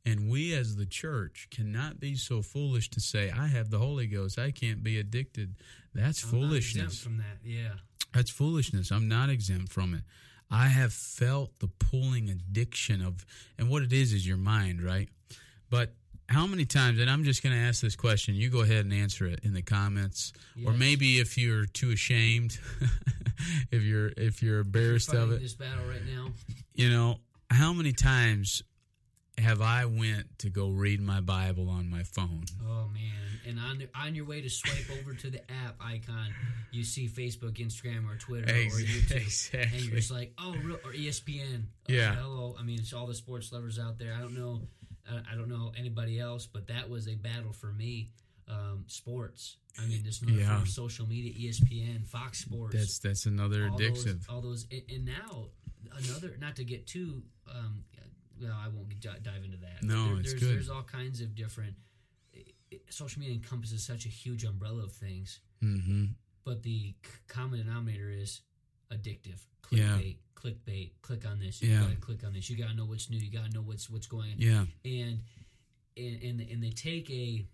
And 0.06 0.30
we 0.30 0.54
as 0.54 0.76
the 0.76 0.86
church 0.86 1.48
cannot 1.50 2.00
be 2.00 2.16
so 2.16 2.44
foolish 2.44 2.90
to 2.92 3.00
say, 3.00 3.32
I 3.32 3.48
have 3.48 3.72
the 3.72 3.80
Holy 3.80 4.06
Ghost. 4.06 4.38
I 4.38 4.52
can't 4.52 4.84
be 4.84 5.00
addicted. 5.00 5.56
That's 5.96 6.24
I'm 6.24 6.40
not 6.40 6.48
foolishness. 6.50 6.84
exempt 6.86 7.04
from 7.04 7.18
that. 7.18 7.38
Yeah. 7.44 7.74
That's 8.14 8.30
foolishness. 8.30 8.92
I'm 8.92 9.08
not 9.08 9.30
exempt 9.30 9.72
from 9.72 9.96
it. 9.96 10.02
I 10.52 10.68
have 10.68 10.94
felt 10.94 11.60
the 11.60 11.68
pulling 11.68 12.30
addiction 12.30 13.02
of, 13.02 13.26
and 13.58 13.70
what 13.70 13.84
it 13.84 13.92
is 13.92 14.14
is 14.14 14.28
your 14.28 14.38
mind, 14.38 14.82
right? 14.82 15.10
But 15.70 15.94
how 16.30 16.48
many 16.48 16.66
times, 16.66 17.00
and 17.00 17.10
I'm 17.10 17.24
just 17.24 17.44
going 17.44 17.54
to 17.56 17.62
ask 17.62 17.82
this 17.82 17.96
question, 17.96 18.36
you 18.36 18.50
go 18.50 18.62
ahead 18.62 18.86
and 18.86 18.94
answer 18.94 19.26
it 19.28 19.42
in 19.44 19.54
the 19.54 19.62
comments, 19.62 20.34
or 20.66 20.74
maybe 20.74 21.20
if 21.20 21.38
you're 21.38 21.66
too 21.66 21.92
ashamed, 21.92 22.58
if 23.72 23.84
you're 23.84 24.12
if 24.18 24.42
you're 24.42 24.60
embarrassed 24.60 25.08
Fighting 25.08 25.24
of 25.24 25.32
it, 25.34 25.42
this 25.42 25.54
battle 25.54 25.86
right 25.88 26.06
now. 26.06 26.30
you 26.74 26.90
know, 26.90 27.18
how 27.50 27.74
many 27.74 27.92
times 27.94 28.64
have 29.38 29.62
I 29.62 29.86
went 29.86 30.40
to 30.40 30.50
go 30.50 30.70
read 30.70 31.02
my 31.02 31.22
Bible 31.22 31.70
on 31.70 31.90
my 31.90 32.04
phone? 32.04 32.46
Oh 32.64 32.88
man! 32.94 33.35
And 33.48 33.60
on 33.60 33.84
on 33.96 34.16
your 34.16 34.26
way 34.26 34.42
to 34.42 34.50
swipe 34.50 34.90
over 35.00 35.14
to 35.14 35.30
the 35.30 35.40
app 35.52 35.76
icon, 35.80 36.34
you 36.72 36.84
see 36.84 37.08
Facebook, 37.08 37.54
Instagram, 37.54 38.10
or 38.12 38.18
Twitter, 38.18 38.52
or 38.52 38.58
Ex- 38.58 38.82
YouTube, 38.82 39.54
and 39.74 39.82
you're 39.84 39.96
just 39.98 40.12
like, 40.12 40.34
oh, 40.40 40.56
real, 40.64 40.78
or 40.84 40.92
ESPN. 40.94 41.64
Oh, 41.90 41.94
Yeah. 41.94 42.16
Hello. 42.16 42.56
I 42.60 42.64
mean, 42.64 42.80
it's 42.80 42.94
all 42.94 43.06
the 43.08 43.14
sports 43.16 43.52
lovers 43.52 43.78
out 43.80 43.98
there. 44.00 44.14
I 44.14 44.20
don't 44.22 44.34
know. 44.38 44.62
I- 45.10 45.22
I 45.32 45.36
don't 45.36 45.50
know 45.50 45.72
anybody 45.78 46.20
else, 46.20 46.48
but 46.48 46.68
that 46.68 46.90
was 46.90 47.08
a 47.08 47.16
battle 47.16 47.54
for 47.54 47.72
me. 47.72 48.10
Um, 48.48 48.86
sports. 48.88 49.58
I 49.80 49.86
mean, 49.88 50.04
this 50.04 50.22
Yeah. 50.22 50.64
social 50.66 51.08
media, 51.08 51.34
ESPN, 51.34 52.06
Fox 52.08 52.40
Sports. 52.40 52.76
That's 52.76 53.00
that's 53.00 53.26
another 53.26 53.70
all 53.70 53.78
addictive. 53.80 54.04
Those, 54.22 54.30
all 54.30 54.42
those, 54.42 54.66
and, 54.72 54.82
and 54.90 55.06
now 55.06 55.48
another. 55.92 56.38
Not 56.40 56.56
to 56.58 56.64
get 56.64 56.86
too. 56.88 57.24
Um, 57.52 57.84
well, 58.42 58.54
I 58.54 58.68
won't 58.68 58.90
dive 59.00 59.44
into 59.44 59.58
that. 59.58 59.82
No, 59.84 60.08
there- 60.10 60.20
it's 60.20 60.30
there's, 60.32 60.42
good. 60.44 60.56
There's 60.56 60.70
all 60.70 60.84
kinds 60.84 61.22
of 61.22 61.36
different. 61.36 61.76
It- 62.76 62.94
social 62.94 63.20
media 63.20 63.36
encompasses 63.36 63.84
such 63.84 64.06
a 64.06 64.10
huge 64.10 64.44
umbrella 64.44 64.84
of 64.84 64.92
things, 64.94 65.40
hmm 65.62 66.06
but 66.44 66.62
the 66.62 66.94
c- 67.04 67.12
common 67.28 67.60
denominator 67.60 68.10
is 68.10 68.42
addictive. 68.92 69.40
Yeah. 69.72 69.98
Clickbait, 69.98 70.18
clickbait. 70.36 70.92
Click 71.02 71.26
on 71.26 71.40
this. 71.40 71.60
You 71.62 71.70
Yeah. 71.72 71.82
gotta 71.82 71.96
click 71.96 72.24
on 72.24 72.34
this. 72.34 72.50
You 72.52 72.56
gotta 72.56 72.76
know 72.76 72.86
what's 72.86 73.10
new. 73.10 73.18
You 73.18 73.32
gotta 73.32 73.50
know 73.52 73.64
what's 73.64 73.90
what's 73.90 74.06
going 74.08 74.32
on 74.34 74.40
Yeah, 74.40 74.66
and 74.84 75.22
and 75.98 76.22
and, 76.24 76.42
and 76.42 76.64
they 76.64 76.70
take 76.72 77.10
a 77.10 77.46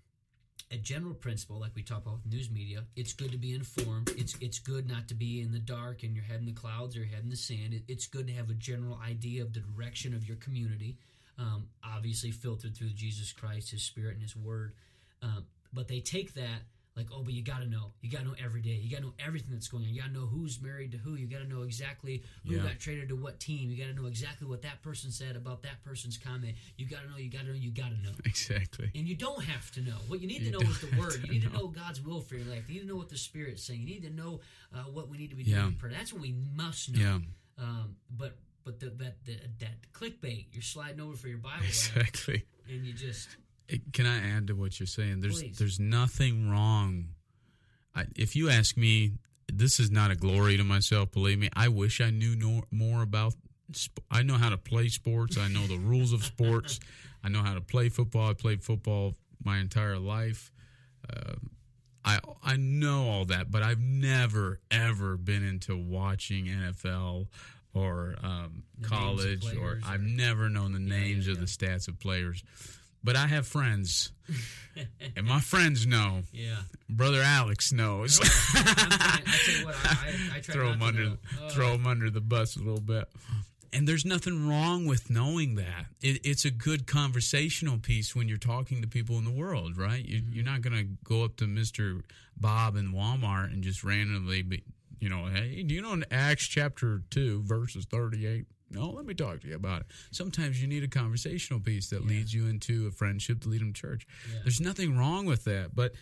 a 0.71 0.77
general 0.77 1.13
principle 1.13 1.59
like 1.59 1.73
we 1.75 1.83
talk 1.83 2.01
about 2.05 2.15
with 2.23 2.31
news 2.31 2.49
media 2.49 2.85
it's 2.95 3.11
good 3.13 3.31
to 3.31 3.37
be 3.37 3.53
informed 3.53 4.09
it's 4.17 4.35
it's 4.39 4.59
good 4.59 4.87
not 4.87 5.07
to 5.07 5.13
be 5.13 5.41
in 5.41 5.51
the 5.51 5.59
dark 5.59 6.03
and 6.03 6.15
your 6.15 6.23
head 6.23 6.39
in 6.39 6.45
the 6.45 6.53
clouds 6.53 6.95
or 6.95 6.99
your 6.99 7.07
head 7.09 7.23
in 7.23 7.29
the 7.29 7.35
sand 7.35 7.73
it, 7.73 7.83
it's 7.89 8.07
good 8.07 8.25
to 8.27 8.31
have 8.33 8.49
a 8.49 8.53
general 8.53 8.97
idea 9.05 9.41
of 9.43 9.51
the 9.53 9.59
direction 9.59 10.13
of 10.13 10.25
your 10.27 10.37
community 10.37 10.97
um, 11.37 11.67
obviously 11.83 12.31
filtered 12.31 12.75
through 12.75 12.89
jesus 12.89 13.33
christ 13.33 13.71
his 13.71 13.83
spirit 13.83 14.13
and 14.13 14.21
his 14.21 14.35
word 14.35 14.73
um, 15.21 15.45
but 15.73 15.87
they 15.87 15.99
take 15.99 16.33
that 16.33 16.61
like 16.97 17.07
oh 17.13 17.21
but 17.23 17.31
you 17.33 17.41
got 17.41 17.59
to 17.61 17.65
know 17.69 17.93
you 18.01 18.11
got 18.11 18.19
to 18.19 18.25
know 18.25 18.35
every 18.43 18.61
day 18.61 18.71
you 18.71 18.91
got 18.91 18.97
to 18.97 19.03
know 19.03 19.13
everything 19.25 19.51
that's 19.53 19.69
going 19.69 19.83
on 19.85 19.89
you 19.89 20.01
got 20.01 20.07
to 20.07 20.13
know 20.13 20.25
who's 20.25 20.61
married 20.61 20.91
to 20.91 20.97
who 20.97 21.15
you 21.15 21.25
got 21.25 21.39
to 21.39 21.47
know 21.47 21.61
exactly 21.61 22.21
who 22.45 22.55
Yeah. 22.55 22.63
got 22.63 22.79
traded 22.79 23.07
to 23.09 23.15
what 23.15 23.39
team 23.39 23.69
you 23.71 23.77
got 23.81 23.89
to 23.95 23.99
know 24.01 24.07
exactly 24.07 24.45
what 24.45 24.61
that 24.63 24.81
person 24.81 25.09
said 25.09 25.37
about 25.37 25.61
that 25.63 25.81
person's 25.85 26.17
comment 26.17 26.55
you 26.77 26.85
got 26.85 27.03
to 27.03 27.09
know 27.09 27.15
you 27.15 27.29
got 27.31 27.41
to 27.43 27.47
know 27.47 27.53
you 27.53 27.71
got 27.71 27.91
to 27.91 28.01
know 28.03 28.11
exactly. 28.25 28.91
and 28.93 29.07
you 29.07 29.15
don't 29.15 29.41
have 29.43 29.71
to 29.71 29.81
know. 29.81 29.95
What 30.09 30.19
you 30.19 30.27
need 30.27 30.39
to 30.39 30.45
You 30.45 30.51
know 30.51 30.59
is 30.59 30.81
the 30.81 30.99
word. 30.99 31.21
You 31.23 31.31
need 31.31 31.43
to 31.43 31.49
know. 31.49 31.59
know 31.61 31.67
God's 31.67 32.01
will 32.01 32.19
for 32.19 32.35
your 32.35 32.45
life. 32.53 32.67
You 32.67 32.75
need 32.75 32.81
to 32.81 32.87
know 32.87 32.97
what 32.97 33.07
the 33.09 33.17
Spirit's 33.17 33.63
saying. 33.63 33.79
You 33.79 33.85
need 33.85 34.03
to 34.03 34.09
know 34.09 34.41
uh, 34.75 34.79
what 34.91 35.07
we 35.09 35.17
need 35.17 35.29
to 35.29 35.35
be 35.37 35.43
Yeah. 35.43 35.57
doing 35.61 35.67
in 35.69 35.75
prayer. 35.75 35.93
That's 35.95 36.11
what 36.11 36.21
we 36.21 36.35
must 36.55 36.91
know. 36.93 36.99
Yeah, 36.99 37.19
Um, 37.57 37.95
but 38.17 38.35
but 38.65 38.79
the, 38.81 38.89
that 38.89 39.23
the, 39.25 39.37
that 39.59 39.91
clickbait, 39.93 40.47
you're 40.51 40.61
sliding 40.61 40.99
over 40.99 41.15
for 41.15 41.27
your 41.29 41.37
Bible 41.37 41.63
app, 41.63 41.69
exactly. 41.69 42.43
and 42.69 42.85
you 42.85 42.91
just 42.93 43.29
Can 43.93 44.05
I 44.05 44.35
add 44.37 44.47
to 44.47 44.53
what 44.53 44.79
you're 44.79 44.87
saying? 44.87 45.21
There's 45.21 45.41
Please. 45.41 45.57
there's 45.57 45.79
nothing 45.79 46.49
wrong. 46.49 47.09
I, 47.95 48.05
if 48.15 48.35
you 48.35 48.49
ask 48.49 48.77
me, 48.77 49.13
this 49.51 49.79
is 49.79 49.91
not 49.91 50.11
a 50.11 50.15
glory 50.15 50.57
to 50.57 50.63
myself. 50.63 51.11
Believe 51.11 51.39
me, 51.39 51.49
I 51.53 51.67
wish 51.67 51.99
I 52.01 52.09
knew 52.09 52.35
no, 52.35 52.63
more 52.71 53.01
about. 53.01 53.33
Sp- 53.75 54.03
I 54.09 54.23
know 54.23 54.35
how 54.35 54.49
to 54.49 54.57
play 54.57 54.87
sports. 54.89 55.37
I 55.37 55.47
know 55.47 55.65
the 55.67 55.77
rules 55.77 56.11
of 56.13 56.23
sports. 56.23 56.79
I 57.23 57.29
know 57.29 57.41
how 57.41 57.53
to 57.53 57.61
play 57.61 57.89
football. 57.89 58.29
I 58.29 58.33
played 58.33 58.63
football 58.63 59.15
my 59.43 59.59
entire 59.59 59.97
life. 59.97 60.51
Uh, 61.09 61.33
I 62.03 62.19
I 62.43 62.55
know 62.57 63.07
all 63.09 63.25
that, 63.25 63.51
but 63.51 63.63
I've 63.63 63.79
never 63.81 64.59
ever 64.71 65.17
been 65.17 65.43
into 65.45 65.77
watching 65.77 66.45
NFL 66.47 67.27
or 67.73 68.15
um, 68.23 68.63
names 68.77 68.87
college, 68.89 69.55
or 69.57 69.79
I've 69.85 70.01
or- 70.01 70.03
never 70.03 70.49
known 70.49 70.73
the 70.73 70.79
Yeah, 70.81 70.99
names 70.99 71.27
yeah, 71.27 71.33
of 71.33 71.39
the 71.39 71.45
stats 71.45 71.87
of 71.87 71.99
players. 71.99 72.43
But 73.03 73.15
I 73.15 73.27
have 73.27 73.47
friends, 73.47 74.11
and 75.15 75.25
my 75.25 75.39
friends 75.39 75.85
know. 75.87 76.21
yeah. 76.31 76.57
Brother 76.89 77.21
Alex 77.23 77.71
knows. 77.71 78.19
I 78.21 79.21
what, 79.63 79.75
I, 80.35 80.39
throw 80.41 80.71
him 80.71 80.81
under. 80.81 81.17
Oh, 81.41 81.49
throw 81.49 81.69
him 81.73 81.87
under 81.87 82.09
the 82.09 82.21
bus 82.21 82.55
a 82.55 82.59
little 82.59 82.81
bit. 82.81 83.07
And 83.73 83.87
there's 83.87 84.03
nothing 84.05 84.49
wrong 84.49 84.85
with 84.85 85.09
knowing 85.09 85.55
that. 85.55 85.85
It, 86.01 86.19
it's 86.25 86.43
a 86.43 86.51
good 86.51 86.85
conversational 86.87 87.77
piece 87.79 88.13
when 88.13 88.27
you're 88.27 88.37
talking 88.37 88.81
to 88.81 88.87
people 88.87 89.17
in 89.17 89.23
the 89.23 89.31
world, 89.31 89.77
right? 89.77 90.03
You, 90.03 90.21
Mm-hmm. 90.21 90.33
You're 90.33 90.43
not 90.45 90.61
going 90.61 90.75
to 90.75 90.83
go 91.05 91.23
up 91.23 91.37
to 91.37 91.47
Mister 91.47 92.01
Bob 92.37 92.75
in 92.75 92.91
Walmart 92.91 93.53
and 93.53 93.63
just 93.63 93.83
randomly, 93.83 94.41
be, 94.41 94.63
you 94.99 95.07
know, 95.09 95.25
hey, 95.27 95.63
do 95.63 95.73
you 95.73 95.81
know 95.81 95.93
in 95.93 96.03
Acts 96.11 96.45
chapter 96.47 97.01
two 97.09 97.41
verses 97.43 97.85
thirty 97.89 98.27
eight? 98.27 98.45
No, 98.71 98.89
let 98.89 99.05
me 99.05 99.13
talk 99.13 99.41
to 99.41 99.47
you 99.47 99.55
about 99.55 99.81
it. 99.81 99.87
Sometimes 100.11 100.61
you 100.61 100.67
need 100.67 100.83
a 100.83 100.87
conversational 100.87 101.59
piece 101.59 101.89
that 101.89 102.01
Yeah. 102.03 102.07
leads 102.09 102.33
you 102.33 102.47
into 102.47 102.87
a 102.87 102.91
friendship 102.91 103.41
to 103.41 103.49
lead 103.49 103.61
them 103.61 103.73
to 103.73 103.81
church. 103.81 104.07
Yeah. 104.31 104.39
There's 104.43 104.61
nothing 104.61 104.97
wrong 104.97 105.25
with 105.25 105.43
that, 105.43 105.75
but 105.75 105.93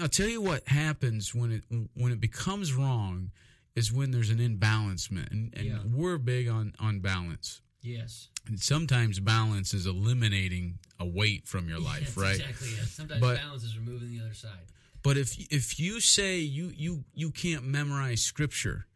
I'll 0.00 0.08
tell 0.08 0.28
you 0.28 0.40
what 0.40 0.66
happens 0.68 1.34
when 1.34 1.50
it 1.52 1.64
when 1.94 2.12
it 2.12 2.20
becomes 2.20 2.72
wrong 2.72 3.30
is 3.74 3.90
when 3.92 4.12
there's 4.12 4.30
an 4.30 4.38
imbalancement, 4.38 5.30
and, 5.32 5.52
and 5.56 5.66
Yeah. 5.66 5.78
we're 5.84 6.18
big 6.18 6.46
on 6.48 6.74
on 6.78 7.00
balance. 7.00 7.60
Yes. 7.82 8.28
And 8.46 8.60
sometimes 8.60 9.18
balance 9.20 9.74
is 9.74 9.84
eliminating 9.86 10.78
a 10.98 11.04
weight 11.06 11.46
from 11.46 11.68
your 11.68 11.78
life, 11.92 12.02
Yes, 12.02 12.16
right? 12.16 12.40
Exactly. 12.40 12.68
Yeah. 12.76 12.84
Sometimes 12.84 13.20
But- 13.20 13.36
balance 13.38 13.64
is 13.64 13.76
removing 13.76 14.10
the 14.16 14.24
other 14.24 14.34
side. 14.34 14.66
But 15.02 15.16
if 15.18 15.36
if 15.52 15.78
you 15.78 16.00
say 16.00 16.38
you 16.38 16.72
you 16.74 17.04
you 17.14 17.30
can't 17.30 17.64
memorize 17.64 18.22
scripture, 18.22 18.86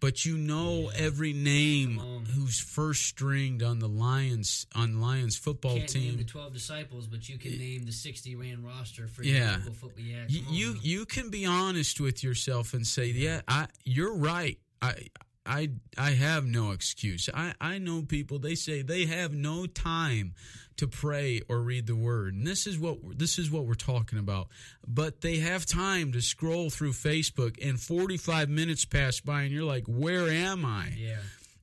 but 0.00 0.24
you 0.24 0.36
know 0.36 0.90
Yeah. 0.90 0.98
every 1.06 1.32
name 1.32 1.98
who's 2.34 2.60
first 2.60 3.02
stringed 3.02 3.62
on 3.62 3.78
the 3.78 3.88
Lions 3.88 4.66
on 4.74 5.00
Lions 5.00 5.36
football 5.36 5.76
Can't 5.76 5.94
name 5.94 6.02
team, 6.10 6.16
the 6.18 6.24
twelve 6.24 6.52
disciples, 6.52 7.06
but 7.06 7.28
you 7.28 7.38
can 7.38 7.58
name 7.58 7.84
the 7.84 7.92
sixty 7.92 8.34
man 8.34 8.62
roster 8.62 9.08
for 9.08 9.22
Yeah. 9.22 9.58
football. 9.60 9.90
Yeah. 10.04 10.24
you 10.28 10.42
on 10.46 10.54
you, 10.54 10.76
you 10.82 11.06
can 11.06 11.30
be 11.30 11.46
honest 11.46 12.00
with 12.00 12.22
yourself 12.22 12.74
and 12.74 12.86
say, 12.86 13.06
"Yeah, 13.06 13.40
I 13.48 13.68
you're 13.84 14.14
right. 14.14 14.58
I 14.82 15.08
I 15.46 15.70
I 15.96 16.10
have 16.12 16.44
no 16.46 16.72
excuse. 16.72 17.28
I 17.32 17.54
I 17.60 17.78
know 17.78 18.02
people 18.02 18.38
they 18.38 18.54
say 18.54 18.82
they 18.82 19.06
have 19.06 19.32
no 19.32 19.66
time 19.66 20.34
to 20.76 20.86
pray 20.86 21.40
or 21.48 21.60
read 21.62 21.86
the 21.86 21.96
word. 21.96 22.34
And 22.34 22.46
this 22.46 22.66
is 22.66 22.78
what 22.78 22.98
this 23.18 23.38
is 23.38 23.50
what 23.50 23.64
we're 23.66 23.74
talking 23.74 24.18
about. 24.18 24.48
But 24.86 25.20
they 25.22 25.38
have 25.38 25.64
time 25.64 26.12
to 26.12 26.20
scroll 26.20 26.68
through 26.68 26.92
Facebook 26.92 27.56
and 27.66 27.80
45 27.80 28.48
minutes 28.50 28.84
pass 28.84 29.20
by 29.20 29.42
and 29.42 29.52
you're 29.52 29.64
like, 29.64 29.84
"Where 29.86 30.28
am 30.28 30.64
I?" 30.66 30.92
Yeah. 30.98 31.18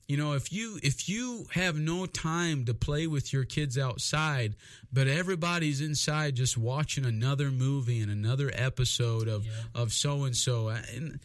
You 0.08 0.18
know, 0.18 0.34
if 0.34 0.52
you 0.52 0.80
if 0.84 1.08
you 1.08 1.46
have 1.52 1.76
no 1.78 2.06
time 2.06 2.66
to 2.66 2.74
play 2.74 3.08
with 3.08 3.32
your 3.32 3.46
kids 3.46 3.78
outside, 3.78 4.56
but 4.92 5.08
everybody's 5.08 5.80
inside 5.80 6.36
just 6.36 6.58
watching 6.58 7.06
another 7.06 7.52
movie 7.52 8.00
and 8.02 8.12
another 8.12 8.52
episode 8.54 9.28
of 9.28 9.46
Yeah. 9.46 9.52
of 9.76 9.94
so 9.94 10.24
and 10.24 10.36
so, 10.36 10.68
and 10.70 11.20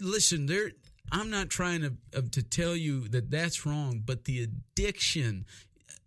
listen, 0.00 0.46
there. 0.46 0.72
I'm 1.12 1.30
not 1.30 1.50
trying 1.50 1.82
to 1.82 1.92
uh, 2.16 2.22
to 2.32 2.42
tell 2.42 2.74
you 2.74 3.06
that 3.08 3.30
that's 3.30 3.66
wrong, 3.66 4.02
but 4.04 4.24
the 4.24 4.42
addiction. 4.42 5.44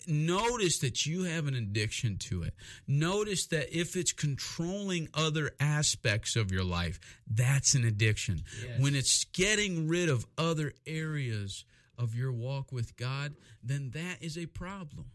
Notice 0.07 0.79
that 0.79 1.07
you 1.07 1.23
have 1.23 1.47
an 1.47 1.55
addiction 1.55 2.17
to 2.29 2.43
it. 2.43 2.53
Notice 2.87 3.47
that 3.47 3.75
if 3.75 3.95
it's 3.95 4.11
controlling 4.11 5.09
other 5.15 5.51
aspects 5.59 6.35
of 6.35 6.51
your 6.51 6.63
life, 6.63 6.99
that's 7.27 7.73
an 7.73 7.83
addiction. 7.85 8.43
Yes. 8.63 8.79
When 8.79 8.93
it's 8.93 9.23
getting 9.33 9.87
rid 9.87 10.09
of 10.09 10.27
other 10.37 10.73
areas 10.85 11.65
of 11.97 12.13
your 12.13 12.31
walk 12.31 12.71
with 12.71 12.95
God, 12.97 13.33
then 13.63 13.91
that 13.95 14.17
is 14.21 14.37
a 14.37 14.45
problem. 14.45 15.07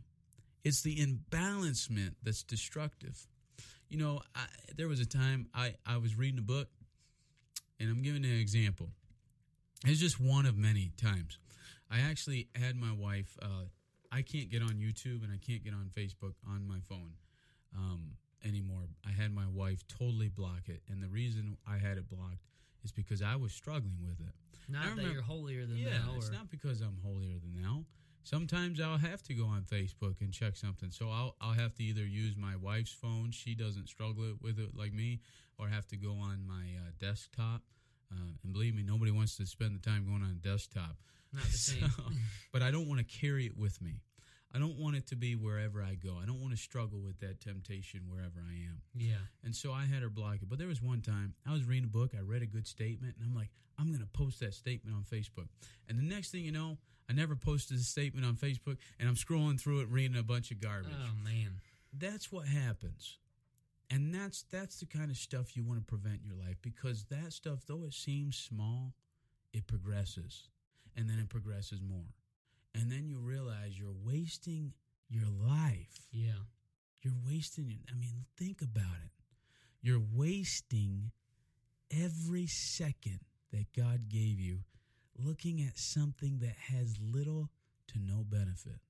It's 0.65 0.83
the 0.83 0.97
imbalancement 0.97 2.15
that's 2.23 2.43
destructive. 2.43 3.29
You 3.89 3.99
know, 3.99 4.23
I, 4.35 4.47
there 4.77 4.89
was 4.89 4.99
a 4.99 5.07
time 5.07 5.49
I, 5.55 5.75
I 5.87 5.99
was 5.99 6.17
reading 6.17 6.39
a 6.39 6.43
book, 6.43 6.69
and 7.79 7.89
I'm 7.89 8.03
giving 8.03 8.25
an 8.25 8.39
example. 8.39 8.89
It's 9.85 10.01
just 10.01 10.21
one 10.21 10.47
of 10.47 10.57
many 10.57 10.91
times. 10.97 11.39
I 11.91 12.01
actually 12.01 12.49
had 12.55 12.77
my 12.77 12.93
wife. 12.93 13.37
Uh, 13.41 13.65
I 14.13 14.23
can't 14.23 14.51
get 14.51 14.63
on 14.63 14.75
YouTube 14.75 15.23
and 15.25 15.33
I 15.33 15.39
can't 15.39 15.65
get 15.65 15.73
on 15.73 15.91
Facebook 15.97 16.35
on 16.49 16.67
my 16.67 16.79
phone 16.89 17.13
um, 17.77 18.13
anymore. 18.45 18.83
I 19.07 19.11
had 19.11 19.33
my 19.33 19.47
wife 19.53 19.83
totally 19.89 20.29
block 20.29 20.63
it, 20.69 20.83
and 20.89 21.03
the 21.03 21.09
reason 21.09 21.57
I 21.67 21.79
had 21.79 21.97
it 21.97 22.09
blocked 22.09 22.45
is 22.85 22.93
because 22.93 23.23
I 23.23 23.37
was 23.37 23.53
struggling 23.53 23.99
with 24.05 24.21
it. 24.21 24.35
Not 24.69 24.87
I 24.87 24.95
that 25.03 25.13
you're 25.13 25.23
holier 25.23 25.67
than 25.67 25.77
Yeah, 25.79 25.91
thou. 25.91 26.17
it's 26.17 26.31
not 26.31 26.51
because 26.51 26.81
I'm 26.81 26.99
holier 27.03 27.39
than 27.41 27.63
thou. 27.63 27.85
Sometimes 28.23 28.81
I'll 28.81 28.99
have 28.99 29.23
to 29.25 29.35
go 29.35 29.47
on 29.47 29.63
Facebook 29.63 30.21
and 30.21 30.33
check 30.33 30.57
something. 30.57 30.91
So 30.91 31.09
I'll 31.09 31.35
I'll 31.41 31.55
have 31.55 31.75
to 31.77 31.83
either 31.83 32.05
use 32.05 32.37
my 32.37 32.55
wife's 32.57 32.93
phone. 32.93 33.31
She 33.33 33.55
doesn't 33.55 33.89
struggle 33.89 34.35
with 34.43 34.59
it 34.59 34.77
like 34.77 34.93
me, 34.93 35.21
or 35.59 35.69
have 35.69 35.87
to 35.89 35.97
go 35.97 36.13
on 36.13 36.47
my 36.47 36.65
uh, 36.79 36.91
desktop. 37.01 37.63
Uh, 38.13 38.33
and 38.43 38.53
believe 38.53 38.75
me, 38.75 38.83
nobody 38.83 39.11
wants 39.13 39.37
to 39.37 39.47
spend 39.47 39.75
the 39.75 39.79
time 39.89 40.05
going 40.07 40.23
on 40.23 40.31
a 40.31 40.49
desktop. 40.49 40.97
Not 41.33 41.45
the 41.45 41.51
same. 41.59 41.89
So- 41.97 42.03
but 42.53 42.63
I 42.63 42.71
don't 42.71 42.89
want 42.89 42.99
to 42.99 43.19
carry 43.21 43.47
it 43.47 43.57
with 43.57 43.81
me. 43.81 44.01
I 44.53 44.59
don't 44.59 44.77
want 44.79 44.97
it 44.97 45.07
to 45.09 45.17
be 45.17 45.37
wherever 45.37 45.81
I 45.81 45.95
go. 45.95 46.19
I 46.21 46.27
don't 46.27 46.41
want 46.41 46.53
to 46.53 46.57
struggle 46.61 46.99
with 46.99 47.21
that 47.21 47.41
temptation 47.41 48.01
wherever 48.11 48.41
I 48.45 48.55
am. 48.69 48.83
yeah. 48.97 49.15
And 49.45 49.55
so 49.55 49.73
I 49.73 49.85
had 49.85 50.03
her 50.03 50.09
block 50.11 50.37
it. 50.43 50.49
But 50.49 50.59
there 50.59 50.67
was 50.67 50.83
one 50.83 51.03
time 51.03 51.35
I 51.47 51.53
was 51.53 51.65
reading 51.65 51.85
a 51.85 51.87
book, 51.87 52.13
I 52.19 52.21
read 52.21 52.43
a 52.43 52.47
good 52.47 52.67
statement, 52.67 53.15
and 53.17 53.25
I'm 53.25 53.33
like, 53.37 53.51
I'm 53.79 53.87
going 53.89 54.01
to 54.01 54.07
post 54.07 54.41
that 54.41 54.55
statement 54.55 54.97
on 54.97 55.05
Facebook. 55.05 55.47
And 55.89 55.97
the 55.97 56.03
next 56.03 56.31
thing 56.33 56.45
you 56.45 56.51
know, 56.51 56.79
I 57.09 57.13
never 57.13 57.37
posted 57.37 57.77
a 57.79 57.81
statement 57.83 58.27
on 58.27 58.35
Facebook, 58.35 58.79
and 58.99 59.09
I'm 59.09 59.15
scrolling 59.15 59.61
through 59.61 59.83
it, 59.83 59.89
reading 59.89 60.17
a 60.19 60.23
bunch 60.25 60.51
of 60.51 60.61
garbage. 60.61 60.91
Oh 60.93 61.13
man. 61.25 61.61
That's 61.97 62.33
what 62.33 62.47
happens. 62.49 63.19
And 63.91 64.15
that's 64.15 64.45
that's 64.53 64.79
the 64.79 64.87
kind 64.87 65.11
of 65.11 65.17
stuff 65.17 65.57
you 65.57 65.65
want 65.65 65.81
to 65.81 65.85
prevent 65.85 66.21
in 66.23 66.25
your 66.25 66.39
life 66.39 66.57
because 66.63 67.05
that 67.11 67.33
stuff, 67.33 67.61
though 67.67 67.85
it 67.85 67.95
seems 67.95 68.37
small, 68.37 68.95
it 69.53 69.67
progresses. 69.67 70.49
And 70.97 71.09
then 71.09 71.19
it 71.19 71.29
progresses 71.29 71.81
more. 71.83 72.15
And 72.75 72.91
then 72.91 73.07
you 73.07 73.19
realize 73.19 73.79
you're 73.79 73.95
wasting 74.05 74.73
your 75.09 75.27
life. 75.29 76.07
Yeah. 76.13 76.45
You're 77.03 77.19
wasting 77.27 77.71
it. 77.71 77.91
I 77.91 77.95
mean, 77.97 78.27
think 78.37 78.61
about 78.63 78.97
it. 79.05 79.11
You're 79.83 80.03
wasting 80.15 81.11
every 81.91 82.47
second 82.47 83.21
that 83.53 83.73
God 83.77 84.09
gave 84.09 84.39
you 84.39 84.61
looking 85.19 85.61
at 85.63 85.73
something 85.77 86.39
that 86.41 86.55
has 86.73 86.97
little 87.01 87.49
to 87.89 87.99
no 87.99 88.25
benefit, 88.25 88.81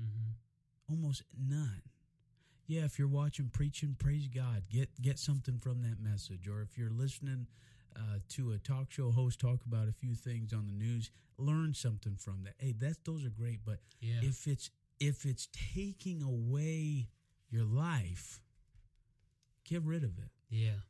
Mm-hmm. 0.00 0.92
almost 0.92 1.24
none. 1.36 1.82
Yeah, 2.68 2.84
if 2.84 2.98
you're 2.98 3.08
watching 3.08 3.48
preaching, 3.52 3.96
praise 3.98 4.28
God. 4.28 4.64
Get 4.70 4.90
get 5.00 5.18
something 5.18 5.58
from 5.58 5.80
that 5.82 6.00
message. 6.00 6.46
Or 6.46 6.60
if 6.60 6.76
you're 6.78 6.90
listening 6.90 7.46
uh, 7.96 8.18
to 8.30 8.52
a 8.52 8.58
talk 8.58 8.90
show 8.90 9.10
host 9.10 9.40
talk 9.40 9.60
about 9.66 9.88
a 9.88 9.92
few 9.92 10.14
things 10.14 10.52
on 10.52 10.66
the 10.66 10.72
news, 10.72 11.10
learn 11.38 11.72
something 11.74 12.16
from 12.16 12.44
that. 12.44 12.54
Hey, 12.58 12.72
that 12.80 12.98
those 13.04 13.24
are 13.24 13.30
great, 13.30 13.60
but 13.64 13.78
Yeah. 14.00 14.20
if 14.22 14.46
it's 14.46 14.70
if 15.00 15.24
it's 15.24 15.48
taking 15.74 16.22
away 16.22 17.08
your 17.50 17.64
life, 17.64 18.42
get 19.64 19.82
rid 19.82 20.04
of 20.04 20.18
it. 20.18 20.30
yeah. 20.50 20.80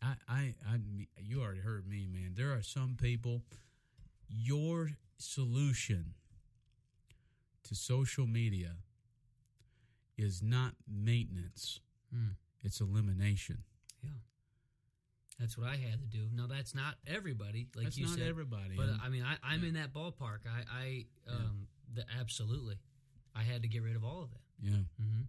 I, 0.00 0.14
I, 0.28 0.54
I, 0.64 0.78
you 1.20 1.42
already 1.42 1.58
heard 1.60 1.84
me, 1.88 2.06
man. 2.06 2.34
There 2.36 2.52
are 2.52 2.62
some 2.62 2.96
people. 3.00 3.42
Your 4.28 4.92
solution 5.18 6.14
to 7.64 7.74
social 7.74 8.26
media 8.28 8.76
is 10.18 10.42
not 10.42 10.74
maintenance; 10.86 11.80
Mm. 12.14 12.34
it's 12.62 12.80
elimination. 12.80 13.62
Yeah. 14.02 14.10
That's 15.38 15.56
what 15.56 15.68
I 15.68 15.76
had 15.76 16.00
to 16.00 16.06
do. 16.06 16.28
Now 16.34 16.46
that's 16.48 16.74
not 16.74 16.96
everybody, 17.06 17.68
like 17.76 17.84
That's 17.84 17.98
you 17.98 18.06
not 18.06 18.18
said. 18.18 18.26
everybody. 18.28 18.76
But 18.76 18.88
I 19.02 19.08
mean, 19.08 19.22
I, 19.22 19.36
I'm 19.42 19.62
Yeah. 19.62 19.68
in 19.68 19.74
that 19.74 19.92
ballpark. 19.94 20.40
I, 20.46 20.64
I 20.70 21.06
Yeah. 21.26 21.32
um, 21.34 21.68
the, 21.94 22.04
absolutely. 22.18 22.78
I 23.34 23.42
had 23.42 23.62
to 23.62 23.68
get 23.68 23.82
rid 23.82 23.94
of 23.94 24.02
all 24.04 24.22
of 24.24 24.30
that. 24.30 24.40
yeah, 24.60 24.82
hmm 24.98 25.22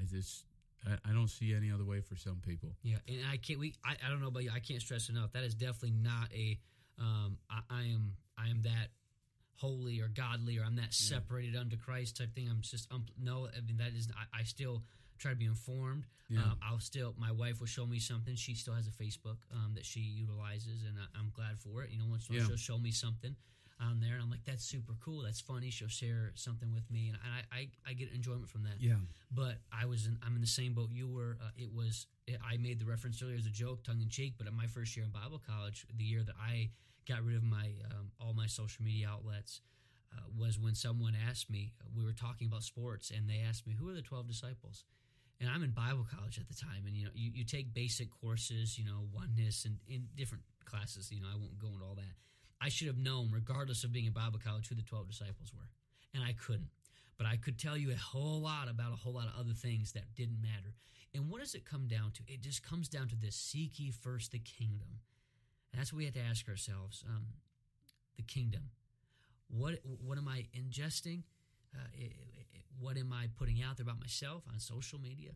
I 0.00 0.04
just, 0.04 0.44
I, 0.86 0.96
I 1.10 1.12
don't 1.12 1.28
see 1.28 1.54
any 1.54 1.70
other 1.70 1.84
way 1.84 2.00
for 2.00 2.16
some 2.16 2.40
people. 2.46 2.74
Yeah, 2.82 2.96
and 3.08 3.18
I 3.30 3.36
can't. 3.36 3.58
We. 3.58 3.74
I, 3.84 3.96
I 4.04 4.08
don't 4.10 4.20
know 4.20 4.28
about 4.28 4.42
you. 4.44 4.50
I 4.54 4.60
can't 4.60 4.80
stress 4.80 5.08
enough. 5.08 5.32
That 5.32 5.44
is 5.44 5.54
definitely 5.54 5.92
not 6.02 6.32
a. 6.34 6.58
Um, 6.98 7.38
I, 7.50 7.60
I 7.70 7.82
am. 7.84 8.12
I 8.38 8.48
am 8.48 8.62
that 8.62 8.88
holy 9.56 10.00
or 10.00 10.08
godly 10.08 10.58
or 10.58 10.64
I'm 10.64 10.76
that 10.76 10.92
separated 10.94 11.56
unto 11.56 11.76
Christ 11.76 12.16
type 12.18 12.34
thing. 12.34 12.48
I'm 12.50 12.60
just. 12.60 12.90
Um, 12.92 13.06
no, 13.22 13.48
I 13.56 13.60
mean 13.66 13.78
that 13.78 13.92
is. 13.96 14.08
I, 14.16 14.40
I 14.40 14.42
still 14.44 14.82
try 15.18 15.30
to 15.32 15.36
be 15.36 15.46
informed. 15.46 16.04
Yeah. 16.28 16.40
Um, 16.40 16.58
I'll 16.62 16.80
still. 16.80 17.14
My 17.18 17.32
wife 17.32 17.60
will 17.60 17.66
show 17.66 17.86
me 17.86 17.98
something. 17.98 18.34
She 18.34 18.54
still 18.54 18.74
has 18.74 18.86
a 18.86 18.90
Facebook 18.90 19.38
um, 19.52 19.72
that 19.74 19.84
she 19.84 20.00
utilizes, 20.00 20.82
and 20.86 20.96
I, 20.98 21.18
I'm 21.18 21.30
glad 21.34 21.58
for 21.58 21.82
it. 21.82 21.90
You 21.90 21.98
know, 21.98 22.04
once 22.10 22.28
in 22.28 22.34
a 22.34 22.38
while 22.38 22.42
Yeah. 22.42 22.48
she'll 22.56 22.74
show 22.74 22.78
me 22.78 22.90
something 22.90 23.34
on 23.78 24.00
there, 24.00 24.14
and 24.14 24.22
I'm 24.22 24.30
like, 24.30 24.44
that's 24.44 24.64
super 24.64 24.94
cool. 25.04 25.20
That's 25.22 25.40
funny. 25.40 25.70
She'll 25.70 25.88
share 25.88 26.32
something 26.34 26.72
with 26.72 26.90
me, 26.90 27.08
and 27.10 27.18
I, 27.22 27.56
I, 27.56 27.68
I 27.90 27.92
get 27.92 28.10
enjoyment 28.12 28.48
from 28.48 28.62
that 28.64 28.80
Yeah, 28.80 28.94
but 29.30 29.58
I 29.70 29.84
was 29.84 30.06
in, 30.06 30.16
I'm 30.24 30.34
in 30.34 30.40
the 30.40 30.46
same 30.46 30.72
boat 30.72 30.88
you 30.92 31.06
were. 31.08 31.36
Uh, 31.42 31.50
it 31.58 31.70
was 31.74 32.06
I 32.44 32.56
made 32.56 32.80
the 32.80 32.86
reference 32.86 33.22
earlier 33.22 33.36
as 33.36 33.44
a 33.46 33.50
joke, 33.50 33.84
tongue 33.84 34.00
in 34.00 34.08
cheek. 34.08 34.34
But 34.38 34.46
at 34.46 34.54
my 34.54 34.66
first 34.66 34.96
year 34.96 35.04
in 35.04 35.12
Bible 35.12 35.40
college, 35.46 35.86
the 35.96 36.04
year 36.04 36.22
that 36.24 36.34
I 36.40 36.70
got 37.08 37.24
rid 37.24 37.36
of 37.36 37.42
my 37.42 37.72
um, 37.90 38.10
all 38.20 38.34
my 38.34 38.46
social 38.46 38.84
media 38.84 39.08
outlets 39.08 39.60
uh, 40.12 40.20
was 40.38 40.58
when 40.58 40.74
someone 40.74 41.14
asked 41.28 41.50
me. 41.50 41.72
We 41.96 42.04
were 42.04 42.12
talking 42.12 42.46
about 42.46 42.62
sports, 42.62 43.10
and 43.10 43.28
they 43.28 43.42
asked 43.46 43.66
me, 43.66 43.74
"Who 43.78 43.88
are 43.88 43.94
the 43.94 44.02
twelve 44.02 44.26
disciples?" 44.26 44.84
And 45.40 45.50
I'm 45.50 45.62
in 45.62 45.70
Bible 45.70 46.06
college 46.10 46.38
at 46.38 46.48
the 46.48 46.54
time, 46.54 46.84
and 46.86 46.96
you 46.96 47.04
know, 47.04 47.10
you, 47.14 47.30
you 47.34 47.44
take 47.44 47.74
basic 47.74 48.08
courses, 48.10 48.78
you 48.78 48.86
know, 48.86 49.06
oneness 49.12 49.66
and 49.66 49.76
in 49.86 50.08
different 50.16 50.44
classes. 50.64 51.10
You 51.12 51.20
know, 51.20 51.28
I 51.30 51.36
won't 51.36 51.58
go 51.58 51.68
into 51.68 51.84
all 51.84 51.94
that. 51.96 52.16
I 52.60 52.70
should 52.70 52.86
have 52.86 52.96
known, 52.96 53.30
regardless 53.32 53.84
of 53.84 53.92
being 53.92 54.06
in 54.06 54.12
Bible 54.12 54.40
college, 54.42 54.68
who 54.68 54.74
the 54.74 54.82
twelve 54.82 55.08
disciples 55.08 55.52
were, 55.54 55.68
and 56.14 56.24
I 56.24 56.32
couldn't 56.32 56.70
but 57.16 57.26
I 57.26 57.36
could 57.36 57.58
tell 57.58 57.76
you 57.76 57.92
a 57.92 57.96
whole 57.96 58.40
lot 58.40 58.68
about 58.68 58.92
a 58.92 58.96
whole 58.96 59.14
lot 59.14 59.26
of 59.26 59.38
other 59.38 59.54
things 59.54 59.92
that 59.92 60.14
didn't 60.14 60.40
matter. 60.40 60.74
And 61.14 61.30
what 61.30 61.40
does 61.40 61.54
it 61.54 61.64
come 61.64 61.86
down 61.88 62.12
to? 62.12 62.22
It 62.26 62.42
just 62.42 62.62
comes 62.62 62.88
down 62.88 63.08
to 63.08 63.16
this 63.16 63.36
seek 63.36 63.78
ye 63.78 63.90
first 63.90 64.32
the 64.32 64.38
kingdom. 64.38 65.00
And 65.72 65.80
that's 65.80 65.92
what 65.92 65.98
we 65.98 66.04
have 66.04 66.14
to 66.14 66.20
ask 66.20 66.48
ourselves 66.48 67.04
um, 67.08 67.26
the 68.16 68.22
kingdom. 68.22 68.70
What, 69.48 69.80
what 70.04 70.18
am 70.18 70.28
I 70.28 70.46
ingesting? 70.56 71.22
Uh, 71.74 71.78
i- 71.98 72.02
i- 72.04 72.12
what 72.78 72.96
am 72.98 73.12
I 73.12 73.28
putting 73.38 73.62
out 73.62 73.76
there 73.78 73.84
about 73.84 74.00
myself 74.00 74.42
on 74.52 74.58
social 74.58 74.98
media? 75.00 75.30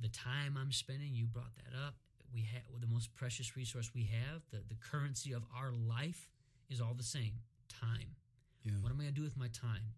The 0.00 0.08
time 0.08 0.56
I'm 0.56 0.72
spending, 0.72 1.14
you 1.14 1.26
brought 1.26 1.54
that 1.56 1.76
up. 1.76 1.96
We 2.32 2.42
have 2.52 2.62
the 2.80 2.86
most 2.86 3.14
precious 3.14 3.56
resource 3.56 3.90
we 3.94 4.04
have, 4.04 4.42
the, 4.50 4.58
the 4.68 4.74
currency 4.76 5.32
of 5.32 5.42
our 5.54 5.72
life 5.72 6.28
is 6.70 6.80
all 6.80 6.94
the 6.94 7.02
same 7.02 7.32
time. 7.68 8.14
yeah, 8.62 8.72
What 8.80 8.90
am 8.92 8.98
I 9.00 9.04
going 9.04 9.14
to 9.14 9.20
do 9.20 9.24
with 9.24 9.36
my 9.36 9.48
time? 9.48 9.92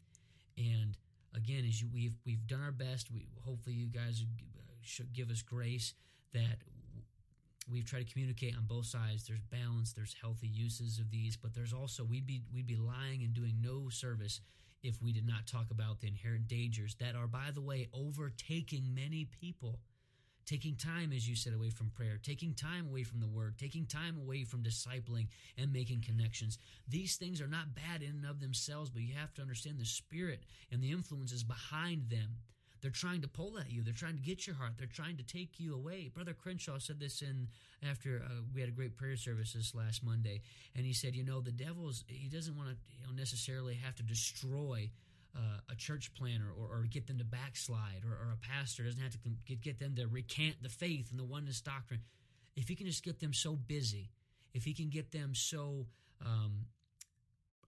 And 0.56 0.96
again, 1.34 1.64
as 1.68 1.80
you 1.80 1.88
we've 1.92 2.14
we've 2.26 2.46
done 2.46 2.60
our 2.62 2.72
best. 2.72 3.10
We 3.10 3.28
hopefully 3.44 3.74
you 3.76 3.86
guys 3.86 4.22
uh, 4.22 4.62
should 4.82 5.12
give 5.12 5.30
us 5.30 5.42
grace 5.42 5.94
that 6.32 6.58
we've 7.70 7.84
tried 7.84 8.06
to 8.06 8.12
communicate 8.12 8.56
on 8.56 8.64
both 8.66 8.86
sides. 8.86 9.26
There's 9.26 9.40
balance. 9.40 9.92
There's 9.92 10.14
healthy 10.20 10.48
uses 10.48 10.98
of 10.98 11.10
these, 11.10 11.36
but 11.36 11.54
there's 11.54 11.72
also 11.72 12.04
we'd 12.04 12.26
be 12.26 12.42
we'd 12.52 12.66
be 12.66 12.76
lying 12.76 13.22
and 13.22 13.32
doing 13.34 13.56
no 13.62 13.88
service 13.88 14.40
if 14.82 15.00
we 15.02 15.12
did 15.12 15.26
not 15.26 15.46
talk 15.46 15.70
about 15.70 16.00
the 16.00 16.08
inherent 16.08 16.48
dangers 16.48 16.94
that 17.00 17.14
are, 17.14 17.26
by 17.26 17.50
the 17.54 17.60
way, 17.60 17.88
overtaking 17.92 18.94
many 18.94 19.26
people. 19.40 19.80
Taking 20.46 20.74
time, 20.74 21.12
as 21.12 21.28
you 21.28 21.36
said, 21.36 21.52
away 21.52 21.70
from 21.70 21.90
prayer, 21.90 22.18
taking 22.20 22.54
time 22.54 22.88
away 22.88 23.04
from 23.04 23.20
the 23.20 23.28
word, 23.28 23.56
taking 23.56 23.86
time 23.86 24.16
away 24.16 24.42
from 24.42 24.64
discipling 24.64 25.28
and 25.56 25.72
making 25.72 26.00
connections. 26.00 26.58
These 26.88 27.16
things 27.16 27.40
are 27.40 27.46
not 27.46 27.74
bad 27.74 28.02
in 28.02 28.10
and 28.10 28.26
of 28.26 28.40
themselves, 28.40 28.90
but 28.90 29.02
you 29.02 29.14
have 29.14 29.32
to 29.34 29.42
understand 29.42 29.78
the 29.78 29.84
spirit 29.84 30.40
and 30.72 30.82
the 30.82 30.90
influences 30.90 31.44
behind 31.44 32.08
them. 32.10 32.38
They're 32.80 32.90
trying 32.90 33.20
to 33.22 33.28
pull 33.28 33.58
at 33.58 33.70
you. 33.70 33.82
They're 33.82 33.92
trying 33.92 34.16
to 34.16 34.22
get 34.22 34.46
your 34.46 34.56
heart. 34.56 34.72
They're 34.78 34.86
trying 34.86 35.16
to 35.18 35.22
take 35.22 35.60
you 35.60 35.74
away. 35.74 36.10
Brother 36.12 36.34
Crenshaw 36.34 36.78
said 36.78 36.98
this 36.98 37.22
in 37.22 37.48
after 37.88 38.22
uh, 38.24 38.42
we 38.54 38.60
had 38.60 38.68
a 38.68 38.72
great 38.72 38.96
prayer 38.96 39.16
service 39.16 39.52
this 39.52 39.74
last 39.74 40.04
Monday, 40.04 40.42
and 40.74 40.86
he 40.86 40.92
said, 40.92 41.14
you 41.14 41.24
know, 41.24 41.40
the 41.40 41.52
devil's 41.52 42.04
he 42.08 42.28
doesn't 42.28 42.56
want 42.56 42.70
to 42.70 42.76
you 42.90 43.06
know, 43.06 43.12
necessarily 43.16 43.74
have 43.74 43.94
to 43.96 44.02
destroy. 44.02 44.90
Uh, 45.32 45.60
a 45.70 45.76
church 45.76 46.12
planner 46.14 46.48
or, 46.58 46.78
or 46.78 46.82
get 46.90 47.06
them 47.06 47.16
to 47.16 47.24
backslide 47.24 48.02
or, 48.04 48.14
or 48.14 48.32
a 48.32 48.36
pastor 48.48 48.82
doesn't 48.82 49.00
have 49.00 49.12
to 49.12 49.18
get, 49.46 49.60
get 49.60 49.78
them 49.78 49.94
to 49.94 50.08
recant 50.08 50.56
the 50.60 50.68
faith 50.68 51.12
and 51.12 51.20
the 51.20 51.24
oneness 51.24 51.60
doctrine 51.60 52.00
if 52.56 52.66
he 52.66 52.74
can 52.74 52.84
just 52.84 53.04
get 53.04 53.20
them 53.20 53.32
so 53.32 53.54
busy 53.54 54.10
if 54.54 54.64
he 54.64 54.74
can 54.74 54.88
get 54.88 55.12
them 55.12 55.32
so 55.32 55.86
um, 56.26 56.66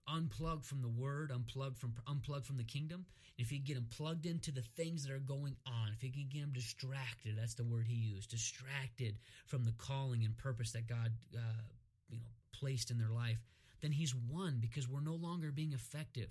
unplugged 0.07 0.65
from 0.65 0.81
the 0.81 0.89
word, 0.89 1.31
unplugged 1.31 1.77
from 1.77 1.93
unplugged 2.07 2.45
from 2.45 2.57
the 2.57 2.63
kingdom. 2.63 3.05
If 3.37 3.49
can 3.49 3.63
get 3.65 3.75
them 3.75 3.87
plugged 3.89 4.25
into 4.25 4.51
the 4.51 4.61
things 4.61 5.05
that 5.05 5.13
are 5.13 5.19
going 5.19 5.55
on, 5.65 5.89
if 5.95 6.01
he 6.01 6.09
can 6.09 6.27
get 6.31 6.41
them 6.41 6.53
distracted, 6.53 7.35
that's 7.37 7.55
the 7.55 7.63
word 7.63 7.87
he 7.87 7.95
used, 7.95 8.29
distracted 8.29 9.17
from 9.47 9.63
the 9.63 9.73
calling 9.77 10.23
and 10.23 10.37
purpose 10.37 10.71
that 10.73 10.87
God, 10.87 11.11
uh, 11.35 11.61
you 12.09 12.17
know, 12.17 12.25
placed 12.51 12.91
in 12.91 12.99
their 12.99 13.09
life, 13.09 13.39
then 13.81 13.91
he's 13.91 14.13
won 14.15 14.59
because 14.61 14.87
we're 14.87 15.01
no 15.01 15.15
longer 15.15 15.51
being 15.51 15.73
effective. 15.73 16.29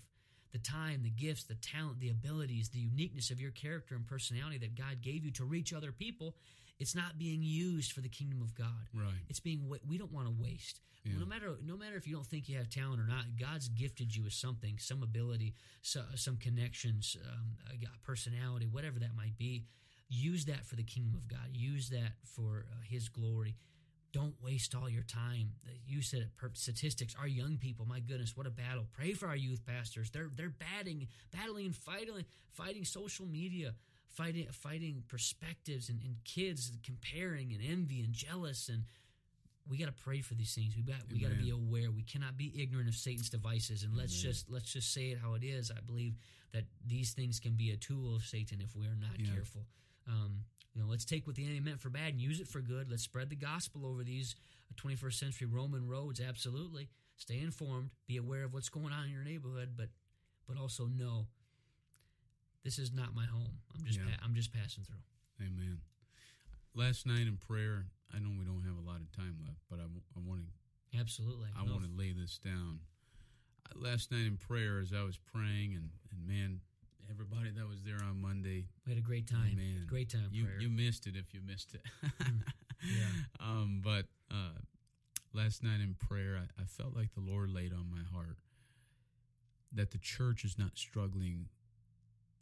The 0.52 0.58
time, 0.58 1.02
the 1.02 1.10
gifts, 1.10 1.44
the 1.44 1.54
talent, 1.54 1.98
the 1.98 2.10
abilities, 2.10 2.68
the 2.68 2.78
uniqueness 2.78 3.30
of 3.30 3.40
your 3.40 3.52
character 3.52 3.94
and 3.94 4.06
personality 4.06 4.58
that 4.58 4.76
God 4.76 5.00
gave 5.00 5.24
you 5.24 5.30
to 5.32 5.44
reach 5.44 5.72
other 5.72 5.92
people 5.92 6.36
it's 6.78 6.94
not 6.94 7.18
being 7.18 7.42
used 7.42 7.92
for 7.92 8.00
the 8.00 8.08
kingdom 8.08 8.42
of 8.42 8.54
God. 8.54 8.88
Right. 8.94 9.12
It's 9.28 9.40
being 9.40 9.70
we 9.86 9.98
don't 9.98 10.12
want 10.12 10.26
to 10.26 10.34
waste. 10.36 10.80
Yeah. 11.04 11.18
No 11.18 11.26
matter 11.26 11.56
no 11.64 11.76
matter 11.76 11.96
if 11.96 12.06
you 12.06 12.14
don't 12.14 12.26
think 12.26 12.48
you 12.48 12.56
have 12.58 12.68
talent 12.68 13.00
or 13.00 13.06
not, 13.06 13.24
God's 13.38 13.68
gifted 13.68 14.14
you 14.14 14.24
with 14.24 14.32
something, 14.32 14.78
some 14.78 15.02
ability, 15.02 15.54
so, 15.82 16.02
some 16.14 16.36
connections, 16.36 17.16
um, 17.28 17.56
a 17.70 18.06
personality, 18.06 18.66
whatever 18.66 18.98
that 19.00 19.14
might 19.16 19.36
be. 19.36 19.64
Use 20.08 20.44
that 20.44 20.66
for 20.66 20.76
the 20.76 20.82
kingdom 20.82 21.14
of 21.14 21.26
God. 21.26 21.48
Use 21.54 21.88
that 21.88 22.12
for 22.24 22.66
uh, 22.70 22.74
His 22.84 23.08
glory. 23.08 23.56
Don't 24.12 24.34
waste 24.42 24.74
all 24.74 24.90
your 24.90 25.04
time. 25.04 25.52
You 25.86 26.02
said 26.02 26.20
it. 26.20 26.36
per- 26.36 26.50
Statistics. 26.52 27.16
Our 27.18 27.26
young 27.26 27.56
people. 27.56 27.86
My 27.86 28.00
goodness, 28.00 28.36
what 28.36 28.46
a 28.46 28.50
battle! 28.50 28.86
Pray 28.92 29.14
for 29.14 29.26
our 29.26 29.36
youth 29.36 29.64
pastors. 29.64 30.10
They're 30.10 30.30
they're 30.36 30.50
batting, 30.50 31.08
battling, 31.32 31.66
and 31.66 31.74
fighting, 31.76 32.24
fighting 32.52 32.84
social 32.84 33.24
media 33.26 33.74
fighting 34.12 34.46
fighting 34.52 35.02
perspectives 35.08 35.88
and, 35.88 36.00
and 36.02 36.16
kids 36.24 36.72
comparing 36.84 37.52
and 37.52 37.62
envy 37.62 38.00
and 38.00 38.12
jealous 38.12 38.68
and 38.68 38.84
we 39.68 39.76
got 39.78 39.86
to 39.86 40.02
pray 40.04 40.20
for 40.20 40.34
these 40.34 40.54
things. 40.54 40.74
We 40.76 40.82
got 40.82 40.98
we 41.10 41.20
got 41.20 41.30
to 41.30 41.36
be 41.36 41.50
aware. 41.50 41.90
We 41.90 42.02
cannot 42.02 42.36
be 42.36 42.52
ignorant 42.60 42.88
of 42.88 42.94
Satan's 42.94 43.30
devices. 43.30 43.84
And 43.84 43.96
let's 43.96 44.20
just 44.20 44.50
let's 44.50 44.72
just 44.72 44.92
say 44.92 45.10
it 45.10 45.18
how 45.22 45.34
it 45.34 45.44
is. 45.44 45.70
I 45.70 45.80
believe 45.80 46.14
that 46.52 46.64
these 46.86 47.12
things 47.12 47.38
can 47.40 47.52
be 47.52 47.70
a 47.70 47.76
tool 47.76 48.14
of 48.16 48.22
Satan 48.22 48.60
if 48.60 48.74
we 48.76 48.86
are 48.86 48.96
not 49.00 49.18
yeah. 49.18 49.32
careful. 49.32 49.62
Um, 50.08 50.44
you 50.74 50.82
know, 50.82 50.88
let's 50.88 51.04
take 51.04 51.26
what 51.26 51.36
the 51.36 51.44
enemy 51.44 51.60
meant 51.60 51.80
for 51.80 51.90
bad 51.90 52.12
and 52.12 52.20
use 52.20 52.40
it 52.40 52.48
for 52.48 52.60
good. 52.60 52.90
Let's 52.90 53.02
spread 53.02 53.30
the 53.30 53.36
gospel 53.36 53.86
over 53.86 54.02
these 54.02 54.34
21st 54.76 55.14
century 55.14 55.46
Roman 55.46 55.86
roads. 55.86 56.20
Absolutely, 56.20 56.88
stay 57.16 57.38
informed. 57.40 57.90
Be 58.06 58.16
aware 58.16 58.44
of 58.44 58.52
what's 58.52 58.68
going 58.68 58.92
on 58.92 59.04
in 59.04 59.12
your 59.12 59.24
neighborhood, 59.24 59.70
but 59.76 59.88
but 60.48 60.58
also 60.58 60.86
know 60.86 61.26
this 62.64 62.78
is 62.78 62.92
not 62.92 63.14
my 63.14 63.26
home. 63.26 63.58
I'm 63.74 63.84
just 63.84 63.98
yeah. 63.98 64.06
pa- 64.06 64.24
I'm 64.24 64.34
just 64.34 64.52
passing 64.52 64.84
through. 64.84 65.02
Amen. 65.40 65.78
Last 66.74 67.06
night 67.06 67.26
in 67.26 67.36
prayer, 67.36 67.86
I 68.14 68.18
know 68.18 68.30
we 68.38 68.44
don't 68.44 68.62
have 68.62 68.78
a 68.78 68.86
lot 68.86 69.00
of 69.00 69.10
time 69.12 69.36
left, 69.44 69.60
but 69.68 69.78
I, 69.78 69.84
I 69.84 70.20
want 70.24 70.40
to 70.40 70.98
absolutely. 70.98 71.48
I 71.58 71.64
no. 71.64 71.72
want 71.72 71.84
to 71.84 71.90
lay 71.96 72.12
this 72.12 72.38
down. 72.38 72.80
Last 73.74 74.12
night 74.12 74.26
in 74.26 74.36
prayer, 74.36 74.80
as 74.80 74.92
I 74.92 75.02
was 75.02 75.18
praying, 75.18 75.74
and 75.74 75.90
and 76.12 76.26
man, 76.26 76.60
everybody 77.10 77.50
that 77.50 77.68
was 77.68 77.82
there 77.82 77.98
on 78.02 78.20
Monday, 78.20 78.66
we 78.86 78.92
had 78.92 78.98
a 78.98 79.04
great 79.04 79.26
time. 79.26 79.56
Man, 79.56 79.86
great 79.88 80.10
time. 80.10 80.28
You 80.30 80.44
prayer. 80.44 80.60
you 80.60 80.68
missed 80.68 81.06
it 81.06 81.14
if 81.16 81.34
you 81.34 81.40
missed 81.46 81.74
it. 81.74 81.82
Mm. 82.22 82.40
yeah. 82.84 83.40
Um, 83.40 83.80
but 83.82 84.06
uh, 84.30 84.58
last 85.32 85.62
night 85.62 85.80
in 85.80 85.94
prayer, 85.98 86.38
I, 86.38 86.62
I 86.62 86.64
felt 86.66 86.94
like 86.94 87.14
the 87.14 87.20
Lord 87.20 87.50
laid 87.50 87.72
on 87.72 87.90
my 87.90 88.02
heart 88.14 88.36
that 89.74 89.90
the 89.90 89.98
church 89.98 90.44
is 90.44 90.58
not 90.58 90.76
struggling 90.76 91.46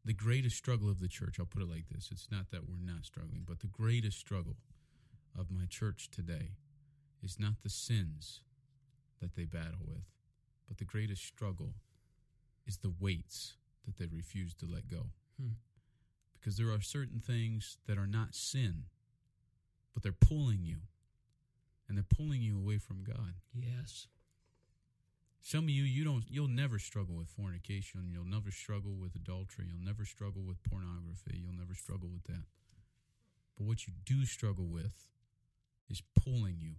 the 0.04 0.12
greatest 0.12 0.56
struggle 0.56 0.88
of 0.88 1.00
the 1.00 1.08
church, 1.08 1.36
I'll 1.38 1.46
put 1.46 1.62
it 1.62 1.68
like 1.68 1.88
this 1.88 2.08
it's 2.10 2.28
not 2.30 2.50
that 2.50 2.68
we're 2.68 2.80
not 2.80 3.04
struggling, 3.04 3.44
but 3.46 3.60
the 3.60 3.66
greatest 3.66 4.18
struggle 4.18 4.56
of 5.38 5.50
my 5.50 5.66
church 5.68 6.10
today 6.10 6.52
is 7.22 7.38
not 7.38 7.62
the 7.62 7.70
sins 7.70 8.40
that 9.20 9.36
they 9.36 9.44
battle 9.44 9.84
with, 9.86 10.04
but 10.68 10.78
the 10.78 10.84
greatest 10.84 11.24
struggle 11.24 11.74
is 12.66 12.78
the 12.78 12.92
weights 12.98 13.54
that 13.84 13.98
they 13.98 14.06
refuse 14.06 14.54
to 14.54 14.66
let 14.66 14.88
go. 14.88 15.10
Hmm. 15.40 15.54
Because 16.38 16.56
there 16.56 16.70
are 16.70 16.80
certain 16.80 17.20
things 17.20 17.76
that 17.86 17.98
are 17.98 18.06
not 18.06 18.34
sin, 18.34 18.84
but 19.92 20.02
they're 20.02 20.12
pulling 20.12 20.60
you, 20.62 20.78
and 21.88 21.98
they're 21.98 22.04
pulling 22.04 22.40
you 22.40 22.56
away 22.56 22.78
from 22.78 23.02
God. 23.02 23.34
Yes. 23.54 24.06
Some 25.42 25.64
of 25.64 25.70
you, 25.70 25.84
you 25.84 26.04
don't, 26.04 26.24
you'll 26.28 26.48
never 26.48 26.78
struggle 26.78 27.14
with 27.14 27.28
fornication. 27.28 28.10
You'll 28.12 28.24
never 28.26 28.50
struggle 28.50 28.92
with 28.92 29.14
adultery. 29.14 29.66
You'll 29.68 29.84
never 29.84 30.04
struggle 30.04 30.42
with 30.42 30.62
pornography. 30.62 31.40
You'll 31.42 31.58
never 31.58 31.74
struggle 31.74 32.08
with 32.12 32.24
that. 32.24 32.44
But 33.56 33.66
what 33.66 33.86
you 33.86 33.94
do 34.04 34.24
struggle 34.26 34.66
with 34.66 35.08
is 35.88 36.02
pulling 36.14 36.56
you, 36.60 36.76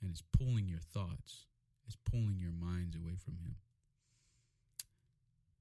and 0.00 0.10
it's 0.10 0.22
pulling 0.36 0.68
your 0.68 0.78
thoughts. 0.80 1.46
It's 1.86 1.96
pulling 2.10 2.38
your 2.38 2.52
minds 2.52 2.96
away 2.96 3.16
from 3.22 3.34
Him. 3.44 3.56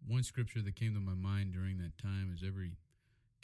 One 0.06 0.24
scripture 0.24 0.62
that 0.62 0.76
came 0.76 0.94
to 0.94 1.00
my 1.00 1.16
mind 1.16 1.54
during 1.54 1.78
that 1.80 1.98
time 1.98 2.32
is 2.34 2.44
every 2.46 2.74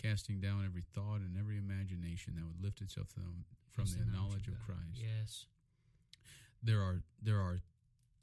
casting 0.02 0.40
down 0.40 0.64
every 0.66 0.84
thought 0.94 1.20
and 1.20 1.36
every 1.38 1.58
imagination 1.58 2.36
that 2.36 2.46
would 2.46 2.64
lift 2.64 2.82
itself 2.82 3.08
from, 3.10 3.44
from 3.72 3.86
the, 3.86 4.06
the 4.06 4.18
knowledge 4.18 4.48
of 4.48 4.56
Christ. 4.66 4.96
Yes. 4.96 5.46
There 6.64 6.80
are 6.80 7.02
there 7.22 7.40
are 7.40 7.62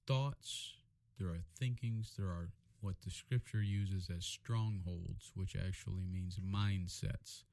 thoughts, 0.06 0.74
there 1.18 1.28
are 1.28 1.42
thinkings, 1.58 2.14
there 2.18 2.28
are 2.28 2.48
what 2.80 3.00
the 3.02 3.10
scripture 3.10 3.62
uses 3.62 4.08
as 4.14 4.24
strongholds, 4.24 5.32
which 5.34 5.56
actually 5.56 6.06
means 6.10 6.38
mindsets 6.38 7.44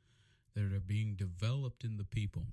that 0.56 0.64
are 0.64 0.80
being 0.80 1.16
developed 1.16 1.84
in 1.84 1.98
the 1.98 2.04
people 2.04 2.48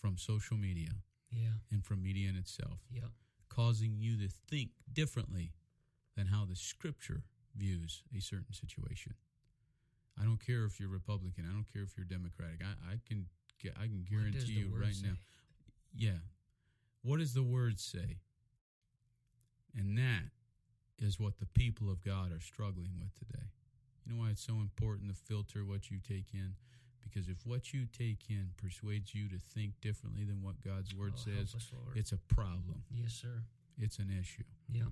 from 0.00 0.16
social 0.16 0.56
media 0.56 0.90
yeah. 1.32 1.58
and 1.72 1.84
from 1.84 2.02
media 2.02 2.28
in 2.28 2.36
itself, 2.36 2.78
yep. 2.92 3.10
causing 3.48 3.96
you 3.98 4.16
to 4.16 4.32
think 4.48 4.70
differently 4.92 5.52
than 6.16 6.26
how 6.26 6.44
the 6.44 6.56
scripture 6.56 7.22
views 7.56 8.02
a 8.16 8.20
certain 8.20 8.52
situation. 8.52 9.14
I 10.20 10.24
don't 10.24 10.44
care 10.44 10.64
if 10.64 10.80
you're 10.80 10.88
Republican. 10.88 11.44
I 11.48 11.52
don't 11.52 11.66
care 11.72 11.82
if 11.82 11.96
you're 11.96 12.06
Democratic. 12.06 12.60
I, 12.62 12.94
I 12.94 13.00
can 13.08 13.26
I 13.76 13.86
can 13.86 14.04
guarantee 14.08 14.52
you 14.52 14.70
right 14.72 14.94
say? 14.94 15.08
now. 15.08 15.14
Yeah. 15.96 16.20
What 17.02 17.18
does 17.18 17.34
the 17.34 17.42
word 17.42 17.78
say? 17.80 18.18
And 19.78 19.96
that 19.96 20.30
is 20.98 21.20
what 21.20 21.38
the 21.38 21.46
people 21.46 21.90
of 21.90 22.04
God 22.04 22.32
are 22.32 22.40
struggling 22.40 22.92
with 22.98 23.14
today. 23.14 23.46
You 24.04 24.14
know 24.14 24.22
why 24.22 24.30
it's 24.30 24.44
so 24.44 24.54
important 24.54 25.10
to 25.10 25.14
filter 25.14 25.64
what 25.64 25.90
you 25.90 25.98
take 25.98 26.34
in? 26.34 26.54
Because 27.02 27.28
if 27.28 27.46
what 27.46 27.72
you 27.72 27.86
take 27.86 28.28
in 28.28 28.50
persuades 28.56 29.14
you 29.14 29.28
to 29.28 29.38
think 29.38 29.80
differently 29.80 30.24
than 30.24 30.42
what 30.42 30.60
God's 30.62 30.94
word 30.94 31.14
oh, 31.14 31.20
says, 31.24 31.54
us, 31.54 31.70
it's 31.94 32.12
a 32.12 32.18
problem. 32.18 32.82
Yes, 32.90 33.12
sir. 33.12 33.42
It's 33.78 33.98
an 33.98 34.10
issue. 34.20 34.42
Yeah. 34.70 34.90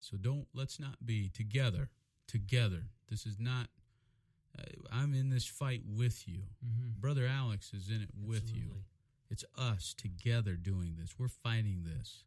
So 0.00 0.16
don't, 0.16 0.46
let's 0.54 0.78
not 0.78 1.04
be 1.04 1.28
together, 1.28 1.90
together. 2.28 2.84
This 3.10 3.26
is 3.26 3.38
not, 3.38 3.68
uh, 4.58 4.62
I'm 4.92 5.14
in 5.14 5.30
this 5.30 5.46
fight 5.46 5.82
with 5.86 6.28
you. 6.28 6.42
Mm-hmm. 6.64 7.00
Brother 7.00 7.26
Alex 7.26 7.72
is 7.74 7.88
in 7.88 8.02
it 8.02 8.10
with 8.24 8.44
Absolutely. 8.44 8.68
you. 8.68 8.74
It's 9.30 9.44
us 9.58 9.94
together 9.96 10.52
doing 10.52 10.94
this. 10.98 11.14
We're 11.18 11.28
fighting 11.28 11.84
this 11.84 12.24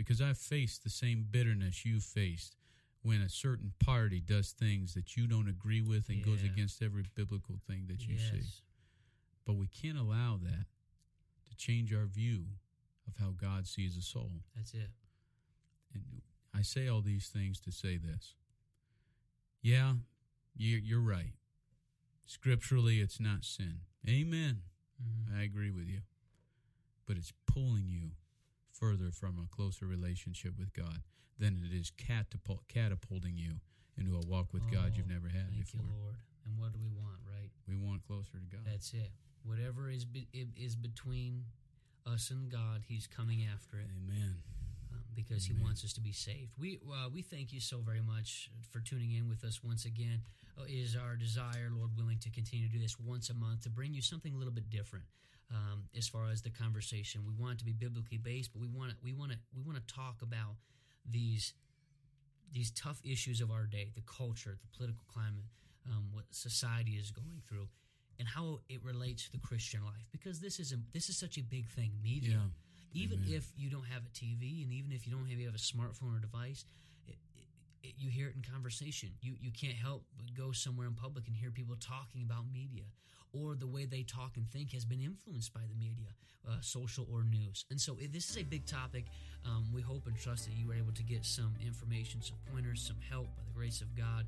because 0.00 0.22
I've 0.22 0.38
faced 0.38 0.82
the 0.82 0.88
same 0.88 1.26
bitterness 1.30 1.84
you 1.84 2.00
faced 2.00 2.56
when 3.02 3.20
a 3.20 3.28
certain 3.28 3.74
party 3.84 4.18
does 4.18 4.52
things 4.52 4.94
that 4.94 5.14
you 5.14 5.26
don't 5.26 5.46
agree 5.46 5.82
with 5.82 6.08
and 6.08 6.18
yeah. 6.18 6.24
goes 6.24 6.42
against 6.42 6.82
every 6.82 7.04
biblical 7.14 7.56
thing 7.66 7.84
that 7.88 8.08
you 8.08 8.14
yes. 8.14 8.30
see. 8.30 8.46
But 9.44 9.56
we 9.56 9.66
can't 9.66 9.98
allow 9.98 10.38
that 10.42 10.64
to 11.50 11.56
change 11.58 11.92
our 11.92 12.06
view 12.06 12.44
of 13.06 13.22
how 13.22 13.32
God 13.38 13.66
sees 13.66 13.94
a 13.98 14.00
soul. 14.00 14.30
That's 14.56 14.72
it. 14.72 14.88
And 15.92 16.22
I 16.56 16.62
say 16.62 16.88
all 16.88 17.02
these 17.02 17.28
things 17.28 17.60
to 17.60 17.70
say 17.70 17.98
this. 17.98 18.36
Yeah, 19.60 19.92
you're 20.56 20.98
right. 20.98 21.34
Scripturally, 22.24 23.00
it's 23.00 23.20
not 23.20 23.44
sin. 23.44 23.80
Amen. 24.08 24.62
Mm-hmm. 24.98 25.38
I 25.38 25.42
agree 25.42 25.70
with 25.70 25.88
you. 25.88 26.00
But 27.06 27.18
it's 27.18 27.34
pulling 27.46 27.84
you 27.86 28.12
further 28.80 29.12
from 29.12 29.38
a 29.38 29.54
closer 29.54 29.86
relationship 29.86 30.58
with 30.58 30.72
God 30.72 31.04
than 31.38 31.62
it 31.64 31.76
is 31.76 31.90
catapult, 31.90 32.66
catapulting 32.68 33.36
you 33.36 33.60
into 33.98 34.16
a 34.16 34.26
walk 34.26 34.52
with 34.52 34.62
oh, 34.68 34.72
God 34.72 34.92
you've 34.96 35.08
never 35.08 35.28
had 35.28 35.52
thank 35.52 35.60
before. 35.60 35.84
You, 35.84 36.02
Lord. 36.02 36.16
And 36.46 36.58
what 36.58 36.72
do 36.72 36.78
we 36.80 36.88
want, 36.96 37.20
right? 37.28 37.50
We 37.68 37.76
want 37.76 38.02
closer 38.06 38.40
to 38.40 38.48
God. 38.50 38.64
That's 38.64 38.92
it. 38.94 39.12
Whatever 39.44 39.90
is 39.90 40.04
be, 40.04 40.26
is 40.56 40.74
between 40.74 41.44
us 42.06 42.30
and 42.30 42.50
God, 42.50 42.82
He's 42.88 43.06
coming 43.06 43.46
after 43.52 43.78
it. 43.78 43.88
Amen. 43.92 44.36
um, 44.92 45.00
because 45.14 45.44
He 45.44 45.54
wants 45.62 45.84
us 45.84 45.92
to 45.94 46.00
be 46.00 46.12
saved. 46.12 46.52
We 46.58 46.80
uh, 46.88 47.08
we 47.12 47.22
thank 47.22 47.52
you 47.52 47.60
so 47.60 47.78
very 47.78 48.00
much 48.00 48.50
for 48.70 48.80
tuning 48.80 49.12
in 49.12 49.28
with 49.28 49.44
us 49.44 49.62
once 49.62 49.84
again. 49.84 50.22
Uh, 50.58 50.64
it 50.64 50.72
is 50.72 50.96
our 50.96 51.16
desire, 51.16 51.68
Lord 51.72 51.90
willing, 51.96 52.18
to 52.20 52.30
continue 52.30 52.66
to 52.66 52.72
do 52.72 52.80
this 52.80 52.98
once 52.98 53.30
a 53.30 53.34
month 53.34 53.62
to 53.62 53.70
bring 53.70 53.94
you 53.94 54.02
something 54.02 54.34
a 54.34 54.38
little 54.38 54.52
bit 54.52 54.70
different. 54.70 55.04
Um, 55.52 55.88
as 55.98 56.06
far 56.06 56.30
as 56.30 56.42
the 56.42 56.50
conversation, 56.50 57.22
we 57.26 57.34
want 57.34 57.54
it 57.54 57.58
to 57.58 57.64
be 57.64 57.72
biblically 57.72 58.18
based, 58.18 58.52
but 58.52 58.60
we 58.60 58.68
want 58.68 58.90
to 58.90 58.96
we 59.02 59.12
want 59.12 59.32
to 59.32 59.38
we 59.54 59.62
want 59.62 59.76
to 59.84 59.94
talk 59.94 60.22
about 60.22 60.54
these 61.04 61.54
these 62.52 62.70
tough 62.70 63.00
issues 63.04 63.40
of 63.40 63.50
our 63.50 63.66
day, 63.66 63.90
the 63.94 64.02
culture, 64.02 64.58
the 64.60 64.76
political 64.76 65.04
climate, 65.12 65.44
um, 65.86 66.06
what 66.12 66.24
society 66.30 66.92
is 66.92 67.10
going 67.10 67.42
through, 67.48 67.68
and 68.18 68.28
how 68.28 68.60
it 68.68 68.82
relates 68.84 69.24
to 69.24 69.32
the 69.32 69.38
Christian 69.38 69.84
life. 69.84 70.06
Because 70.12 70.40
this 70.40 70.58
is 70.58 70.72
a, 70.72 70.76
this 70.92 71.08
is 71.08 71.16
such 71.16 71.38
a 71.38 71.42
big 71.42 71.68
thing, 71.68 71.92
media. 72.02 72.30
Yeah. 72.32 73.02
Even 73.02 73.18
Amen. 73.20 73.34
if 73.34 73.52
you 73.56 73.70
don't 73.70 73.86
have 73.86 74.02
a 74.02 74.08
TV, 74.08 74.62
and 74.64 74.72
even 74.72 74.90
if 74.92 75.06
you 75.06 75.12
don't 75.12 75.28
have, 75.28 75.38
you 75.38 75.46
have 75.46 75.54
a 75.54 75.58
smartphone 75.58 76.16
or 76.16 76.20
device, 76.20 76.64
it, 77.82 77.94
you 77.98 78.10
hear 78.10 78.28
it 78.28 78.34
in 78.36 78.42
conversation. 78.42 79.10
You 79.20 79.34
you 79.40 79.50
can't 79.50 79.74
help 79.74 80.04
but 80.16 80.34
go 80.34 80.52
somewhere 80.52 80.86
in 80.86 80.94
public 80.94 81.26
and 81.26 81.36
hear 81.36 81.50
people 81.50 81.76
talking 81.80 82.22
about 82.22 82.44
media, 82.52 82.84
or 83.32 83.54
the 83.54 83.66
way 83.66 83.84
they 83.86 84.02
talk 84.02 84.36
and 84.36 84.48
think 84.50 84.72
has 84.72 84.84
been 84.84 85.00
influenced 85.00 85.52
by 85.54 85.60
the 85.68 85.74
media, 85.78 86.08
uh, 86.48 86.56
social 86.60 87.06
or 87.12 87.24
news. 87.24 87.64
And 87.70 87.80
so 87.80 87.96
this 88.12 88.30
is 88.30 88.36
a 88.38 88.42
big 88.44 88.66
topic. 88.66 89.06
Um, 89.46 89.66
we 89.72 89.80
hope 89.82 90.06
and 90.06 90.16
trust 90.16 90.46
that 90.46 90.54
you 90.54 90.66
were 90.68 90.74
able 90.74 90.92
to 90.92 91.02
get 91.02 91.24
some 91.24 91.54
information, 91.64 92.20
some 92.22 92.36
pointers, 92.52 92.82
some 92.82 92.96
help 93.08 93.26
by 93.36 93.42
the 93.46 93.52
grace 93.52 93.80
of 93.80 93.94
God. 93.96 94.26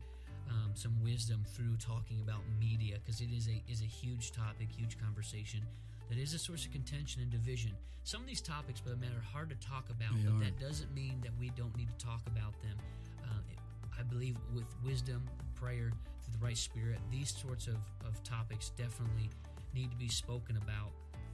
Um, 0.51 0.73
some 0.75 0.93
wisdom 1.03 1.45
through 1.55 1.77
talking 1.77 2.21
about 2.21 2.41
media 2.61 2.97
because 2.99 3.21
it 3.21 3.31
is 3.33 3.47
a 3.49 3.63
is 3.71 3.81
a 3.81 3.87
huge 3.87 4.33
topic, 4.33 4.69
huge 4.77 4.99
conversation 5.01 5.61
that 6.09 6.19
is 6.19 6.35
a 6.35 6.39
source 6.39 6.67
of 6.67 6.73
contention 6.73 7.23
and 7.23 7.31
division. 7.31 7.71
Some 8.03 8.21
of 8.21 8.27
these 8.27 8.41
topics, 8.43 8.81
for 8.81 8.91
the 8.91 8.97
matter, 8.97 9.17
are 9.17 9.33
hard 9.33 9.49
to 9.51 9.57
talk 9.67 9.89
about, 9.89 10.15
They 10.17 10.29
but 10.29 10.35
are. 10.37 10.41
that 10.45 10.59
doesn't 10.61 10.93
mean 10.93 11.21
that 11.23 11.31
we 11.39 11.51
don't 11.57 11.75
need 11.77 11.89
to 11.97 12.05
talk 12.05 12.21
about 12.27 12.53
them. 12.61 12.77
Uh, 13.23 13.99
I 13.99 14.03
believe 14.03 14.37
with 14.55 14.67
wisdom, 14.85 15.23
prayer, 15.55 15.91
through 16.23 16.33
the 16.39 16.45
right 16.45 16.57
spirit, 16.57 16.99
these 17.11 17.35
sorts 17.35 17.67
of, 17.67 17.77
of 18.07 18.23
topics 18.25 18.71
definitely 18.71 19.31
need 19.75 19.91
to 19.91 19.97
be 19.97 20.09
spoken 20.09 20.57
about 20.57 20.91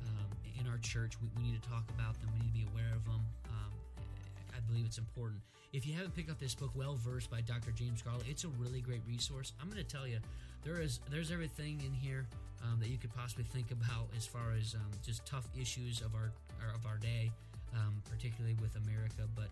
um, 0.06 0.26
in 0.60 0.66
our 0.66 0.78
church. 0.78 1.14
We, 1.20 1.28
we 1.36 1.50
need 1.50 1.62
to 1.62 1.68
talk 1.68 1.84
about 1.90 2.20
them. 2.20 2.30
We 2.34 2.46
need 2.46 2.52
to 2.52 2.58
be 2.58 2.66
aware 2.72 2.94
of 2.94 3.04
them. 3.04 3.22
Um, 3.48 3.72
I 4.56 4.60
believe 4.68 4.86
it's 4.86 4.98
important. 4.98 5.40
If 5.72 5.86
you 5.86 5.92
haven't 5.92 6.14
picked 6.14 6.30
up 6.30 6.38
this 6.38 6.54
book, 6.54 6.70
Well 6.74 6.94
Versed 6.94 7.30
by 7.30 7.42
Dr. 7.42 7.72
James 7.72 8.02
Garlow, 8.02 8.22
it's 8.28 8.44
a 8.44 8.48
really 8.48 8.80
great 8.80 9.02
resource. 9.06 9.52
I'm 9.60 9.68
going 9.68 9.84
to 9.84 9.88
tell 9.88 10.06
you, 10.06 10.18
there 10.64 10.80
is 10.80 11.00
there's 11.10 11.30
everything 11.30 11.80
in 11.84 11.92
here 11.92 12.26
um, 12.64 12.80
that 12.80 12.88
you 12.88 12.98
could 12.98 13.14
possibly 13.14 13.44
think 13.44 13.70
about 13.70 14.08
as 14.16 14.26
far 14.26 14.52
as 14.58 14.74
um, 14.74 14.90
just 15.04 15.24
tough 15.26 15.46
issues 15.60 16.00
of 16.00 16.14
our 16.14 16.32
of 16.74 16.86
our 16.86 16.96
day, 16.96 17.30
um, 17.74 18.02
particularly 18.10 18.56
with 18.60 18.74
America. 18.76 19.28
But 19.36 19.48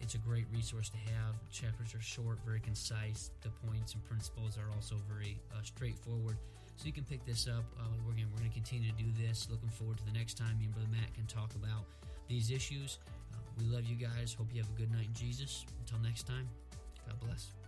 it's 0.00 0.14
a 0.14 0.18
great 0.18 0.46
resource 0.52 0.88
to 0.90 0.98
have. 1.12 1.34
Chapters 1.50 1.94
are 1.94 2.00
short, 2.00 2.38
very 2.44 2.60
concise. 2.60 3.30
The 3.42 3.50
points 3.66 3.94
and 3.94 4.04
principles 4.04 4.58
are 4.58 4.70
also 4.74 4.96
very 5.08 5.38
uh, 5.52 5.62
straightforward. 5.62 6.36
So 6.76 6.86
you 6.86 6.92
can 6.92 7.04
pick 7.04 7.24
this 7.24 7.48
up. 7.48 7.64
Uh, 7.80 7.84
we're 8.06 8.12
going 8.12 8.26
we're 8.34 8.46
to 8.46 8.52
continue 8.52 8.90
to 8.90 9.02
do 9.02 9.10
this. 9.26 9.48
Looking 9.50 9.70
forward 9.70 9.98
to 9.98 10.04
the 10.04 10.12
next 10.12 10.34
time 10.34 10.58
me 10.58 10.66
and 10.66 10.74
Brother 10.74 10.88
Matt 10.92 11.12
can 11.14 11.26
talk 11.26 11.54
about 11.54 11.84
these 12.28 12.50
issues. 12.50 12.98
Uh, 13.32 13.38
we 13.58 13.64
love 13.64 13.84
you 13.84 13.96
guys. 13.96 14.34
Hope 14.36 14.48
you 14.52 14.60
have 14.60 14.70
a 14.70 14.78
good 14.78 14.92
night 14.92 15.06
in 15.06 15.14
Jesus. 15.14 15.64
Until 15.80 15.98
next 16.00 16.26
time, 16.26 16.48
God 17.06 17.18
bless. 17.20 17.65